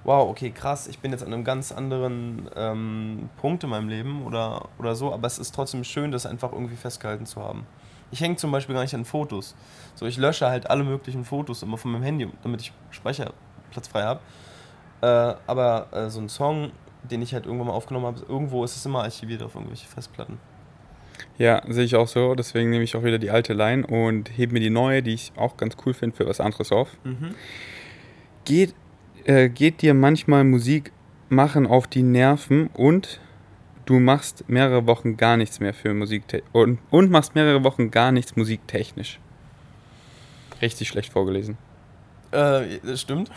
wow, 0.04 0.28
okay, 0.28 0.50
krass, 0.50 0.86
ich 0.86 1.00
bin 1.00 1.10
jetzt 1.10 1.24
an 1.24 1.32
einem 1.32 1.44
ganz 1.44 1.72
anderen 1.72 2.48
ähm, 2.54 3.28
Punkt 3.40 3.64
in 3.64 3.70
meinem 3.70 3.88
Leben 3.88 4.24
oder, 4.24 4.68
oder 4.78 4.94
so, 4.94 5.12
aber 5.12 5.26
es 5.26 5.38
ist 5.38 5.54
trotzdem 5.54 5.82
schön, 5.82 6.12
das 6.12 6.26
einfach 6.26 6.52
irgendwie 6.52 6.76
festgehalten 6.76 7.26
zu 7.26 7.42
haben. 7.42 7.66
Ich 8.12 8.20
hänge 8.20 8.36
zum 8.36 8.52
Beispiel 8.52 8.74
gar 8.74 8.82
nicht 8.82 8.94
an 8.94 9.04
Fotos. 9.04 9.56
So, 9.96 10.06
ich 10.06 10.16
lösche 10.16 10.46
halt 10.46 10.70
alle 10.70 10.84
möglichen 10.84 11.24
Fotos 11.24 11.64
immer 11.64 11.76
von 11.76 11.90
meinem 11.90 12.04
Handy, 12.04 12.30
damit 12.44 12.60
ich 12.60 12.72
Speicherplatz 12.90 13.88
frei 13.88 14.04
habe. 14.04 14.20
Äh, 15.00 15.34
aber 15.46 15.88
äh, 15.92 16.08
so 16.08 16.20
ein 16.20 16.28
Song, 16.28 16.70
den 17.02 17.20
ich 17.22 17.34
halt 17.34 17.46
irgendwann 17.46 17.68
mal 17.68 17.72
aufgenommen 17.74 18.06
habe, 18.06 18.20
irgendwo 18.28 18.62
ist 18.62 18.76
es 18.76 18.86
immer 18.86 19.02
archiviert 19.02 19.42
auf 19.42 19.56
irgendwelche 19.56 19.88
Festplatten. 19.88 20.38
Ja, 21.38 21.62
sehe 21.68 21.84
ich 21.84 21.96
auch 21.96 22.08
so. 22.08 22.34
Deswegen 22.34 22.70
nehme 22.70 22.84
ich 22.84 22.96
auch 22.96 23.04
wieder 23.04 23.18
die 23.18 23.30
alte 23.30 23.52
Line 23.52 23.86
und 23.86 24.30
hebe 24.36 24.54
mir 24.54 24.60
die 24.60 24.70
neue, 24.70 25.02
die 25.02 25.14
ich 25.14 25.32
auch 25.36 25.56
ganz 25.56 25.76
cool 25.84 25.94
finde, 25.94 26.16
für 26.16 26.26
was 26.26 26.40
anderes 26.40 26.72
auf. 26.72 26.96
Geht, 28.44 28.74
äh, 29.24 29.48
geht 29.48 29.82
dir 29.82 29.94
manchmal 29.94 30.44
Musik 30.44 30.92
machen 31.28 31.66
auf 31.66 31.86
die 31.86 32.02
Nerven 32.02 32.68
und 32.68 33.20
du 33.84 33.98
machst 33.98 34.48
mehrere 34.48 34.86
Wochen 34.86 35.16
gar 35.16 35.36
nichts 35.36 35.60
mehr 35.60 35.74
für 35.74 35.94
Musik 35.94 36.24
und, 36.52 36.78
und 36.90 37.10
machst 37.10 37.34
mehrere 37.34 37.64
Wochen 37.64 37.90
gar 37.90 38.12
nichts 38.12 38.36
musiktechnisch. 38.36 39.18
Richtig 40.60 40.88
schlecht 40.88 41.12
vorgelesen. 41.12 41.58
Äh, 42.32 42.96
stimmt. 42.96 43.30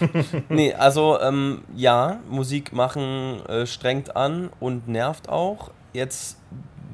nee, 0.48 0.72
also 0.74 1.18
ähm, 1.20 1.62
ja, 1.74 2.20
Musik 2.28 2.72
machen 2.72 3.44
äh, 3.46 3.66
strengt 3.66 4.14
an 4.14 4.50
und 4.60 4.88
nervt 4.88 5.28
auch. 5.28 5.70
Jetzt 5.96 6.36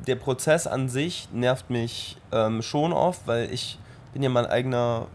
der 0.07 0.15
Prozess 0.15 0.69
an 0.69 0.89
sich 0.89 1.29
nervt 1.33 1.71
mich 1.71 2.19
ähm, 2.31 2.63
schon 2.63 2.93
oft, 2.93 3.27
weil 3.27 3.53
ich 3.53 3.81
bin 4.13 4.23
ja 4.23 4.29
mein 4.29 4.47
eigener 4.47 5.09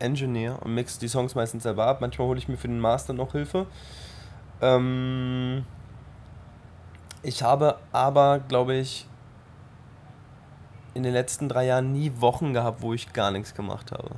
Engineer 0.00 0.58
und 0.60 0.74
mix 0.74 0.98
die 0.98 1.08
Songs 1.08 1.34
meistens 1.34 1.62
selber 1.62 1.86
ab. 1.86 2.02
Manchmal 2.02 2.28
hole 2.28 2.38
ich 2.38 2.46
mir 2.46 2.58
für 2.58 2.68
den 2.68 2.78
Master 2.78 3.14
noch 3.14 3.32
Hilfe. 3.32 3.66
Ähm, 4.60 5.64
ich 7.22 7.42
habe 7.42 7.78
aber, 7.90 8.40
glaube 8.40 8.74
ich, 8.74 9.06
in 10.92 11.02
den 11.02 11.14
letzten 11.14 11.48
drei 11.48 11.64
Jahren 11.64 11.92
nie 11.92 12.12
Wochen 12.18 12.52
gehabt, 12.52 12.82
wo 12.82 12.92
ich 12.92 13.14
gar 13.14 13.30
nichts 13.30 13.54
gemacht 13.54 13.92
habe. 13.92 14.10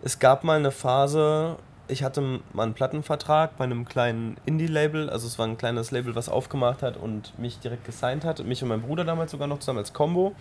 Es 0.00 0.18
gab 0.18 0.42
mal 0.42 0.58
eine 0.58 0.70
Phase, 0.70 1.58
ich 1.92 2.02
hatte 2.02 2.40
mal 2.52 2.64
einen 2.64 2.74
Plattenvertrag 2.74 3.56
bei 3.56 3.64
einem 3.64 3.84
kleinen 3.84 4.36
Indie-Label, 4.46 5.10
also 5.10 5.26
es 5.26 5.38
war 5.38 5.46
ein 5.46 5.58
kleines 5.58 5.90
Label, 5.90 6.14
was 6.14 6.28
aufgemacht 6.28 6.82
hat 6.82 6.96
und 6.96 7.38
mich 7.38 7.58
direkt 7.58 7.84
gesigned 7.84 8.24
hat, 8.24 8.44
mich 8.44 8.62
und 8.62 8.68
mein 8.70 8.82
Bruder 8.82 9.04
damals 9.04 9.30
sogar 9.30 9.46
noch 9.46 9.60
zusammen 9.60 9.78
als 9.78 9.92
Combo. 9.92 10.34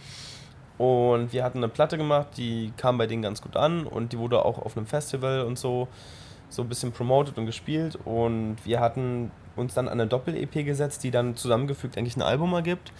Und 0.78 1.32
wir 1.32 1.44
hatten 1.44 1.60
eine 1.60 1.70
Platte 1.70 1.98
gemacht, 1.98 2.30
die 2.38 2.74
kam 2.78 2.98
bei 2.98 3.06
denen 3.06 3.22
ganz 3.22 3.42
gut 3.42 3.56
an 3.56 3.86
und 3.86 4.14
die 4.14 4.18
wurde 4.18 4.44
auch 4.44 4.58
auf 4.58 4.76
einem 4.76 4.88
Festival 4.88 5.42
und 5.42 5.60
so 5.60 5.88
so 6.52 6.62
ein 6.64 6.70
bisschen 6.70 6.92
promoted 6.92 7.38
und 7.38 7.46
gespielt 7.46 7.98
und 8.04 8.58
wir 8.66 8.80
hatten 8.80 9.32
uns 9.56 9.74
dann 9.74 9.88
an 9.88 10.00
eine 10.00 10.08
Doppel-EP 10.08 10.66
gesetzt, 10.66 11.04
die 11.04 11.12
dann 11.12 11.36
zusammengefügt 11.36 11.98
eigentlich 11.98 12.18
ein 12.18 12.22
Album 12.22 12.54
ergibt. 12.54 12.92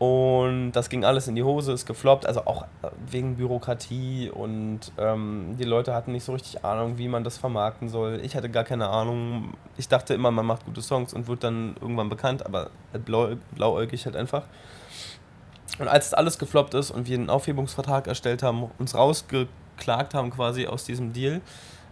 Und 0.00 0.72
das 0.72 0.88
ging 0.88 1.04
alles 1.04 1.28
in 1.28 1.34
die 1.34 1.42
Hose, 1.42 1.72
ist 1.72 1.84
gefloppt, 1.84 2.24
also 2.24 2.46
auch 2.46 2.64
wegen 3.10 3.36
Bürokratie 3.36 4.30
und 4.30 4.92
ähm, 4.96 5.56
die 5.58 5.64
Leute 5.64 5.92
hatten 5.92 6.12
nicht 6.12 6.24
so 6.24 6.32
richtig 6.32 6.64
Ahnung, 6.64 6.96
wie 6.96 7.06
man 7.06 7.22
das 7.22 7.36
vermarkten 7.36 7.90
soll. 7.90 8.18
Ich 8.24 8.34
hatte 8.34 8.48
gar 8.48 8.64
keine 8.64 8.88
Ahnung. 8.88 9.52
Ich 9.76 9.88
dachte 9.88 10.14
immer, 10.14 10.30
man 10.30 10.46
macht 10.46 10.64
gute 10.64 10.80
Songs 10.80 11.12
und 11.12 11.28
wird 11.28 11.44
dann 11.44 11.76
irgendwann 11.82 12.08
bekannt, 12.08 12.46
aber 12.46 12.70
blau, 13.04 13.32
blauäugig 13.54 14.06
halt 14.06 14.16
einfach. 14.16 14.44
Und 15.78 15.86
als 15.86 16.14
alles 16.14 16.38
gefloppt 16.38 16.72
ist 16.72 16.90
und 16.90 17.06
wir 17.06 17.18
einen 17.18 17.28
Aufhebungsvertrag 17.28 18.06
erstellt 18.06 18.42
haben, 18.42 18.70
uns 18.78 18.94
rausgeklagt 18.94 20.14
haben 20.14 20.30
quasi 20.30 20.66
aus 20.66 20.84
diesem 20.84 21.12
Deal, 21.12 21.42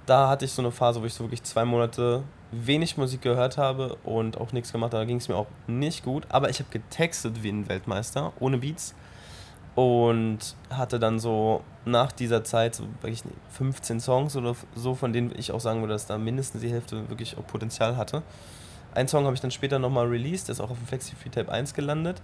da 0.07 0.31
hatte 0.31 0.47
ich 0.47 0.53
so 0.53 0.63
eine 0.63 0.71
Phase, 0.71 1.03
wo 1.03 1.05
ich 1.05 1.13
so 1.13 1.25
wirklich 1.25 1.43
zwei 1.43 1.67
Monate 1.67 2.23
wenig 2.51 2.97
Musik 2.97 3.23
gehört 3.23 3.59
habe 3.59 3.97
und 4.05 4.39
auch 4.39 4.53
nichts 4.53 4.73
gemacht 4.73 4.93
habe. 4.93 5.03
Da 5.03 5.07
ging 5.07 5.19
es 5.19 5.29
mir 5.29 5.37
auch 5.37 5.47
nicht 5.67 6.05
gut. 6.05 6.27
Aber 6.29 6.51
ich 6.51 6.61
habe 6.61 6.71
getextet 6.71 7.43
wie 7.43 7.51
ein 7.51 7.69
Weltmeister, 7.69 8.33
ohne 8.41 8.59
Beats. 8.59 8.95
Und 9.75 10.57
hatte 10.71 10.99
dann 10.99 11.21
so 11.21 11.63
nach 11.85 12.11
dieser 12.11 12.43
Zeit 12.43 12.75
so 12.75 12.85
wirklich 13.01 13.23
15 13.51 14.01
Songs 14.01 14.35
oder 14.35 14.57
so, 14.75 14.97
von 14.97 15.13
denen 15.13 15.33
ich 15.37 15.53
auch 15.53 15.61
sagen 15.61 15.81
würde, 15.81 15.93
dass 15.93 16.07
da 16.07 16.19
mindestens 16.19 16.63
die 16.63 16.71
Hälfte 16.71 17.09
wirklich 17.09 17.39
auch 17.39 17.47
Potenzial 17.47 17.97
hatte. 17.97 18.23
Einen 18.95 19.07
Song 19.07 19.25
habe 19.25 19.35
ich 19.35 19.41
dann 19.41 19.53
später 19.53 19.79
nochmal 19.79 20.09
released, 20.09 20.49
der 20.49 20.55
ist 20.55 20.61
auch 20.61 20.71
auf 20.71 20.79
dem 20.79 20.87
Flexi 20.87 21.15
Free 21.15 21.29
Tape 21.29 21.53
1 21.53 21.75
gelandet. 21.75 22.21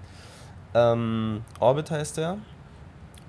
Ähm, 0.75 1.45
Orbit 1.61 1.93
heißt 1.93 2.17
der. 2.17 2.39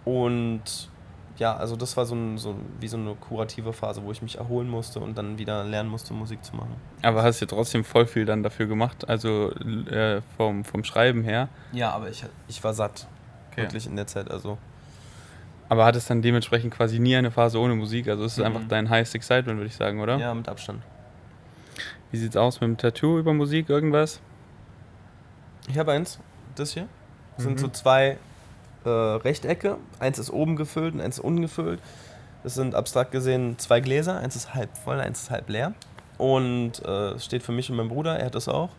Und 0.06 0.90
ja, 1.38 1.56
also 1.56 1.76
das 1.76 1.96
war 1.98 2.06
so, 2.06 2.16
ein, 2.16 2.38
so 2.38 2.56
wie 2.80 2.88
so 2.88 2.98
eine 2.98 3.16
kurative 3.16 3.74
Phase, 3.74 4.02
wo 4.04 4.12
ich 4.12 4.22
mich 4.22 4.38
erholen 4.38 4.70
musste 4.70 5.00
und 5.00 5.18
dann 5.18 5.38
wieder 5.38 5.64
lernen 5.64 5.90
musste, 5.90 6.14
Musik 6.14 6.44
zu 6.46 6.56
machen. 6.56 6.76
Aber 7.02 7.24
hast 7.24 7.40
ja 7.42 7.48
trotzdem 7.48 7.84
voll 7.84 8.06
viel 8.06 8.26
dann 8.26 8.42
dafür 8.44 8.68
gemacht, 8.68 9.08
also 9.10 9.52
äh, 9.52 10.22
vom, 10.38 10.64
vom 10.64 10.84
Schreiben 10.84 11.24
her. 11.24 11.50
Ja, 11.74 11.92
aber 11.92 12.10
ich, 12.10 12.24
ich 12.48 12.64
war 12.64 12.74
satt. 12.74 13.08
Wirklich 13.58 13.86
in 13.88 13.96
der 13.96 14.06
Zeit, 14.06 14.30
also. 14.30 14.58
Aber 15.70 15.86
hattest 15.86 16.10
dann 16.10 16.22
dementsprechend 16.22 16.74
quasi 16.74 17.00
nie 17.00 17.16
eine 17.16 17.32
Phase 17.32 17.58
ohne 17.58 17.74
Musik. 17.74 18.10
Also 18.10 18.26
es 18.26 18.34
ist 18.34 18.40
Mhm. 18.40 18.46
einfach 18.46 18.62
dein 18.68 18.90
highest 18.90 19.16
excitement, 19.16 19.58
würde 19.58 19.68
ich 19.68 19.76
sagen, 19.76 20.02
oder? 20.02 20.18
Ja, 20.18 20.34
mit 20.34 20.50
Abstand. 20.50 20.84
Wie 22.12 22.18
sieht's 22.18 22.36
aus 22.38 22.60
mit 22.62 22.68
dem 22.68 22.78
Tattoo 22.78 23.18
über 23.18 23.34
Musik, 23.34 23.70
irgendwas? 23.70 24.20
Ich 25.70 25.78
habe 25.80 25.94
eins, 25.94 26.20
das 26.56 26.74
hier. 26.74 26.88
Das 27.36 27.46
sind 27.46 27.54
Mhm. 27.54 27.58
so 27.60 27.68
zwei 27.70 28.18
äh, 28.86 28.90
Rechtecke. 28.90 29.78
Eins 30.00 30.20
ist 30.20 30.32
oben 30.32 30.56
gefüllt 30.56 30.94
und 30.94 31.02
eins 31.02 31.18
ist 31.18 31.24
unten. 31.24 31.50
Das 32.44 32.54
sind 32.54 32.76
abstrakt 32.76 33.12
gesehen 33.12 33.58
zwei 33.58 33.80
Gläser. 33.80 34.20
Eins 34.20 34.36
ist 34.36 34.54
halb 34.54 34.76
voll, 34.78 35.00
eins 35.00 35.24
ist 35.24 35.32
halb 35.32 35.50
leer. 35.50 35.74
Und 36.18 36.84
äh, 36.86 37.12
es 37.14 37.26
steht 37.26 37.44
für 37.44 37.52
mich 37.52 37.70
und 37.70 37.76
meinen 37.76 37.90
Bruder, 37.90 38.18
er 38.18 38.28
hat 38.28 38.36
das 38.36 38.48
auch. 38.48 38.70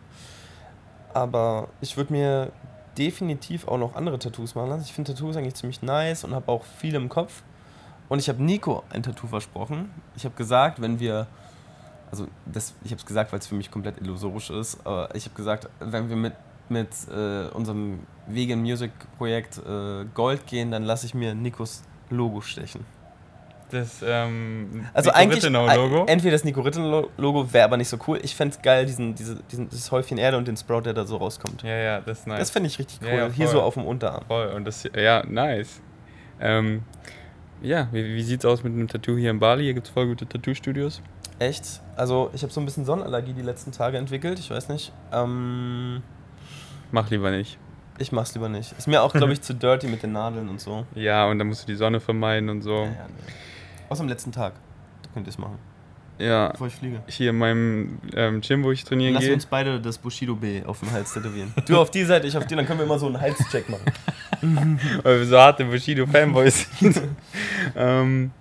Aber 1.13 1.69
ich 1.81 1.97
würde 1.97 2.13
mir 2.13 2.51
definitiv 2.97 3.67
auch 3.67 3.77
noch 3.77 3.95
andere 3.95 4.17
Tattoos 4.19 4.55
machen 4.55 4.69
lassen. 4.69 4.83
Ich 4.83 4.93
finde 4.93 5.13
Tattoos 5.13 5.35
eigentlich 5.35 5.55
ziemlich 5.55 5.81
nice 5.81 6.23
und 6.23 6.33
habe 6.33 6.51
auch 6.51 6.63
viel 6.63 6.95
im 6.95 7.09
Kopf. 7.09 7.43
Und 8.09 8.19
ich 8.19 8.29
habe 8.29 8.41
Nico 8.41 8.83
ein 8.89 9.03
Tattoo 9.03 9.27
versprochen. 9.27 9.91
Ich 10.15 10.25
habe 10.25 10.35
gesagt, 10.35 10.81
wenn 10.81 10.99
wir, 10.99 11.27
also 12.09 12.27
das, 12.45 12.73
ich 12.83 12.91
habe 12.91 12.99
es 12.99 13.05
gesagt, 13.05 13.31
weil 13.31 13.39
es 13.39 13.47
für 13.47 13.55
mich 13.55 13.69
komplett 13.69 13.99
illusorisch 13.99 14.49
ist, 14.49 14.79
aber 14.85 15.13
ich 15.13 15.25
habe 15.25 15.35
gesagt, 15.35 15.69
wenn 15.79 16.09
wir 16.09 16.15
mit, 16.15 16.33
mit 16.69 16.89
äh, 17.09 17.47
unserem 17.53 17.99
Vegan 18.27 18.61
Music 18.61 18.91
Projekt 19.17 19.57
äh, 19.57 20.05
Gold 20.13 20.45
gehen, 20.47 20.71
dann 20.71 20.83
lasse 20.83 21.05
ich 21.05 21.13
mir 21.13 21.33
Nikos 21.33 21.83
Logo 22.09 22.41
stechen. 22.41 22.85
Das 23.69 24.01
ähm, 24.05 24.85
Also 24.93 25.09
Nico 25.09 25.19
eigentlich 25.19 25.43
äh, 25.43 26.11
entweder 26.11 26.31
das 26.31 26.43
Nico 26.45 26.61
Rittenau-Logo 26.61 27.51
wäre 27.51 27.65
aber 27.65 27.77
nicht 27.77 27.89
so 27.89 27.97
cool. 28.07 28.19
Ich 28.23 28.35
fände 28.35 28.55
es 28.55 28.61
geil, 28.61 28.85
diesen, 28.85 29.13
diese, 29.13 29.35
diesen, 29.51 29.67
dieses 29.69 29.91
Häufchen 29.91 30.17
Erde 30.17 30.37
und 30.37 30.47
den 30.47 30.55
Sprout, 30.55 30.81
der 30.81 30.93
da 30.93 31.05
so 31.05 31.17
rauskommt. 31.17 31.63
Ja, 31.63 31.75
ja, 31.75 32.01
das 32.01 32.19
ist 32.19 32.27
nice. 32.27 32.39
Das 32.39 32.49
finde 32.51 32.67
ich 32.67 32.79
richtig 32.79 32.99
cool. 33.01 33.09
Ja, 33.09 33.15
ja, 33.27 33.29
Hier 33.29 33.47
so 33.47 33.61
auf 33.61 33.73
dem 33.73 33.85
Unterarm. 33.85 34.23
Voll. 34.27 34.47
Und 34.47 34.65
das, 34.65 34.83
ja, 34.95 35.23
nice. 35.25 35.81
Ähm, 36.39 36.83
ja, 37.61 37.89
wie, 37.91 38.15
wie 38.15 38.23
sieht's 38.23 38.45
aus 38.45 38.63
mit 38.63 38.73
einem 38.73 38.87
Tattoo 38.87 39.17
hier 39.17 39.31
in 39.31 39.39
Bali? 39.39 39.63
Hier 39.63 39.73
gibt's 39.73 39.89
voll 39.89 40.07
gute 40.07 40.27
Tattoo-Studios. 40.27 41.01
Echt? 41.39 41.81
Also 41.95 42.29
ich 42.33 42.43
habe 42.43 42.53
so 42.53 42.61
ein 42.61 42.65
bisschen 42.65 42.85
Sonnenallergie 42.85 43.33
die 43.33 43.41
letzten 43.41 43.71
Tage 43.71 43.97
entwickelt. 43.97 44.39
Ich 44.39 44.49
weiß 44.49 44.69
nicht. 44.69 44.93
Ähm, 45.11 46.01
Mach 46.91 47.09
lieber 47.09 47.31
nicht. 47.31 47.57
ich 47.99 48.11
mach's 48.11 48.33
lieber 48.33 48.49
nicht. 48.49 48.73
Ist 48.77 48.87
mir 48.87 49.01
auch, 49.01 49.13
glaube 49.13 49.33
ich, 49.33 49.41
zu 49.41 49.53
dirty 49.53 49.87
mit 49.87 50.03
den 50.03 50.11
Nadeln 50.13 50.49
und 50.49 50.61
so. 50.61 50.85
Ja, 50.95 51.25
und 51.27 51.39
dann 51.39 51.47
musst 51.47 51.63
du 51.63 51.67
die 51.67 51.75
Sonne 51.75 51.99
vermeiden 51.99 52.49
und 52.49 52.61
so. 52.61 52.75
Ja, 52.75 52.85
ja, 52.85 53.07
nee. 53.07 53.33
Außer 53.89 54.01
am 54.01 54.07
letzten 54.09 54.31
Tag. 54.31 54.53
Da 55.03 55.09
könnt 55.13 55.27
ihr 55.27 55.29
es 55.31 55.37
machen. 55.37 55.57
Ja. 56.19 56.49
Bevor 56.49 56.67
ich 56.67 56.73
fliege. 56.75 57.01
Hier 57.07 57.29
in 57.29 57.37
meinem 57.37 57.99
ähm, 58.15 58.41
Gym, 58.41 58.63
wo 58.63 58.71
ich 58.71 58.83
trainieren 58.83 59.13
Lass 59.13 59.23
gehe. 59.23 59.33
uns 59.33 59.45
beide 59.45 59.79
das 59.79 59.97
Bushido 59.99 60.35
B 60.35 60.63
auf 60.65 60.79
dem 60.79 60.91
Hals 60.91 61.13
tätowieren. 61.13 61.53
Du 61.67 61.77
auf 61.77 61.91
die 61.91 62.03
Seite, 62.05 62.25
ich 62.27 62.35
auf 62.35 62.47
die, 62.47 62.55
dann 62.55 62.65
können 62.65 62.79
wir 62.79 62.85
immer 62.85 62.97
so 62.97 63.05
einen 63.05 63.21
Halscheck 63.21 63.69
machen. 63.69 63.83
weil 65.03 65.19
wir 65.19 65.25
so 65.27 65.37
harte 65.37 65.65
Bushido-Fanboys 65.65 66.67
sind. 66.79 67.01
ähm, 67.75 68.31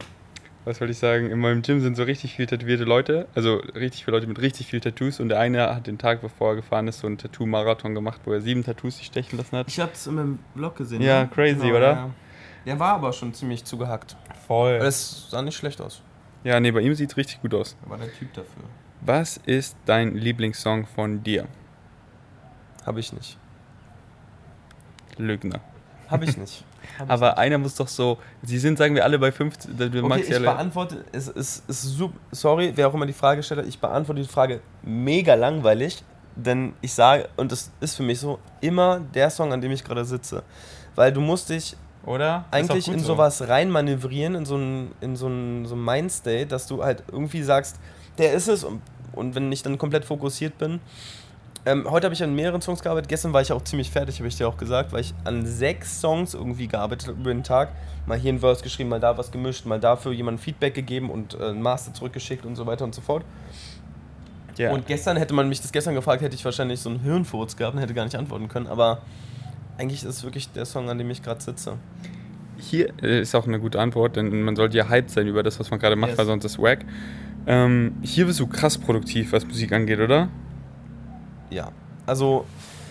was 0.67 0.81
wollte 0.81 0.91
ich 0.91 0.99
sagen? 0.99 1.31
In 1.31 1.39
meinem 1.39 1.63
Gym 1.63 1.81
sind 1.81 1.97
so 1.97 2.03
richtig 2.03 2.35
viele 2.35 2.49
tätowierte 2.49 2.83
Leute, 2.83 3.29
also 3.37 3.59
richtig 3.77 4.05
viele 4.05 4.17
Leute 4.17 4.27
mit 4.27 4.41
richtig 4.41 4.67
viel 4.67 4.81
Tattoos 4.81 5.21
und 5.21 5.29
der 5.29 5.39
eine 5.39 5.75
hat 5.75 5.87
den 5.87 5.97
Tag, 5.97 6.21
bevor 6.21 6.51
er 6.51 6.57
gefahren 6.57 6.89
ist, 6.89 6.99
so 6.99 7.07
einen 7.07 7.19
Tattoo-Marathon 7.19 7.95
gemacht, 7.95 8.21
wo 8.25 8.33
er 8.33 8.41
sieben 8.41 8.65
Tattoos 8.65 8.97
sich 8.97 9.07
stechen 9.07 9.39
lassen 9.39 9.57
hat. 9.57 9.69
Ich 9.69 9.79
hab's 9.79 10.09
in 10.09 10.17
meinem 10.17 10.39
Blog 10.57 10.75
gesehen. 10.75 11.01
Ja, 11.03 11.23
ne? 11.23 11.31
crazy, 11.33 11.71
oder? 11.71 11.93
Ja. 11.93 12.11
Der 12.67 12.81
war 12.81 12.95
aber 12.95 13.13
schon 13.13 13.33
ziemlich 13.33 13.65
zugehackt. 13.65 14.17
Voll. 14.49 14.75
Aber 14.75 14.85
das 14.85 15.31
sah 15.31 15.41
nicht 15.41 15.57
schlecht 15.57 15.81
aus. 15.81 16.03
Ja, 16.43 16.59
nee, 16.59 16.73
bei 16.73 16.81
ihm 16.81 16.95
sieht 16.95 17.11
es 17.11 17.17
richtig 17.17 17.41
gut 17.43 17.55
aus. 17.55 17.77
Er 17.85 17.91
war 17.91 17.99
der 17.99 18.13
Typ 18.13 18.33
dafür. 18.35 18.65
Was 19.03 19.37
ist 19.37 19.77
dein 19.87 20.17
Lieblingssong 20.17 20.87
von 20.87 21.23
dir? 21.23 21.47
Hab 22.85 22.97
ich 22.97 23.13
nicht. 23.13 23.39
Lügner. 25.17 25.61
Hab 26.09 26.23
ich 26.25 26.37
nicht. 26.37 26.65
Aber 27.09 27.39
einer 27.39 27.59
muss 27.59 27.75
doch 27.75 27.89
so, 27.89 28.19
sie 28.43 28.59
sind, 28.59 28.79
sagen 28.79 28.95
wir 28.95 29.05
alle 29.05 29.19
bei 29.19 29.33
50, 29.33 29.77
du 29.77 30.05
Okay, 30.05 30.25
ich 30.29 30.39
beantworte, 30.39 31.05
es 31.13 31.29
ist, 31.29 31.69
ist 31.69 31.83
super, 31.83 32.17
sorry, 32.31 32.73
wer 32.75 32.89
auch 32.89 32.95
immer 32.95 33.07
die 33.07 33.13
Frage 33.13 33.39
gestellt 33.39 33.61
hat, 33.61 33.67
ich 33.67 33.79
beantworte 33.79 34.23
die 34.23 34.29
Frage 34.29 34.61
mega 34.83 35.35
langweilig, 35.35 36.03
denn 36.35 36.75
ich 36.81 36.93
sage, 36.93 37.29
und 37.37 37.53
das 37.53 37.71
ist 37.81 37.97
für 37.97 38.03
mich 38.03 38.21
so, 38.21 38.39
immer 38.61 39.01
der 39.15 39.31
Song, 39.31 39.53
an 39.53 39.61
dem 39.61 39.73
ich 39.73 39.85
gerade 39.85 40.05
sitze. 40.05 40.43
Weil 40.95 41.13
du 41.13 41.21
musst 41.21 41.51
dich 41.51 41.77
oder? 42.07 42.45
Eigentlich 42.53 42.89
in 42.89 43.01
so. 43.01 43.07
sowas 43.07 43.49
reinmanövrieren, 43.49 44.37
in 44.37 44.47
so 44.47 44.57
ein, 44.57 44.93
in 45.01 45.17
so 45.17 45.27
ein, 45.27 45.67
so 45.67 45.75
ein 45.75 45.85
Mindstate, 45.85 46.47
dass 46.47 46.67
du 46.67 46.83
halt 46.83 47.03
irgendwie 47.11 47.43
sagst, 47.43 47.77
der 48.17 48.33
ist 48.33 48.49
es 48.49 48.65
und, 48.65 48.81
und 49.13 49.35
wenn 49.35 49.51
ich 49.53 49.63
dann 49.63 49.77
komplett 49.77 50.05
fokussiert 50.05 50.57
bin. 50.57 50.81
Ähm, 51.67 51.85
heute 51.91 52.05
habe 52.05 52.15
ich 52.15 52.23
an 52.23 52.33
mehreren 52.33 52.63
Songs 52.63 52.81
gearbeitet, 52.81 53.09
gestern 53.09 53.33
war 53.33 53.43
ich 53.43 53.51
auch 53.51 53.63
ziemlich 53.65 53.91
fertig, 53.91 54.21
habe 54.21 54.29
ich 54.29 54.37
dir 54.37 54.47
auch 54.47 54.57
gesagt, 54.57 54.93
weil 54.93 55.01
ich 55.01 55.13
an 55.25 55.45
sechs 55.45 56.01
Songs 56.01 56.33
irgendwie 56.33 56.69
gearbeitet 56.69 57.09
habe 57.09 57.21
über 57.21 57.35
den 57.35 57.43
Tag. 57.43 57.71
Mal 58.07 58.17
hier 58.17 58.33
ein 58.33 58.39
Verse 58.39 58.63
geschrieben, 58.63 58.89
mal 58.89 59.01
da 59.01 59.19
was 59.19 59.33
gemischt, 59.33 59.67
mal 59.67 59.81
dafür 59.81 60.13
jemandem 60.13 60.39
Feedback 60.41 60.75
gegeben 60.75 61.11
und 61.11 61.35
äh, 61.35 61.49
ein 61.51 61.61
Master 61.61 61.93
zurückgeschickt 61.93 62.47
und 62.47 62.55
so 62.55 62.67
weiter 62.67 62.85
und 62.85 62.95
so 62.95 63.01
fort. 63.01 63.25
Ja. 64.57 64.71
Und 64.71 64.87
gestern 64.87 65.17
hätte 65.17 65.35
man 65.35 65.49
mich 65.49 65.61
das 65.61 65.73
gestern 65.73 65.97
gefragt, 65.97 66.23
hätte 66.23 66.37
ich 66.37 66.45
wahrscheinlich 66.45 66.79
so 66.79 66.89
einen 66.89 67.01
Hirnfurz 67.01 67.57
gehabt 67.57 67.75
und 67.75 67.81
hätte 67.83 67.95
gar 67.95 68.05
nicht 68.05 68.17
antworten 68.17 68.47
können, 68.49 68.69
aber 68.69 69.03
eigentlich 69.77 70.05
ist 70.05 70.09
es 70.19 70.23
wirklich 70.23 70.49
der 70.53 70.67
Song, 70.67 70.89
an 70.89 70.99
dem 70.99 71.11
ich 71.11 71.21
gerade 71.21 71.43
sitze. 71.43 71.75
Hier 72.59 72.91
äh, 73.03 73.21
ist 73.23 73.35
auch 73.35 73.47
eine 73.49 73.59
gute 73.59 73.81
Antwort, 73.81 74.15
denn 74.15 74.43
man 74.43 74.55
sollte 74.55 74.79
ja 74.79 74.89
hyped 74.89 75.11
sein 75.11 75.27
über 75.27 75.43
das, 75.43 75.59
was 75.59 75.69
man 75.73 75.81
gerade 75.81 75.97
macht, 75.97 76.11
Yes. 76.11 76.19
weil 76.19 76.27
sonst 76.27 76.45
ist 76.45 76.59
wack. 76.61 76.85
Ähm, 77.49 77.97
hier 78.03 78.27
bist 78.27 78.39
du 78.39 78.47
krass 78.47 78.79
produktiv, 78.79 79.33
was 79.33 79.45
Musik 79.45 79.73
angeht, 79.73 79.99
oder? 79.99 80.29
Ja, 81.51 81.71
also 82.07 82.45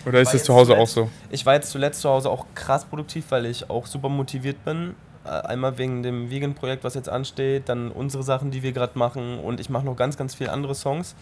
Oder 0.06 0.20
ist 0.20 0.34
es 0.34 0.44
zu 0.44 0.54
Hause 0.54 0.72
auch 0.72 0.86
zuletzt- 0.88 0.94
so? 0.94 1.10
Ich 1.30 1.44
war 1.46 1.54
jetzt 1.54 1.70
zuletzt 1.70 2.00
zu 2.00 2.08
Hause 2.08 2.30
auch 2.30 2.46
krass 2.54 2.84
produktiv, 2.84 3.26
weil 3.30 3.46
ich 3.46 3.68
auch 3.70 3.86
super 3.86 4.08
motiviert 4.08 4.64
bin. 4.64 4.94
Äh, 5.24 5.28
Einmal 5.28 5.76
wegen 5.78 6.02
dem 6.02 6.30
Vegan-Projekt, 6.30 6.84
was 6.84 6.94
jetzt 6.94 7.08
ansteht, 7.08 7.68
dann 7.68 7.90
unsere 7.90 8.22
Sachen, 8.22 8.50
die 8.50 8.62
wir 8.62 8.72
gerade 8.72 8.98
machen 8.98 9.38
und 9.40 9.60
ich 9.60 9.68
mache 9.70 9.84
noch 9.84 9.96
ganz, 9.96 10.16
ganz 10.16 10.34
viele 10.34 10.52
andere 10.52 10.74
Songs. 10.74 11.14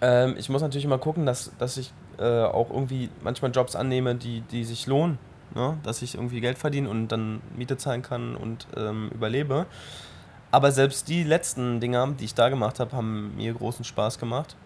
Ähm, 0.00 0.34
ich 0.38 0.48
muss 0.48 0.62
natürlich 0.62 0.84
immer 0.84 0.98
gucken, 0.98 1.26
dass, 1.26 1.52
dass 1.58 1.76
ich 1.76 1.92
äh, 2.18 2.42
auch 2.44 2.70
irgendwie 2.70 3.08
manchmal 3.22 3.50
Jobs 3.52 3.76
annehme, 3.76 4.14
die, 4.14 4.40
die 4.42 4.64
sich 4.64 4.86
lohnen. 4.86 5.18
Ne? 5.54 5.76
Dass 5.82 6.02
ich 6.02 6.14
irgendwie 6.14 6.40
Geld 6.40 6.58
verdiene 6.58 6.88
und 6.88 7.08
dann 7.08 7.40
Miete 7.56 7.76
zahlen 7.76 8.02
kann 8.02 8.36
und 8.36 8.66
ähm, 8.76 9.10
überlebe. 9.14 9.66
Aber 10.50 10.70
selbst 10.72 11.08
die 11.08 11.22
letzten 11.24 11.80
Dinger, 11.80 12.08
die 12.18 12.24
ich 12.24 12.34
da 12.34 12.48
gemacht 12.48 12.80
habe, 12.80 12.96
haben 12.96 13.34
mir 13.36 13.52
großen 13.54 13.84
Spaß 13.84 14.18
gemacht. 14.18 14.56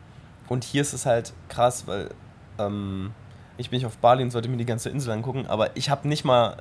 Und 0.49 0.65
hier 0.65 0.83
ist 0.83 0.93
es 0.93 1.07
halt 1.07 1.33
krass, 1.49 1.87
weil 1.87 2.11
ähm, 2.59 3.13
ich 3.57 3.71
bin 3.71 3.79
nicht 3.79 3.87
auf 3.87 3.99
Bali 3.99 4.23
und 4.23 4.31
sollte 4.31 4.49
mir 4.49 4.57
die 4.57 4.67
ganze 4.67 4.91
Insel 4.91 5.13
angucken, 5.13 5.47
aber 5.47 5.77
ich 5.77 5.91
habe 5.91 6.09
nicht 6.09 6.25
mal 6.25 6.59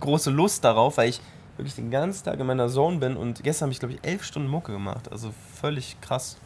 große 0.00 0.30
Lust 0.30 0.64
darauf, 0.64 0.96
weil 0.96 1.08
ich 1.08 1.20
wirklich 1.56 1.74
den 1.74 1.90
ganzen 1.90 2.24
Tag 2.24 2.38
in 2.38 2.46
meiner 2.46 2.68
Zone 2.68 2.98
bin 2.98 3.16
und 3.16 3.42
gestern 3.42 3.66
habe 3.66 3.72
ich, 3.72 3.80
glaube 3.80 3.94
ich, 3.94 4.04
elf 4.04 4.22
Stunden 4.24 4.48
Mucke 4.48 4.72
gemacht. 4.72 5.10
Also 5.10 5.32
völlig 5.60 6.00
krass. 6.00 6.36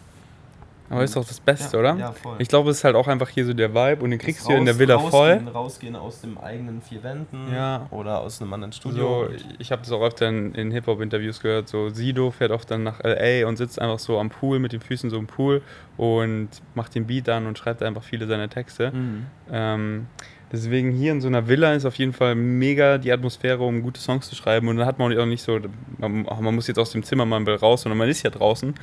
Aber 0.92 1.04
ist 1.04 1.16
doch 1.16 1.24
das 1.26 1.40
Beste, 1.40 1.76
Ja, 1.76 1.80
oder? 1.80 1.96
ja, 1.98 2.12
voll. 2.12 2.36
Ich 2.38 2.48
glaube, 2.48 2.70
es 2.70 2.78
ist 2.78 2.84
halt 2.84 2.94
auch 2.96 3.08
einfach 3.08 3.28
hier 3.28 3.44
so 3.46 3.52
der 3.54 3.74
Vibe 3.74 4.02
und 4.04 4.10
den 4.10 4.18
kriegst 4.18 4.46
du 4.48 4.52
in 4.52 4.64
der 4.64 4.78
Villa 4.78 4.94
rausgehen, 4.96 5.44
voll. 5.44 5.52
Rausgehen 5.52 5.96
aus 5.96 6.20
dem 6.20 6.38
eigenen 6.38 6.82
vier 6.82 7.02
Wänden 7.02 7.52
Ja. 7.52 7.86
oder 7.90 8.20
aus 8.20 8.40
einem 8.40 8.52
anderen 8.52 8.72
Studio. 8.72 9.26
So, 9.28 9.34
ich 9.58 9.72
habe 9.72 9.82
das 9.82 9.90
auch 9.92 10.02
öfter 10.02 10.28
in, 10.28 10.54
in 10.54 10.70
Hip-Hop-Interviews 10.70 11.40
gehört. 11.40 11.68
So, 11.68 11.88
Sido 11.88 12.30
fährt 12.30 12.50
oft 12.52 12.70
dann 12.70 12.82
nach 12.82 13.00
LA 13.02 13.46
und 13.48 13.56
sitzt 13.56 13.80
einfach 13.80 13.98
so 13.98 14.18
am 14.18 14.30
Pool 14.30 14.58
mit 14.58 14.72
den 14.72 14.80
Füßen 14.80 15.10
so 15.10 15.16
im 15.18 15.26
Pool 15.26 15.62
und 15.96 16.48
macht 16.74 16.94
den 16.94 17.06
Beat 17.06 17.28
an 17.28 17.46
und 17.46 17.58
schreibt 17.58 17.82
einfach 17.82 18.02
viele 18.02 18.26
seiner 18.26 18.48
Texte. 18.48 18.90
Mhm. 18.92 19.26
Ähm, 19.50 20.06
deswegen 20.50 20.90
hier 20.92 21.12
in 21.12 21.20
so 21.20 21.28
einer 21.28 21.48
Villa 21.48 21.72
ist 21.74 21.84
auf 21.84 21.94
jeden 21.96 22.12
Fall 22.12 22.34
mega 22.34 22.98
die 22.98 23.12
Atmosphäre, 23.12 23.62
um 23.64 23.82
gute 23.82 24.00
Songs 24.00 24.28
zu 24.28 24.34
schreiben. 24.34 24.68
Und 24.68 24.76
dann 24.76 24.86
hat 24.86 24.98
man 24.98 25.16
auch 25.18 25.26
nicht 25.26 25.42
so, 25.42 25.58
man 25.98 26.54
muss 26.54 26.66
jetzt 26.66 26.78
aus 26.78 26.90
dem 26.92 27.02
Zimmer 27.02 27.24
mal 27.26 27.42
raus, 27.54 27.82
sondern 27.82 27.98
man 27.98 28.08
ist 28.08 28.22
ja 28.22 28.30
draußen. 28.30 28.74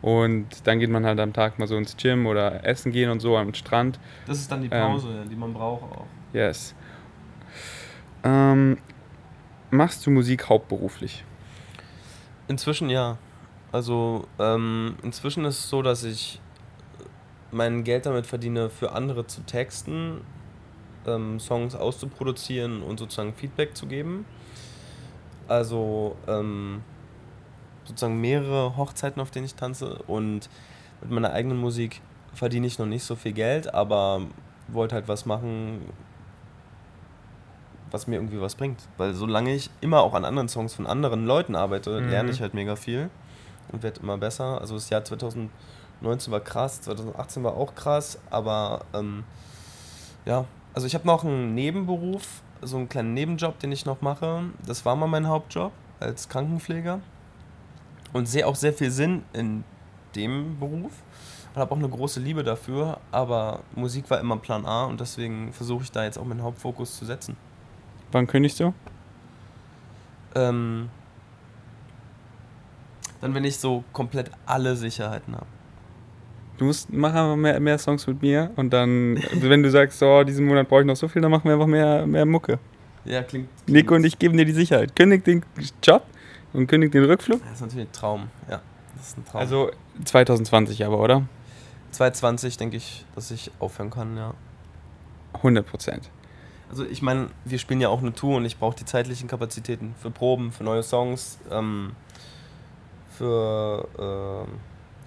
Und 0.00 0.46
dann 0.66 0.78
geht 0.78 0.90
man 0.90 1.04
halt 1.04 1.18
am 1.18 1.32
Tag 1.32 1.58
mal 1.58 1.66
so 1.66 1.76
ins 1.76 1.96
Gym 1.96 2.26
oder 2.26 2.64
essen 2.64 2.92
gehen 2.92 3.10
und 3.10 3.20
so 3.20 3.36
am 3.36 3.52
Strand. 3.54 3.98
Das 4.26 4.38
ist 4.38 4.50
dann 4.50 4.62
die 4.62 4.68
Ähm. 4.70 4.92
Pause, 4.92 5.24
die 5.28 5.34
man 5.34 5.52
braucht 5.52 5.82
auch. 5.84 6.06
Yes. 6.32 6.74
Ähm, 8.22 8.78
machst 9.70 10.06
du 10.06 10.10
Musik 10.10 10.48
hauptberuflich? 10.48 11.24
Inzwischen 12.46 12.90
ja. 12.90 13.18
Also 13.72 14.26
ähm, 14.38 14.96
inzwischen 15.02 15.44
ist 15.44 15.58
es 15.58 15.68
so, 15.68 15.82
dass 15.82 16.04
ich 16.04 16.40
mein 17.50 17.84
Geld 17.84 18.06
damit 18.06 18.26
verdiene, 18.26 18.70
für 18.70 18.92
andere 18.92 19.26
zu 19.26 19.42
texten, 19.42 20.20
ähm, 21.06 21.38
Songs 21.40 21.74
auszuproduzieren 21.74 22.82
und 22.82 22.98
sozusagen 22.98 23.34
Feedback 23.34 23.76
zu 23.76 23.86
geben. 23.86 24.24
Also 25.48 26.16
ähm, 26.26 26.82
sozusagen 27.88 28.20
mehrere 28.20 28.76
Hochzeiten, 28.76 29.20
auf 29.20 29.30
denen 29.30 29.46
ich 29.46 29.54
tanze 29.54 29.96
und 30.06 30.48
mit 31.00 31.10
meiner 31.10 31.32
eigenen 31.32 31.58
Musik 31.58 32.00
verdiene 32.34 32.66
ich 32.66 32.78
noch 32.78 32.86
nicht 32.86 33.04
so 33.04 33.16
viel 33.16 33.32
Geld, 33.32 33.72
aber 33.74 34.22
wollte 34.68 34.94
halt 34.94 35.08
was 35.08 35.26
machen, 35.26 35.80
was 37.90 38.06
mir 38.06 38.16
irgendwie 38.16 38.40
was 38.40 38.54
bringt. 38.54 38.80
Weil 38.96 39.14
solange 39.14 39.54
ich 39.54 39.70
immer 39.80 40.00
auch 40.02 40.14
an 40.14 40.24
anderen 40.24 40.48
Songs 40.48 40.74
von 40.74 40.86
anderen 40.86 41.26
Leuten 41.26 41.56
arbeite, 41.56 42.00
Mhm. 42.00 42.08
lerne 42.10 42.30
ich 42.30 42.40
halt 42.40 42.54
mega 42.54 42.76
viel 42.76 43.10
und 43.72 43.82
werde 43.82 44.00
immer 44.00 44.18
besser. 44.18 44.60
Also 44.60 44.74
das 44.74 44.90
Jahr 44.90 45.04
2019 45.04 45.50
war 46.32 46.40
krass, 46.40 46.82
2018 46.82 47.42
war 47.44 47.56
auch 47.56 47.74
krass, 47.74 48.18
aber 48.30 48.80
ähm, 48.92 49.24
ja, 50.26 50.44
also 50.74 50.86
ich 50.86 50.94
habe 50.94 51.06
noch 51.06 51.24
einen 51.24 51.54
Nebenberuf, 51.54 52.42
so 52.60 52.76
einen 52.76 52.88
kleinen 52.88 53.14
Nebenjob, 53.14 53.58
den 53.60 53.72
ich 53.72 53.86
noch 53.86 54.02
mache. 54.02 54.42
Das 54.66 54.84
war 54.84 54.94
mal 54.96 55.06
mein 55.06 55.26
Hauptjob 55.28 55.72
als 56.00 56.28
Krankenpfleger 56.28 57.00
und 58.12 58.26
sehe 58.26 58.46
auch 58.46 58.56
sehr 58.56 58.72
viel 58.72 58.90
Sinn 58.90 59.22
in 59.32 59.64
dem 60.14 60.58
Beruf 60.58 60.92
und 61.54 61.60
habe 61.60 61.72
auch 61.72 61.78
eine 61.78 61.88
große 61.88 62.20
Liebe 62.20 62.42
dafür, 62.42 62.98
aber 63.10 63.60
Musik 63.74 64.08
war 64.10 64.20
immer 64.20 64.36
Plan 64.36 64.66
A 64.66 64.84
und 64.84 65.00
deswegen 65.00 65.52
versuche 65.52 65.84
ich 65.84 65.92
da 65.92 66.04
jetzt 66.04 66.18
auch 66.18 66.24
meinen 66.24 66.42
Hauptfokus 66.42 66.96
zu 66.98 67.04
setzen. 67.04 67.36
Wann 68.12 68.26
kündigst 68.26 68.60
du? 68.60 68.72
Ähm, 70.34 70.88
dann, 73.20 73.34
wenn 73.34 73.44
ich 73.44 73.58
so 73.58 73.84
komplett 73.92 74.30
alle 74.46 74.76
Sicherheiten 74.76 75.34
habe. 75.34 75.46
Du 76.58 76.64
musst 76.64 76.92
mach 76.92 77.10
einfach 77.10 77.36
mehr, 77.36 77.60
mehr 77.60 77.78
Songs 77.78 78.06
mit 78.06 78.20
mir 78.20 78.50
und 78.56 78.72
dann, 78.72 79.22
wenn 79.34 79.62
du 79.62 79.70
sagst, 79.70 79.98
so, 79.98 80.24
diesen 80.24 80.46
Monat 80.46 80.68
brauche 80.68 80.80
ich 80.80 80.86
noch 80.86 80.96
so 80.96 81.06
viel, 81.06 81.22
dann 81.22 81.30
machen 81.30 81.44
wir 81.44 81.52
einfach 81.52 81.66
mehr, 81.66 82.06
mehr 82.06 82.26
Mucke. 82.26 82.58
Ja, 83.04 83.22
klingt. 83.22 83.48
Nico 83.68 83.94
und 83.94 84.04
ich 84.04 84.18
geben 84.18 84.36
dir 84.36 84.44
die 84.44 84.52
Sicherheit. 84.52 84.94
Kündig 84.94 85.24
den 85.24 85.44
Job 85.82 86.02
und 86.58 86.66
kündig 86.66 86.92
den 86.92 87.04
Rückflug. 87.04 87.40
Das 87.44 87.54
ist 87.54 87.60
natürlich 87.60 87.88
ein 87.88 87.92
Traum, 87.92 88.30
ja. 88.50 88.60
Das 88.96 89.08
ist 89.08 89.18
ein 89.18 89.24
Traum. 89.24 89.40
Also 89.40 89.70
2020 90.04 90.84
aber, 90.84 90.98
oder? 90.98 91.22
2020 91.92 92.56
denke 92.56 92.76
ich, 92.76 93.06
dass 93.14 93.30
ich 93.30 93.50
aufhören 93.60 93.90
kann, 93.90 94.16
ja. 94.16 94.34
100 95.34 95.64
Prozent. 95.64 96.10
Also 96.68 96.84
ich 96.84 97.00
meine, 97.00 97.28
wir 97.44 97.58
spielen 97.58 97.80
ja 97.80 97.88
auch 97.88 98.00
eine 98.00 98.12
Tour 98.12 98.36
und 98.36 98.44
ich 98.44 98.58
brauche 98.58 98.76
die 98.76 98.84
zeitlichen 98.84 99.28
Kapazitäten 99.28 99.94
für 100.00 100.10
Proben, 100.10 100.52
für 100.52 100.64
neue 100.64 100.82
Songs, 100.82 101.38
ähm, 101.50 101.92
für 103.16 103.88
ähm, 103.98 104.58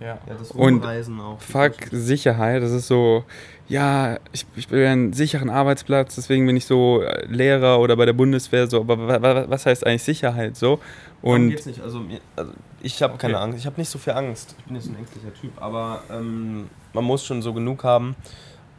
Ja. 0.01 0.17
ja, 0.27 0.33
das 0.37 0.51
Und 0.51 0.75
Rumreisen 0.75 1.19
auch. 1.21 1.39
Fuck 1.39 1.75
Sicherheit, 1.91 2.63
das 2.63 2.71
ist 2.71 2.87
so, 2.87 3.23
ja, 3.67 4.17
ich, 4.31 4.45
ich 4.55 4.69
will 4.71 4.85
einen 4.85 5.13
sicheren 5.13 5.49
Arbeitsplatz, 5.49 6.15
deswegen 6.15 6.45
bin 6.47 6.57
ich 6.57 6.65
so 6.65 7.01
äh, 7.03 7.25
Lehrer 7.27 7.79
oder 7.79 7.95
bei 7.95 8.05
der 8.05 8.13
Bundeswehr 8.13 8.67
so, 8.67 8.81
aber 8.81 8.97
wa- 9.07 9.21
wa- 9.21 9.45
was 9.47 9.65
heißt 9.67 9.85
eigentlich 9.85 10.03
Sicherheit 10.03 10.57
so? 10.57 10.79
Und 11.21 11.49
geht's 11.51 11.67
nicht. 11.67 11.81
Also, 11.81 12.01
also 12.35 12.51
ich 12.81 13.01
habe 13.03 13.17
keine 13.19 13.35
Okay. 13.35 13.43
Angst. 13.43 13.59
Ich 13.59 13.65
habe 13.67 13.79
nicht 13.79 13.89
so 13.89 13.99
viel 13.99 14.13
Angst. 14.13 14.55
Ich 14.57 14.65
bin 14.65 14.75
jetzt 14.75 14.87
ein 14.89 14.95
ängstlicher 14.95 15.31
Typ. 15.35 15.51
Aber 15.61 16.01
ähm, 16.11 16.67
man 16.93 17.03
muss 17.03 17.23
schon 17.23 17.43
so 17.43 17.53
genug 17.53 17.83
haben, 17.83 18.15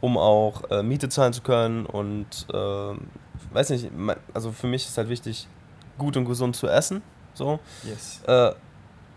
um 0.01 0.17
auch 0.17 0.69
äh, 0.69 0.83
Miete 0.83 1.07
zahlen 1.07 1.31
zu 1.31 1.41
können. 1.41 1.85
Und 1.85 2.27
ähm, 2.53 3.07
weiß 3.53 3.69
nicht, 3.69 3.89
also 4.33 4.51
für 4.51 4.67
mich 4.67 4.85
ist 4.85 4.97
halt 4.97 5.07
wichtig, 5.07 5.47
gut 5.97 6.17
und 6.17 6.25
gesund 6.25 6.57
zu 6.57 6.67
essen. 6.67 7.01
So. 7.33 7.59
Yes. 7.85 8.21
Äh, 8.27 8.51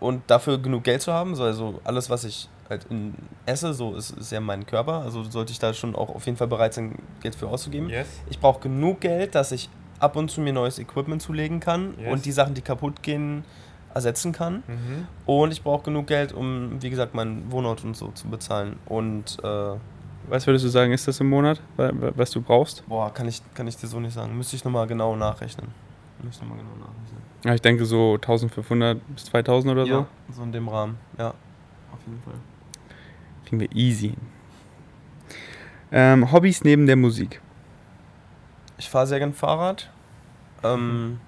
und 0.01 0.23
dafür 0.29 0.59
genug 0.59 0.85
Geld 0.85 1.03
zu 1.03 1.13
haben, 1.13 1.35
so, 1.35 1.45
also 1.45 1.81
alles, 1.85 2.11
was 2.11 2.25
ich 2.25 2.49
halt 2.69 2.85
in, 2.91 3.15
esse, 3.47 3.73
so 3.75 3.95
ist, 3.95 4.11
ist 4.11 4.33
ja 4.33 4.41
mein 4.41 4.67
Körper. 4.67 5.01
Also 5.03 5.23
sollte 5.25 5.53
ich 5.53 5.59
da 5.59 5.73
schon 5.73 5.95
auch 5.95 6.09
auf 6.15 6.27
jeden 6.27 6.37
Fall 6.37 6.49
bereit 6.49 6.75
sein, 6.75 6.97
Geld 7.23 7.35
für 7.35 7.49
auszugeben. 7.49 7.89
Yes. 7.89 8.07
Ich 8.29 8.39
brauche 8.41 8.61
genug 8.61 9.01
Geld, 9.01 9.35
dass 9.35 9.53
ich 9.53 9.69
ab 10.01 10.17
und 10.17 10.31
zu 10.31 10.41
mir 10.41 10.53
neues 10.53 10.79
Equipment 10.79 11.23
zulegen 11.23 11.61
kann 11.61 11.95
Yes. 11.99 12.13
und 12.13 12.25
die 12.27 12.33
Sachen, 12.33 12.55
die 12.55 12.63
kaputt 12.63 13.03
gehen, 13.03 13.45
ersetzen 13.95 14.33
kann. 14.33 14.63
Mhm. 14.67 15.07
Und 15.25 15.53
ich 15.53 15.63
brauche 15.63 15.85
genug 15.85 16.09
Geld, 16.09 16.33
um, 16.35 16.83
wie 16.83 16.91
gesagt, 16.91 17.15
meinen 17.15 17.51
Wohnort 17.51 17.83
und 17.85 17.97
so 17.97 18.09
zu 18.09 18.29
bezahlen. 18.29 18.77
Und, 18.85 19.39
äh, 19.43 19.77
Was 20.29 20.47
würdest 20.47 20.65
du 20.65 20.69
sagen, 20.69 20.93
ist 20.93 21.07
das 21.09 21.21
im 21.21 21.31
Monat, 21.31 21.63
wa- 21.77 21.93
wa- 21.95 22.13
was 22.17 22.31
du 22.33 22.43
brauchst? 22.43 22.87
boah, 22.89 23.15
kann 23.15 23.27
ich, 23.29 23.41
kann 23.55 23.67
ich 23.69 23.77
dir 23.77 23.87
so 23.87 23.99
nicht 24.01 24.13
sagen. 24.13 24.37
Müsste 24.37 24.57
ich 24.57 24.65
nochmal 24.65 24.87
genau 24.89 25.15
nachrechnen. 25.17 25.69
Müsste 26.23 26.45
ich 26.45 26.51
nochmal 26.51 26.63
genau 26.65 26.77
nachrechnen. 26.77 27.23
Ja, 27.47 27.55
ich 27.55 27.63
denke 27.63 27.85
so 27.85 28.15
1500 28.15 28.99
bis 29.15 29.27
2000 29.27 29.73
oder 29.73 29.87
so. 29.87 29.93
Ja, 29.93 30.07
so 30.33 30.43
in 30.43 30.51
dem 30.51 30.69
Rahmen, 30.69 30.99
ja. 31.17 31.29
Auf 31.29 32.01
jeden 32.05 32.21
Fall. 32.23 32.35
Kriegen 33.45 33.61
wir 33.61 33.71
easy. 33.73 34.15
Ähm, 35.93 36.33
Hobbys 36.33 36.65
neben 36.65 36.89
der 36.89 36.97
Musik. 36.97 37.41
Ich 38.79 38.91
fahre 38.91 39.07
sehr 39.07 39.21
gern 39.21 39.33
Fahrrad. 39.33 39.89
Ähm, 40.65 41.21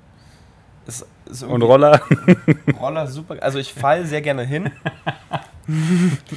ist, 0.87 1.07
ist 1.31 1.45
Und 1.45 1.63
Roller. 1.63 2.03
Roller 2.81 3.07
super. 3.07 3.37
Also 3.41 3.61
ich 3.61 3.73
falle 3.73 4.05
sehr 4.05 4.21
gerne 4.21 4.43
hin. 4.43 4.73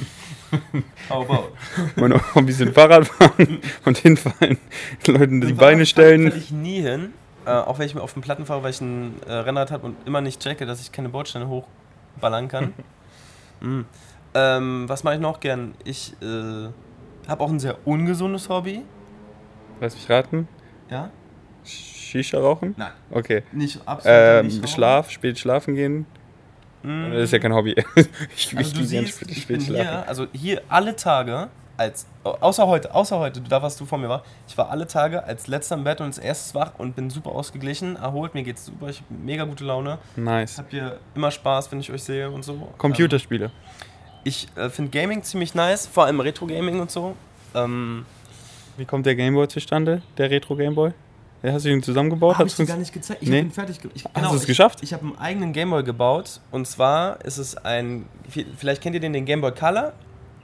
About? 1.08 1.48
Meine 1.96 2.20
Hobbys 2.36 2.58
sind 2.58 2.72
Fahrradfahren 2.72 3.58
und 3.84 3.98
hinfallen. 3.98 4.58
Leuten 5.08 5.40
die 5.40 5.54
Beine 5.54 5.86
stellen. 5.86 6.30
falle 6.30 6.40
ich 6.40 6.52
nie 6.52 6.82
hin. 6.82 7.14
Äh, 7.44 7.50
auch 7.50 7.78
wenn 7.78 7.86
ich 7.86 7.94
mir 7.94 8.02
auf 8.02 8.12
den 8.12 8.22
Platten 8.22 8.46
fahre, 8.46 8.62
weil 8.62 8.70
ich 8.70 8.80
ein 8.80 9.20
äh, 9.26 9.32
Rennrad 9.32 9.70
habe 9.70 9.86
und 9.86 9.96
immer 10.06 10.20
nicht 10.20 10.40
checke, 10.40 10.64
dass 10.66 10.80
ich 10.80 10.92
keine 10.92 11.08
Bordsteine 11.08 11.48
hochballern 11.48 12.48
kann. 12.48 12.72
mm. 13.60 13.80
ähm, 14.34 14.88
was 14.88 15.02
mache 15.02 15.16
ich 15.16 15.20
noch 15.20 15.40
gern? 15.40 15.74
Ich 15.84 16.14
äh, 16.22 16.68
habe 17.28 17.42
auch 17.42 17.50
ein 17.50 17.58
sehr 17.60 17.76
ungesundes 17.86 18.48
Hobby. 18.48 18.82
Lass 19.80 19.94
mich 19.94 20.08
raten. 20.08 20.46
Ja? 20.88 21.10
Shisha 21.64 22.38
rauchen? 22.38 22.74
Nein. 22.76 22.92
Okay. 23.10 23.42
Nicht 23.52 23.80
absolut 23.86 24.16
Ähm, 24.16 24.46
nicht. 24.46 24.68
Schlaf, 24.68 25.10
spät 25.10 25.38
schlafen 25.38 25.74
gehen. 25.74 26.06
Mm. 26.82 27.10
Das 27.12 27.22
ist 27.24 27.32
ja 27.32 27.38
kein 27.38 27.54
Hobby. 27.54 27.72
ich 28.36 28.56
Also 28.56 28.70
ich 28.70 28.74
gern 28.74 29.04
siehst, 29.06 29.20
spät, 29.20 29.36
spät 29.36 29.62
schlafen. 29.62 29.88
hier, 29.88 30.08
also 30.08 30.26
hier 30.32 30.62
alle 30.68 30.94
Tage, 30.94 31.48
als, 31.76 32.06
außer 32.22 32.66
heute, 32.66 32.94
außer 32.94 33.18
heute, 33.18 33.40
da 33.40 33.62
warst 33.62 33.80
du 33.80 33.86
vor 33.86 33.98
mir 33.98 34.08
war, 34.08 34.22
ich 34.46 34.56
war 34.56 34.70
alle 34.70 34.86
Tage 34.86 35.24
als 35.24 35.46
letzter 35.46 35.76
im 35.76 35.84
Bett 35.84 36.00
und 36.00 36.06
als 36.06 36.18
erstes 36.18 36.54
wach 36.54 36.72
und 36.78 36.96
bin 36.96 37.10
super 37.10 37.30
ausgeglichen, 37.30 37.96
erholt, 37.96 38.34
mir 38.34 38.42
geht's 38.42 38.66
super, 38.66 38.88
ich 38.88 38.98
habe 38.98 39.14
mega 39.14 39.44
gute 39.44 39.64
Laune. 39.64 39.98
Nice. 40.16 40.58
Habt 40.58 40.72
ihr 40.72 40.98
immer 41.14 41.30
Spaß, 41.30 41.72
wenn 41.72 41.80
ich 41.80 41.90
euch 41.92 42.02
sehe 42.02 42.30
und 42.30 42.44
so. 42.44 42.68
Computerspiele. 42.78 43.46
Ähm, 43.46 43.50
ich 44.24 44.48
äh, 44.56 44.70
finde 44.70 44.90
Gaming 44.90 45.22
ziemlich 45.22 45.54
nice, 45.54 45.86
vor 45.86 46.04
allem 46.04 46.20
Retro-Gaming 46.20 46.80
und 46.80 46.90
so. 46.90 47.16
Ähm, 47.54 48.06
Wie 48.76 48.84
kommt 48.84 49.06
der 49.06 49.16
Gameboy 49.16 49.48
zustande? 49.48 50.02
Der 50.16 50.30
Retro 50.30 50.56
Gameboy? 50.56 50.92
Ja, 51.42 51.52
hast 51.52 51.64
du 51.64 51.70
ihn 51.70 51.82
zusammengebaut? 51.82 52.38
Habe 52.38 52.48
Hat's 52.48 52.58
ich 52.58 52.68
gar 52.68 52.76
nicht 52.76 52.92
gezeigt. 52.92 53.22
Ich 53.22 53.28
Nee. 53.28 53.40
ihn 53.40 53.50
fertig 53.50 53.78
ich, 53.94 54.04
du 54.04 54.34
es 54.34 54.42
ich, 54.42 54.46
geschafft? 54.46 54.78
Ich 54.82 54.92
habe 54.92 55.04
einen 55.04 55.18
eigenen 55.18 55.52
Gameboy 55.52 55.82
gebaut. 55.82 56.40
Und 56.52 56.68
zwar 56.68 57.24
ist 57.24 57.38
es 57.38 57.56
ein. 57.56 58.06
Vielleicht 58.56 58.80
kennt 58.80 58.94
ihr 58.94 59.00
den, 59.00 59.12
den 59.12 59.24
Gameboy 59.24 59.50
Color. 59.52 59.92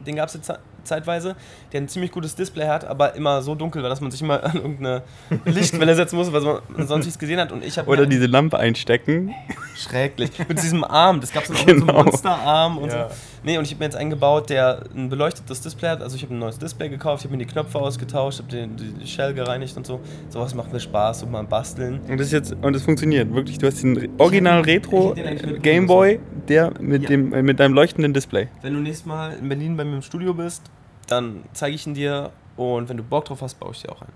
Den 0.05 0.16
gab 0.16 0.29
es 0.29 0.35
jetzt 0.35 0.53
zeitweise. 0.89 1.36
Der 1.72 1.80
ein 1.80 1.89
ziemlich 1.89 2.11
gutes 2.11 2.34
Display 2.34 2.66
hat, 2.66 2.84
aber 2.84 3.14
immer 3.14 3.43
so 3.43 3.55
dunkel 3.55 3.82
war, 3.82 3.89
dass 3.91 4.01
man 4.01 4.11
sich 4.11 4.20
immer 4.22 4.43
an 4.45 4.57
irgendeine 4.57 5.03
Lichtquelle 5.45 5.95
setzen 5.95 6.16
musste, 6.16 6.32
weil 6.32 6.61
man 6.76 6.86
sonst 6.86 7.05
nichts 7.07 7.18
gesehen 7.18 7.39
hat. 7.41 7.53
Und 7.53 7.64
ich 7.64 7.78
habe 7.78 7.89
Oder 7.89 8.07
diese 8.07 8.26
Lampe 8.26 8.59
einstecken. 8.59 9.34
Schrecklich. 9.76 10.30
Mit 10.49 10.62
diesem 10.62 10.82
Arm. 10.84 11.20
Das 11.20 11.32
gab 11.32 11.45
es 11.45 11.51
auch 11.51 11.66
Genau. 11.66 11.84
mit 11.84 11.86
so 11.86 11.93
einem 11.95 12.05
Monsterarm 12.07 12.78
und 12.78 12.89
Ja. 12.91 13.09
so. 13.11 13.14
Nee, 13.45 13.57
und 13.57 13.64
ich 13.64 13.70
habe 13.70 13.78
mir 13.78 13.84
jetzt 13.84 13.97
einen 13.97 14.11
gebaut, 14.11 14.51
der 14.51 14.82
ein 14.97 15.09
beleuctetes 15.09 15.61
Display 15.61 15.89
hat. 15.91 16.03
Also 16.03 16.16
ich 16.16 16.22
habe 16.24 16.34
ein 16.34 16.41
neues 16.41 16.59
Display 16.59 16.89
gekauft, 16.89 17.22
ich 17.22 17.26
habe 17.30 17.36
mir 17.36 17.45
die 17.45 17.51
Knöpfe 17.51 17.78
ausgetauscht, 17.78 18.41
habe 18.41 18.49
die 18.51 19.07
Shell 19.07 19.32
gereinigt 19.32 19.76
und 19.76 19.86
so. 19.86 20.01
Sowas 20.28 20.55
macht 20.55 20.72
mir 20.72 20.80
Spaß, 20.80 21.20
so 21.20 21.26
mal 21.26 21.45
basteln. 21.45 22.01
Und 22.09 22.18
das 22.18 22.32
jetzt 22.32 22.53
und 22.61 22.74
es 22.74 22.82
funktioniert 22.82 23.32
wirklich. 23.32 23.59
Du 23.59 23.66
hast 23.68 23.80
den 23.82 24.09
Original 24.18 24.62
Retro 24.62 25.14
Gameboy, 25.62 26.18
der 26.49 26.72
mit 26.80 27.03
Ja. 27.03 27.09
dem 27.11 27.32
äh, 27.32 27.43
mit 27.43 27.61
deinem 27.61 27.74
leuchtenden 27.74 28.12
Display. 28.12 28.49
Wenn 28.62 28.74
du 28.74 28.80
nächstes 28.80 29.07
Mal 29.07 29.34
in 29.41 29.49
Berlin 29.49 29.76
bei 29.76 29.84
mir 29.84 29.97
im 29.97 30.03
Studio 30.03 30.34
bist, 30.34 30.62
dann 31.09 31.45
zeige 31.53 31.75
ich 31.75 31.87
ihn 31.87 31.95
dir 31.95 32.33
und 32.57 32.89
wenn 32.89 32.97
du 32.97 33.03
Bock 33.03 33.25
drauf 33.27 33.43
hast, 33.43 33.55
baue 33.59 33.73
ich 33.73 33.83
dir 33.83 33.91
auch 33.93 34.01
einen. 34.03 34.13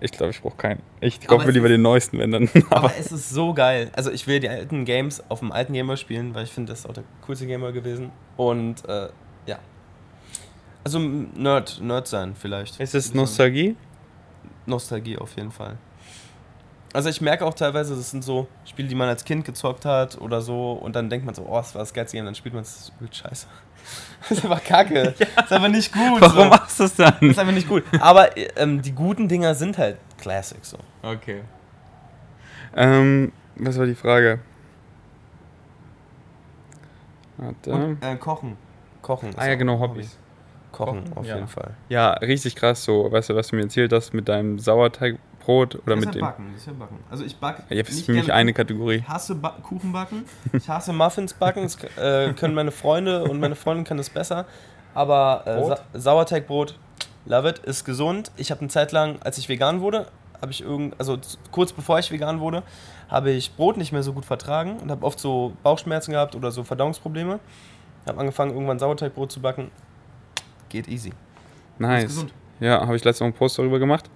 Ich 0.00 0.10
glaube, 0.12 0.30
ich 0.30 0.42
brauche 0.42 0.56
keinen. 0.56 0.82
Ich 1.00 1.20
kaufe 1.26 1.50
lieber 1.50 1.66
ist- 1.66 1.72
den 1.72 1.82
neuesten, 1.82 2.18
wenn 2.18 2.30
dann. 2.30 2.50
Aber 2.70 2.92
es 2.98 3.12
ist 3.12 3.30
so 3.30 3.54
geil. 3.54 3.90
Also 3.94 4.10
ich 4.10 4.26
will 4.26 4.40
die 4.40 4.48
alten 4.48 4.84
Games 4.84 5.22
auf 5.30 5.38
dem 5.40 5.52
alten 5.52 5.72
Gameboy 5.72 5.96
spielen, 5.96 6.34
weil 6.34 6.44
ich 6.44 6.50
finde, 6.52 6.72
das 6.72 6.80
ist 6.80 6.86
auch 6.86 6.92
der 6.92 7.04
coolste 7.26 7.46
Gameboy 7.46 7.72
gewesen. 7.72 8.10
Und 8.36 8.86
äh, 8.88 9.08
ja. 9.46 9.58
Also 10.84 10.98
Nerd, 10.98 11.80
Nerd 11.80 12.06
sein 12.08 12.34
vielleicht. 12.34 12.78
Ist 12.78 12.94
es 12.94 13.14
Nostalgie? 13.14 13.74
Nostalgie 14.66 15.16
auf 15.16 15.34
jeden 15.36 15.50
Fall. 15.50 15.78
Also 16.96 17.10
ich 17.10 17.20
merke 17.20 17.44
auch 17.44 17.52
teilweise, 17.52 17.94
das 17.94 18.10
sind 18.10 18.24
so 18.24 18.48
Spiele, 18.64 18.88
die 18.88 18.94
man 18.94 19.06
als 19.06 19.26
Kind 19.26 19.44
gezockt 19.44 19.84
hat 19.84 20.18
oder 20.18 20.40
so 20.40 20.72
und 20.72 20.96
dann 20.96 21.10
denkt 21.10 21.26
man 21.26 21.34
so, 21.34 21.44
oh, 21.46 21.56
das 21.56 21.74
war 21.74 21.82
das 21.82 21.92
geilste 21.92 22.16
Game, 22.16 22.24
dann 22.24 22.34
spielt 22.34 22.54
man 22.54 22.62
es, 22.62 22.90
übel 22.98 23.12
scheiße. 23.12 23.46
Das 24.28 24.38
ist 24.38 24.44
einfach 24.44 24.64
kacke. 24.64 25.14
Das 25.36 25.44
ist 25.44 25.52
einfach 25.52 25.68
nicht 25.68 25.92
gut. 25.92 26.20
Warum 26.22 26.44
so. 26.44 26.48
machst 26.48 26.80
du 26.80 26.84
das 26.84 26.94
dann? 26.96 27.12
Das 27.20 27.30
ist 27.30 27.38
einfach 27.38 27.52
nicht 27.52 27.68
gut. 27.68 27.84
Aber 28.00 28.30
ähm, 28.56 28.80
die 28.80 28.92
guten 28.92 29.28
Dinger 29.28 29.54
sind 29.54 29.76
halt 29.76 29.98
Classics 30.16 30.70
so. 30.70 30.78
Okay. 31.02 31.42
Ähm, 32.74 33.30
was 33.56 33.78
war 33.78 33.84
die 33.84 33.94
Frage? 33.94 34.40
Warte. 37.36 37.72
Und, 37.72 38.02
äh, 38.02 38.16
kochen. 38.16 38.56
Kochen. 39.02 39.34
ah 39.36 39.46
ja, 39.46 39.54
genau, 39.56 39.74
ein 39.74 39.80
Hobbys. 39.80 40.16
Kochen, 40.72 41.04
Kochen, 41.04 41.18
auf 41.18 41.26
ja. 41.26 41.34
jeden 41.34 41.48
Fall. 41.48 41.74
Ja, 41.90 42.12
richtig 42.12 42.56
krass 42.56 42.82
so. 42.82 43.12
Weißt 43.12 43.28
du, 43.28 43.36
was 43.36 43.48
du 43.48 43.56
mir 43.56 43.62
erzählt 43.62 43.92
hast 43.92 44.14
mit 44.14 44.28
deinem 44.28 44.58
Sauerteigbrot 45.46 45.82
oder 45.86 45.96
mit 45.96 46.14
dem. 46.14 46.20
Backen, 46.20 46.50
das 46.52 46.60
ist 46.62 46.66
ja 46.66 46.72
Backen. 46.72 46.98
Also 47.10 47.24
ich 47.24 47.36
backe 47.36 47.62
Ja, 47.74 47.82
das 47.82 47.92
ist 47.92 48.06
für 48.06 48.12
mich 48.12 48.32
eine 48.32 48.52
Kategorie. 48.52 48.96
Ich 48.96 49.08
hasse 49.08 49.34
ba 49.34 49.56
Kuchen 49.62 49.92
backen. 49.92 50.24
Ich 50.52 50.68
hasse 50.68 50.92
Muffins 50.92 51.34
backen. 51.34 51.62
Das 51.62 51.76
äh, 51.96 52.32
können 52.34 52.54
meine 52.54 52.72
Freunde 52.72 53.24
und 53.24 53.40
meine 53.40 53.56
Freundin 53.56 53.84
können 53.84 53.98
das 53.98 54.10
besser. 54.10 54.46
Aber 54.94 55.42
äh, 55.46 55.60
Brot? 55.60 55.78
Sa 55.92 56.00
Sauerteigbrot, 56.00 56.78
love 57.26 57.48
it, 57.48 57.58
ist 57.60 57.84
gesund. 57.84 58.30
Ich 58.36 58.50
habe 58.50 58.60
eine 58.60 58.68
Zeit 58.68 58.92
lang, 58.92 59.20
als 59.22 59.38
ich 59.38 59.48
vegan 59.48 59.80
wurde, 59.80 60.06
habe 60.40 60.52
ich 60.52 60.62
irgend, 60.62 60.98
also 60.98 61.18
kurz 61.50 61.72
bevor 61.72 61.98
ich 61.98 62.10
vegan 62.10 62.40
wurde, 62.40 62.62
habe 63.08 63.30
ich 63.30 63.54
Brot 63.54 63.76
nicht 63.76 63.92
mehr 63.92 64.02
so 64.02 64.12
gut 64.12 64.24
vertragen 64.24 64.78
und 64.78 64.90
habe 64.90 65.04
oft 65.04 65.20
so 65.20 65.52
Bauchschmerzen 65.62 66.12
gehabt 66.12 66.34
oder 66.34 66.50
so 66.50 66.64
Verdauungsprobleme. 66.64 67.40
Habe 68.06 68.20
angefangen, 68.20 68.52
irgendwann 68.52 68.78
Sauerteigbrot 68.78 69.32
zu 69.32 69.40
backen. 69.40 69.70
Geht 70.68 70.88
easy. 70.88 71.12
Nice. 71.78 72.24
Ja, 72.60 72.80
habe 72.80 72.96
ich 72.96 73.04
letztens 73.04 73.22
auch 73.22 73.26
einen 73.26 73.34
Post 73.34 73.58
darüber 73.58 73.78
gemacht. 73.78 74.08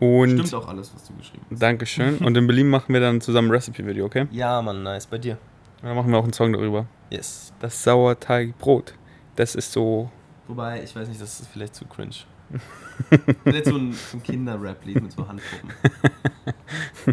Und 0.00 0.54
auch 0.54 0.68
alles, 0.68 0.92
was 0.94 1.04
du 1.06 1.14
geschrieben 1.14 1.44
hast. 1.50 1.62
Dankeschön. 1.62 2.18
Und 2.24 2.36
in 2.36 2.46
Berlin 2.46 2.68
machen 2.68 2.92
wir 2.92 3.00
dann 3.00 3.20
zusammen 3.20 3.48
ein 3.48 3.52
Recipe-Video, 3.52 4.06
okay? 4.06 4.26
Ja, 4.30 4.60
Mann, 4.60 4.82
nice. 4.82 5.06
Bei 5.06 5.18
dir. 5.18 5.38
Und 5.82 5.88
dann 5.88 5.96
machen 5.96 6.10
wir 6.10 6.18
auch 6.18 6.24
einen 6.24 6.32
Song 6.32 6.52
darüber. 6.52 6.86
Yes. 7.10 7.52
Das 7.60 7.82
Sauerteigbrot. 7.82 8.94
Das 9.36 9.54
ist 9.54 9.72
so. 9.72 10.10
Wobei, 10.48 10.82
ich 10.82 10.94
weiß 10.94 11.08
nicht, 11.08 11.20
das 11.20 11.40
ist 11.40 11.48
vielleicht 11.48 11.74
zu 11.74 11.84
cringe. 11.86 12.14
vielleicht 13.44 13.66
so 13.66 13.76
ein, 13.76 13.92
so 13.92 14.18
ein 14.18 14.22
Kinder-Rap-Lied 14.22 15.02
mit 15.02 15.12
so 15.12 15.26
Handpuppen. 15.26 15.72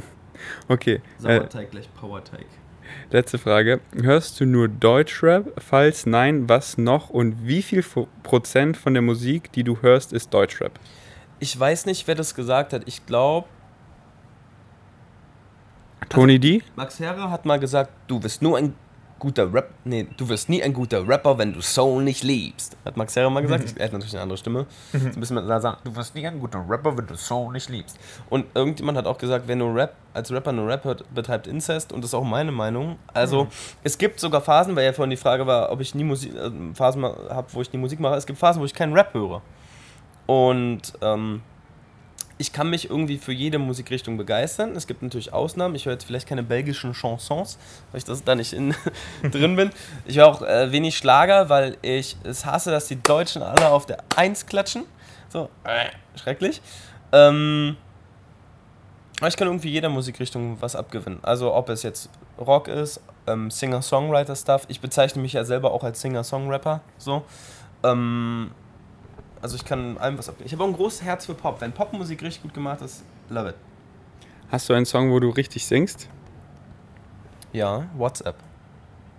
Okay. 0.67 0.95
Äh, 0.95 0.99
Sauerteig 1.19 1.71
gleich 1.71 1.93
Powerteig. 1.93 2.45
letzte 3.09 3.37
Frage. 3.37 3.79
Hörst 4.01 4.39
du 4.39 4.45
nur 4.45 4.67
Deutschrap? 4.67 5.51
Falls 5.61 6.05
nein, 6.05 6.49
was 6.49 6.77
noch? 6.77 7.09
Und 7.09 7.45
wie 7.45 7.61
viel 7.61 7.83
Prozent 8.23 8.77
von 8.77 8.93
der 8.93 9.01
Musik, 9.01 9.51
die 9.51 9.63
du 9.63 9.81
hörst, 9.81 10.13
ist 10.13 10.33
Deutschrap? 10.33 10.79
Ich 11.41 11.59
weiß 11.59 11.87
nicht, 11.87 12.07
wer 12.07 12.13
das 12.13 12.35
gesagt 12.35 12.71
hat. 12.71 12.83
Ich 12.85 13.05
glaube, 13.05 13.47
Tony 16.07 16.39
D? 16.39 16.61
Max 16.75 16.99
Herre 16.99 17.31
hat 17.31 17.45
mal 17.45 17.59
gesagt, 17.59 17.91
du 18.07 18.21
wirst 18.21 18.43
nur 18.43 18.57
ein 18.57 18.75
guter 19.17 19.51
Rap, 19.51 19.71
nee, 19.83 20.07
du 20.17 20.29
wirst 20.29 20.49
nie 20.49 20.61
ein 20.61 20.71
guter 20.71 21.07
Rapper, 21.07 21.37
wenn 21.39 21.53
du 21.53 21.61
Soul 21.61 22.03
nicht 22.03 22.23
liebst. 22.23 22.77
Hat 22.85 22.95
Max 22.95 23.15
Herre 23.15 23.31
mal 23.31 23.41
gesagt. 23.41 23.75
Er 23.77 23.85
hat 23.85 23.93
natürlich 23.93 24.13
eine 24.13 24.21
andere 24.21 24.37
Stimme. 24.37 24.67
So 24.91 24.99
ein 24.99 25.19
bisschen 25.19 25.61
sagt, 25.61 25.85
du 25.85 25.95
wirst 25.95 26.13
nie 26.13 26.27
ein 26.27 26.39
guter 26.39 26.63
Rapper, 26.67 26.95
wenn 26.95 27.07
du 27.07 27.15
Soul 27.15 27.53
nicht 27.53 27.69
liebst. 27.69 27.97
Und 28.29 28.45
irgendjemand 28.53 28.99
hat 28.99 29.07
auch 29.07 29.17
gesagt, 29.17 29.45
wer 29.47 29.55
nur 29.55 29.75
Rap, 29.75 29.95
als 30.13 30.31
Rapper 30.31 30.51
nur 30.51 30.67
Rap 30.67 30.83
hört, 30.83 31.11
betreibt 31.13 31.47
Inzest. 31.47 31.91
Und 31.91 32.03
das 32.03 32.11
ist 32.11 32.13
auch 32.13 32.23
meine 32.23 32.51
Meinung. 32.51 32.99
Also, 33.13 33.47
es 33.83 33.97
gibt 33.97 34.19
sogar 34.19 34.41
Phasen, 34.41 34.75
weil 34.75 34.85
ja 34.85 34.93
vorhin 34.93 35.11
die 35.11 35.17
Frage 35.17 35.47
war, 35.47 35.71
ob 35.71 35.81
ich 35.81 35.95
nie 35.95 36.03
Musik, 36.03 36.35
äh, 36.35 36.51
Phasen 36.75 37.03
habe, 37.03 37.47
wo 37.51 37.61
ich 37.61 37.73
nie 37.73 37.79
Musik 37.79 37.99
mache. 37.99 38.15
Es 38.15 38.27
gibt 38.27 38.37
Phasen, 38.37 38.61
wo 38.61 38.65
ich 38.65 38.73
keinen 38.73 38.93
Rap 38.93 39.13
höre. 39.13 39.41
Und, 40.31 40.93
ähm, 41.01 41.41
ich 42.37 42.53
kann 42.53 42.69
mich 42.69 42.89
irgendwie 42.89 43.17
für 43.17 43.33
jede 43.33 43.59
Musikrichtung 43.59 44.15
begeistern. 44.15 44.77
Es 44.77 44.87
gibt 44.87 45.03
natürlich 45.03 45.33
Ausnahmen. 45.33 45.75
Ich 45.75 45.85
höre 45.85 45.93
jetzt 45.93 46.05
vielleicht 46.05 46.25
keine 46.25 46.41
belgischen 46.41 46.93
Chansons, 46.93 47.59
weil 47.91 47.99
ich 47.99 48.05
das 48.05 48.23
da 48.23 48.33
nicht 48.33 48.53
in, 48.53 48.73
drin 49.31 49.57
bin. 49.57 49.71
Ich 50.05 50.17
höre 50.17 50.27
auch 50.27 50.41
äh, 50.41 50.71
wenig 50.71 50.95
Schlager, 50.97 51.49
weil 51.49 51.75
ich 51.81 52.15
es 52.23 52.45
hasse, 52.45 52.71
dass 52.71 52.87
die 52.87 52.95
Deutschen 53.03 53.43
alle 53.43 53.67
auf 53.67 53.85
der 53.85 53.97
Eins 54.15 54.45
klatschen. 54.45 54.85
So, 55.27 55.49
äh, 55.65 55.89
schrecklich. 56.17 56.61
Ähm, 57.11 57.75
Aber 59.19 59.27
ich 59.27 59.35
kann 59.35 59.49
irgendwie 59.49 59.69
jeder 59.69 59.89
Musikrichtung 59.89 60.57
was 60.61 60.77
abgewinnen. 60.77 61.19
Also 61.23 61.53
ob 61.53 61.67
es 61.67 61.83
jetzt 61.83 62.09
Rock 62.39 62.69
ist, 62.69 63.01
ähm, 63.27 63.51
Singer-Songwriter-Stuff. 63.51 64.63
Ich 64.69 64.79
bezeichne 64.79 65.21
mich 65.21 65.33
ja 65.33 65.43
selber 65.43 65.73
auch 65.73 65.83
als 65.83 65.99
Singer-Songrapper. 65.99 66.79
So. 66.97 67.23
Ähm, 67.83 68.51
also 69.41 69.55
ich 69.55 69.65
kann 69.65 69.97
allem 69.97 70.17
was 70.17 70.29
abgewinnen. 70.29 70.47
Ich 70.47 70.53
habe 70.53 70.63
auch 70.63 70.67
ein 70.67 70.73
großes 70.75 71.03
Herz 71.03 71.25
für 71.25 71.33
Pop. 71.33 71.61
Wenn 71.61 71.71
Popmusik 71.71 72.21
richtig 72.21 72.43
gut 72.43 72.53
gemacht 72.53 72.81
ist, 72.81 73.03
love 73.29 73.49
it. 73.49 73.55
Hast 74.51 74.69
du 74.69 74.73
einen 74.73 74.85
Song, 74.85 75.11
wo 75.11 75.19
du 75.19 75.29
richtig 75.29 75.65
singst? 75.65 76.09
Ja, 77.53 77.87
WhatsApp. 77.95 78.35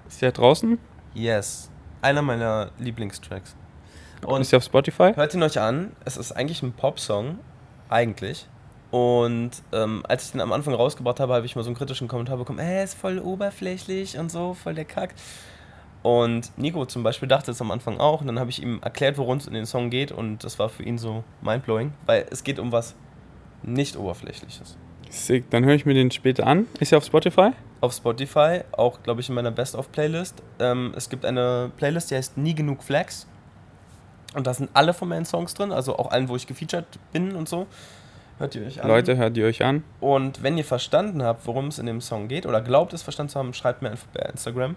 Ist 0.09 0.23
der 0.23 0.33
draußen? 0.33 0.79
Yes. 1.15 1.71
Einer 2.01 2.23
meiner 2.23 2.71
Lieblingstracks. 2.79 3.57
Und 4.25 4.43
ist 4.43 4.53
der 4.53 4.59
auf 4.59 4.65
Spotify? 4.65 5.13
Hört 5.15 5.35
ihn 5.35 5.43
euch 5.43 5.59
an. 5.59 5.93
Es 6.05 6.17
ist 6.17 6.33
eigentlich 6.33 6.63
ein 6.63 6.73
Pop-Song. 6.73 7.39
Eigentlich. 7.89 8.49
Und 8.91 9.51
ähm, 9.73 10.05
als 10.07 10.27
ich 10.27 10.33
den 10.33 10.43
am 10.43 10.53
Anfang 10.53 10.75
rausgebracht 10.75 11.19
habe, 11.19 11.33
habe 11.33 11.47
ich 11.47 11.57
mal 11.57 11.63
so 11.63 11.71
einen 11.71 11.77
kritischen 11.77 12.09
Kommentar 12.09 12.37
bekommen, 12.37 12.59
äh, 12.59 12.85
ist 12.85 12.93
voll 12.93 13.19
oberflächlich 13.19 14.19
und 14.19 14.31
so, 14.31 14.53
voll 14.53 14.75
der 14.75 14.85
Kack. 14.85 15.15
Und 16.03 16.57
Nico 16.59 16.85
zum 16.87 17.03
Beispiel 17.03 17.29
dachte 17.29 17.53
es 17.53 17.61
am 17.61 17.71
Anfang 17.71 17.99
auch. 17.99 18.21
Und 18.21 18.27
dann 18.27 18.41
habe 18.41 18.51
ich 18.51 18.63
ihm 18.63 18.81
erklärt, 18.83 19.19
worum 19.19 19.39
es 19.39 19.47
in 19.47 19.55
den 19.55 19.67
Song 19.67 19.91
geht. 19.91 20.13
Und 20.13 20.45
das 20.45 20.59
war 20.59 20.69
für 20.69 20.83
ihn 20.83 20.99
so 20.99 21.23
mindblowing, 21.43 21.93
weil 22.07 22.27
es 22.31 22.43
geht 22.45 22.59
um 22.59 22.73
was 22.73 22.95
nicht 23.63 23.97
oberflächliches. 23.97 24.77
Sick, 25.11 25.51
dann 25.51 25.65
höre 25.65 25.75
ich 25.75 25.87
mir 25.87 25.95
den 25.95 26.11
später 26.11 26.47
an. 26.47 26.67
Ist 26.81 26.93
er 26.93 26.99
auf 26.99 27.05
Spotify? 27.05 27.51
Auf 27.81 27.93
Spotify, 27.93 28.61
auch 28.73 29.03
glaube 29.03 29.21
ich 29.21 29.29
in 29.29 29.35
meiner 29.35 29.51
Best-of-Playlist. 29.51 30.43
Ähm, 30.59 30.93
es 30.97 31.11
gibt 31.11 31.25
eine 31.25 31.71
Playlist, 31.77 32.11
die 32.11 32.15
heißt 32.17 32.39
Nie 32.39 32.55
genug 32.55 32.83
Flags. 32.83 33.27
Und 34.35 34.47
da 34.47 34.55
sind 34.55 34.71
alle 34.73 34.95
von 34.95 35.09
meinen 35.09 35.27
Songs 35.27 35.53
drin, 35.53 35.71
also 35.71 35.99
auch 35.99 36.11
allen, 36.11 36.29
wo 36.29 36.37
ich 36.37 36.47
gefeatured 36.47 36.87
bin 37.13 37.37
und 37.37 37.49
so. 37.49 37.67
Hört 38.39 38.55
ihr 38.55 38.67
euch 38.67 38.83
an. 38.83 38.89
Leute, 38.89 39.17
hört 39.17 39.37
ihr 39.37 39.45
euch 39.45 39.63
an. 39.63 39.85
Und 40.01 40.43
wenn 40.43 40.57
ihr 40.57 40.65
verstanden 40.65 41.23
habt, 41.23 41.47
worum 41.47 41.69
es 41.69 41.79
in 41.79 41.87
dem 41.87 42.01
Song 42.01 42.29
geht, 42.29 42.47
oder 42.47 42.63
glaubt 42.63 42.95
es 42.95 43.03
verstanden 43.03 43.31
zu 43.31 43.39
haben, 43.39 43.53
schreibt 43.53 43.83
mir 43.83 43.91
einfach 43.91 44.09
bei 44.15 44.23
Instagram. 44.23 44.77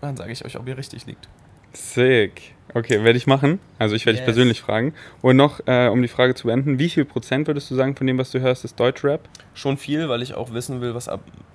Dann 0.00 0.16
sage 0.16 0.32
ich 0.32 0.44
euch, 0.44 0.56
ob 0.58 0.68
ihr 0.68 0.76
richtig 0.76 1.06
liegt. 1.06 1.28
Sick. 1.72 2.54
Okay, 2.74 3.04
werde 3.04 3.16
ich 3.16 3.26
machen. 3.26 3.60
Also 3.78 3.94
ich 3.94 4.06
werde 4.06 4.18
yes. 4.18 4.24
dich 4.24 4.26
persönlich 4.26 4.60
fragen. 4.60 4.94
Und 5.22 5.36
noch, 5.36 5.60
äh, 5.66 5.88
um 5.88 6.02
die 6.02 6.08
Frage 6.08 6.34
zu 6.34 6.46
beenden, 6.46 6.78
wie 6.78 6.88
viel 6.88 7.04
Prozent 7.04 7.46
würdest 7.46 7.70
du 7.70 7.74
sagen 7.74 7.96
von 7.96 8.06
dem, 8.06 8.18
was 8.18 8.30
du 8.30 8.40
hörst, 8.40 8.64
ist 8.64 8.78
Deutschrap? 8.78 9.28
Schon 9.54 9.76
viel, 9.76 10.08
weil 10.08 10.22
ich 10.22 10.34
auch 10.34 10.52
wissen 10.52 10.80
will, 10.80 10.94
was 10.94 11.08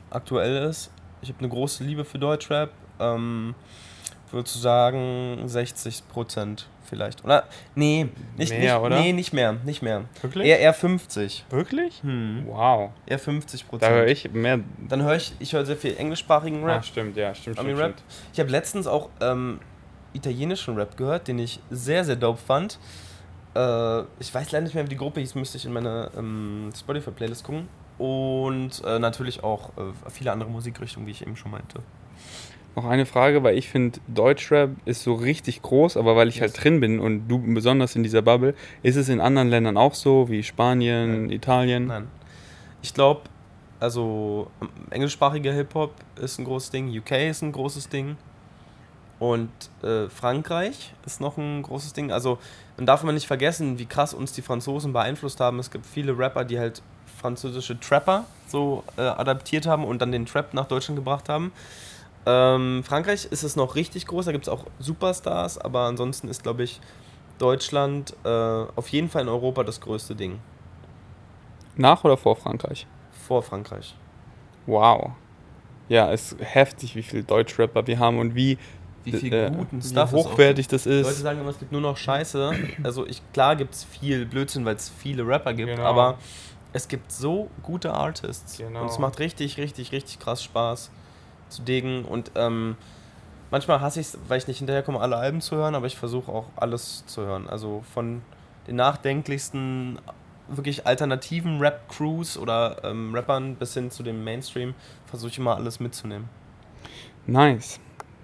aktuell 0.10 0.70
ist. 0.70 0.92
Ich 1.22 1.30
habe 1.30 1.40
eine 1.40 1.50
große 1.50 1.84
Liebe 1.84 2.06
für 2.06 2.18
Deutschrap. 2.18 2.72
Ähm, 3.00 3.56
würde 4.32 4.50
sagen 4.50 5.42
60 5.46 6.08
Prozent 6.08 6.68
vielleicht. 6.92 7.24
Oder? 7.24 7.46
Nee, 7.74 8.10
nicht 8.38 8.52
mehr, 8.52 8.60
nicht, 8.60 8.86
oder? 8.86 9.00
Nee, 9.00 9.14
nicht 9.14 9.34
mehr, 9.34 9.54
nicht 9.54 9.82
mehr. 9.82 10.04
Wirklich? 10.22 10.46
Eher, 10.46 10.60
eher 10.60 10.74
50. 10.74 11.46
Wirklich? 11.50 12.04
Hm. 12.04 12.44
Wow. 12.46 12.92
Eher 13.08 13.18
50 13.18 13.68
Prozent. 13.68 13.92
Da 13.92 13.96
höre 13.96 14.08
ich 14.08 14.30
mehr. 14.32 14.60
Dann 14.88 15.02
höre 15.02 15.16
ich, 15.16 15.34
ich 15.40 15.54
höre 15.54 15.66
sehr 15.66 15.78
viel 15.78 15.96
englischsprachigen 15.98 16.64
Rap. 16.64 16.80
Ah, 16.80 16.84
stimmt, 16.84 17.16
ja, 17.18 17.34
stimmt, 17.34 17.58
Ami 17.58 17.70
stimmt, 17.70 17.82
Rap. 17.82 17.94
stimmt. 17.98 18.04
Ich 18.34 18.40
habe 18.40 18.50
letztens 18.52 18.86
auch 18.88 19.10
ähm, 19.22 19.60
italienischen 20.14 20.76
Rap 20.76 20.98
gehört, 20.98 21.28
den 21.30 21.40
ich 21.40 21.60
sehr, 21.70 22.04
sehr 22.04 22.18
dope 22.18 22.40
fand. 22.40 22.78
Äh, 23.56 24.02
ich 24.20 24.34
weiß 24.34 24.52
leider 24.52 24.64
nicht 24.66 24.76
mehr, 24.76 24.84
wie 24.84 24.90
die 24.90 24.98
Gruppe 24.98 25.22
hieß, 25.22 25.36
müsste 25.36 25.58
ich 25.58 25.66
in 25.66 25.74
meine 25.74 26.12
ähm, 26.18 26.72
Spotify-Playlist 26.78 27.44
gucken. 27.44 27.70
Und 27.98 28.84
äh, 28.86 29.00
natürlich 29.00 29.44
auch 29.44 29.70
äh, 29.78 30.10
viele 30.10 30.32
andere 30.32 30.50
Musikrichtungen, 30.50 31.08
wie 31.08 31.12
ich 31.12 31.22
eben 31.22 31.36
schon 31.36 31.52
meinte. 31.52 31.82
Noch 32.76 32.86
eine 32.86 33.06
Frage, 33.06 33.44
weil 33.44 33.58
ich 33.58 33.68
finde, 33.70 34.00
Deutschrap 34.08 34.72
ist 34.86 35.04
so 35.04 35.14
richtig 35.14 35.62
groß, 35.62 35.98
aber 35.98 36.16
weil 36.16 36.30
ich 36.30 36.36
Yes. 36.36 36.42
halt 36.54 36.64
drin 36.64 36.80
bin 36.80 37.00
und 37.00 37.28
du 37.28 37.38
besonders 37.40 37.96
in 37.96 38.04
dieser 38.04 38.22
Bubble, 38.22 38.54
ist 38.82 38.96
es 38.96 39.10
in 39.10 39.20
anderen 39.20 39.50
Ländern 39.50 39.76
auch 39.78 39.94
so, 39.94 40.30
wie 40.30 40.42
Spanien, 40.42 41.24
Nein. 41.24 41.32
Italien? 41.32 41.88
Nein. 41.88 42.08
Ich 42.82 42.94
glaube, 42.94 43.22
also 43.82 44.50
englischsprachiger 44.90 45.52
Hip-Hop 45.52 45.94
ist 46.22 46.40
ein 46.40 46.46
großes 46.46 46.70
Ding, 46.72 46.88
UK 46.98 47.12
ist 47.30 47.42
ein 47.42 47.52
großes 47.52 47.90
Ding 47.90 48.16
und 49.20 49.50
äh, 49.84 50.08
Frankreich 50.10 50.94
ist 51.06 51.20
noch 51.20 51.38
ein 51.38 51.62
großes 51.64 51.92
Ding. 51.94 52.12
Also 52.12 52.38
man 52.78 52.86
darf 52.86 53.04
man 53.04 53.16
nicht 53.16 53.28
vergessen, 53.28 53.80
wie 53.80 53.86
krass 53.86 54.14
uns 54.14 54.32
die 54.32 54.42
Franzosen 54.42 54.94
beeinflusst 54.94 55.40
haben. 55.42 55.60
Es 55.60 55.70
gibt 55.72 55.86
viele 55.86 56.18
Rapper, 56.18 56.46
die 56.46 56.58
halt 56.58 56.82
französische 57.20 57.80
Trapper 57.80 58.26
so 58.48 58.84
äh, 58.98 59.02
adaptiert 59.02 59.68
haben 59.68 59.84
und 59.84 60.02
dann 60.02 60.12
den 60.12 60.26
Trap 60.26 60.54
nach 60.54 60.68
Deutschland 60.68 60.98
gebracht 60.98 61.28
haben. 61.30 61.52
Ähm, 62.26 62.84
Frankreich 62.84 63.26
ist 63.26 63.44
es 63.44 63.56
noch 63.56 63.76
richtig 63.76 64.06
groß, 64.08 64.26
da 64.26 64.32
gibt 64.32 64.46
es 64.46 64.50
auch 64.50 64.66
Superstars, 64.80 65.58
aber 65.58 65.82
ansonsten 65.82 66.28
ist, 66.28 66.44
glaube 66.44 66.64
ich, 66.64 66.80
Deutschland 67.40 68.14
äh, 68.24 68.30
auf 68.30 68.88
jeden 68.90 69.10
Fall 69.10 69.24
in 69.24 69.30
Europa 69.30 69.64
das 69.64 69.82
größte 69.82 70.16
Ding. 70.16 70.40
Nach 71.76 72.04
oder 72.04 72.18
vor 72.18 72.36
Frankreich? 72.36 72.86
Vor 73.28 73.42
Frankreich. 73.42 73.96
Wow. 74.68 75.12
Ja, 75.90 76.12
es 76.12 76.34
ist 76.34 76.42
heftig, 76.42 76.96
wie 76.96 77.02
viel 77.04 77.24
Deutschrapper 77.24 77.88
wir 77.88 77.98
haben 77.98 78.20
und 78.20 78.36
wie, 78.36 78.58
Wie 79.04 79.14
viel 79.14 79.34
äh, 79.34 79.50
guten 79.50 79.84
wie 79.84 79.88
Stuff 79.88 80.14
auch 80.14 80.26
hochwertig 80.32 80.68
das 80.68 80.84
gibt. 80.84 80.96
Leute 80.96 81.10
ist. 81.10 81.20
sagen 81.22 81.40
immer, 81.42 81.50
es 81.50 81.58
gibt 81.60 81.72
nur 81.72 81.82
noch 81.82 81.98
Scheiße. 81.98 82.54
Also 82.84 83.08
ich, 83.08 83.22
klar 83.34 83.56
gibt 83.56 83.74
es 83.74 83.84
viel 83.84 84.26
Blödsinn, 84.28 84.64
weil 84.64 84.76
es 84.76 84.90
viele 84.90 85.26
Rapper 85.26 85.54
gibt, 85.54 85.70
Genau. 85.72 85.84
aber 85.84 86.18
es 86.74 86.88
gibt 86.88 87.12
so 87.12 87.50
gute 87.64 87.92
Artists. 87.94 88.60
Genau. 88.60 88.82
Und 88.84 88.90
es 88.90 89.00
macht 89.00 89.18
richtig, 89.20 89.58
richtig, 89.58 89.92
richtig 89.92 90.20
krass 90.20 90.44
Spaß 90.44 90.92
zu 91.52 91.62
diggen. 91.62 92.06
Und 92.06 92.32
ähm, 92.36 92.76
manchmal 93.52 93.82
hasse 93.82 94.00
ich 94.00 94.08
es, 94.08 94.18
weil 94.28 94.38
ich 94.38 94.48
nicht 94.48 94.60
hinterherkomme, 94.60 95.00
alle 95.00 95.18
Alben 95.18 95.42
zu 95.42 95.56
hören, 95.56 95.76
aber 95.76 95.88
ich 95.88 95.98
versuche 95.98 96.32
auch 96.32 96.48
alles 96.56 97.06
zu 97.06 97.22
hören. 97.22 97.48
Also 97.48 97.84
von 97.94 98.22
den 98.68 98.76
nachdenklichsten, 98.78 100.00
wirklich 100.48 100.86
alternativen 100.86 101.60
Rap-Crews 101.60 102.38
oder 102.38 102.84
ähm, 102.84 103.14
Rappern 103.14 103.56
bis 103.56 103.74
hin 103.74 103.92
zu 103.92 104.04
dem 104.04 104.24
Mainstream 104.24 104.74
versuche 105.06 105.30
ich 105.32 105.38
immer 105.38 105.56
alles 105.56 105.80
mitzunehmen. 105.80 106.30
Nice. 107.28 107.80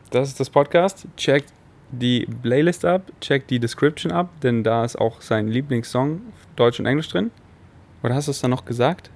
Das 0.09 0.29
ist 0.29 0.39
das 0.39 0.49
Podcast. 0.49 1.07
Checkt 1.17 1.51
die 1.91 2.27
Playlist 2.41 2.85
ab, 2.85 3.03
checkt 3.21 3.49
die 3.49 3.59
Description 3.59 4.11
ab, 4.11 4.29
denn 4.41 4.63
da 4.63 4.83
ist 4.83 4.97
auch 4.97 5.21
sein 5.21 5.47
Lieblingssong, 5.47 6.21
Deutsch 6.55 6.79
und 6.79 6.85
Englisch 6.85 7.09
drin. 7.09 7.31
Oder 8.03 8.15
hast 8.15 8.27
du 8.27 8.31
es 8.31 8.41
dann 8.41 8.51
noch 8.51 8.65
gesagt? 8.65 9.09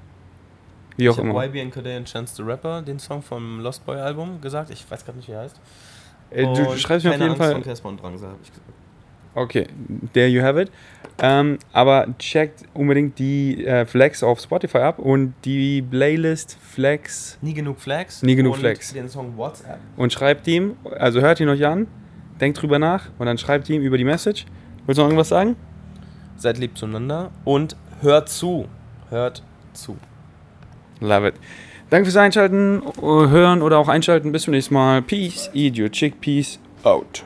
Wie 0.97 1.09
auch 1.09 1.17
ich 1.17 1.23
immer. 1.23 1.33
habe 1.41 1.47
YBN 1.47 1.71
Corday 1.71 1.97
and 1.97 2.07
Chance 2.07 2.35
the 2.35 2.43
Rapper, 2.43 2.81
den 2.81 2.99
Song 2.99 3.21
vom 3.21 3.59
Lost 3.59 3.85
Boy 3.85 3.99
Album, 3.99 4.41
gesagt. 4.41 4.69
Ich 4.69 4.89
weiß 4.89 5.05
gerade 5.05 5.17
nicht, 5.17 5.27
wie 5.27 5.33
er 5.33 5.41
heißt. 5.41 5.59
Äh, 6.31 6.43
du, 6.43 6.53
du 6.53 6.77
schreibst 6.77 7.05
mir 7.05 7.11
auf 7.11 7.17
jeden 7.17 7.29
Angst 7.29 7.37
Fall. 7.37 7.51
Von 7.53 7.63
Casper 7.63 7.89
und 7.89 8.01
Drangsal, 8.01 8.29
habe 8.29 8.39
ich 8.43 8.49
gesagt. 8.49 8.69
Okay, 9.33 9.67
there 10.11 10.27
you 10.27 10.41
have 10.41 10.61
it. 10.61 10.69
Ähm, 11.19 11.57
aber 11.71 12.07
checkt 12.19 12.63
unbedingt 12.73 13.17
die 13.17 13.65
äh, 13.65 13.85
Flex 13.85 14.23
auf 14.23 14.41
Spotify 14.41 14.79
ab 14.79 14.99
und 14.99 15.33
die 15.45 15.81
Playlist 15.81 16.57
Flex 16.59 17.37
Nie 17.41 17.53
genug 17.53 17.79
Flags. 17.79 18.23
Nie 18.23 18.35
genug 18.35 18.55
und 18.55 18.59
Flags. 18.59 18.91
den 18.91 19.07
Song 19.07 19.37
WhatsApp. 19.37 19.79
und 19.95 20.11
schreibt 20.11 20.47
ihm, 20.47 20.75
also 20.99 21.21
hört 21.21 21.39
ihn 21.39 21.47
euch 21.47 21.65
an, 21.65 21.87
denkt 22.41 22.61
drüber 22.61 22.77
nach 22.77 23.09
und 23.19 23.25
dann 23.25 23.37
schreibt 23.37 23.69
ihm 23.69 23.81
über 23.81 23.97
die 23.97 24.03
Message. 24.03 24.45
Willst 24.85 24.97
du 24.97 25.03
noch 25.03 25.09
irgendwas 25.09 25.29
sagen? 25.29 25.55
Seid 26.35 26.57
lieb 26.57 26.77
zueinander 26.77 27.31
und 27.45 27.77
hört 28.01 28.27
zu. 28.27 28.67
Hört 29.09 29.43
zu. 29.73 29.95
Love 31.01 31.27
it. 31.27 31.35
Danke 31.89 32.05
fürs 32.05 32.15
Einschalten, 32.15 32.81
hören 33.01 33.61
oder 33.61 33.77
auch 33.77 33.89
einschalten. 33.89 34.31
Bis 34.31 34.43
zum 34.43 34.53
nächsten 34.53 34.73
Mal. 34.73 35.01
Peace, 35.01 35.49
eat 35.53 35.77
your 35.77 35.91
chickpeas 35.91 36.57
out. 36.83 37.23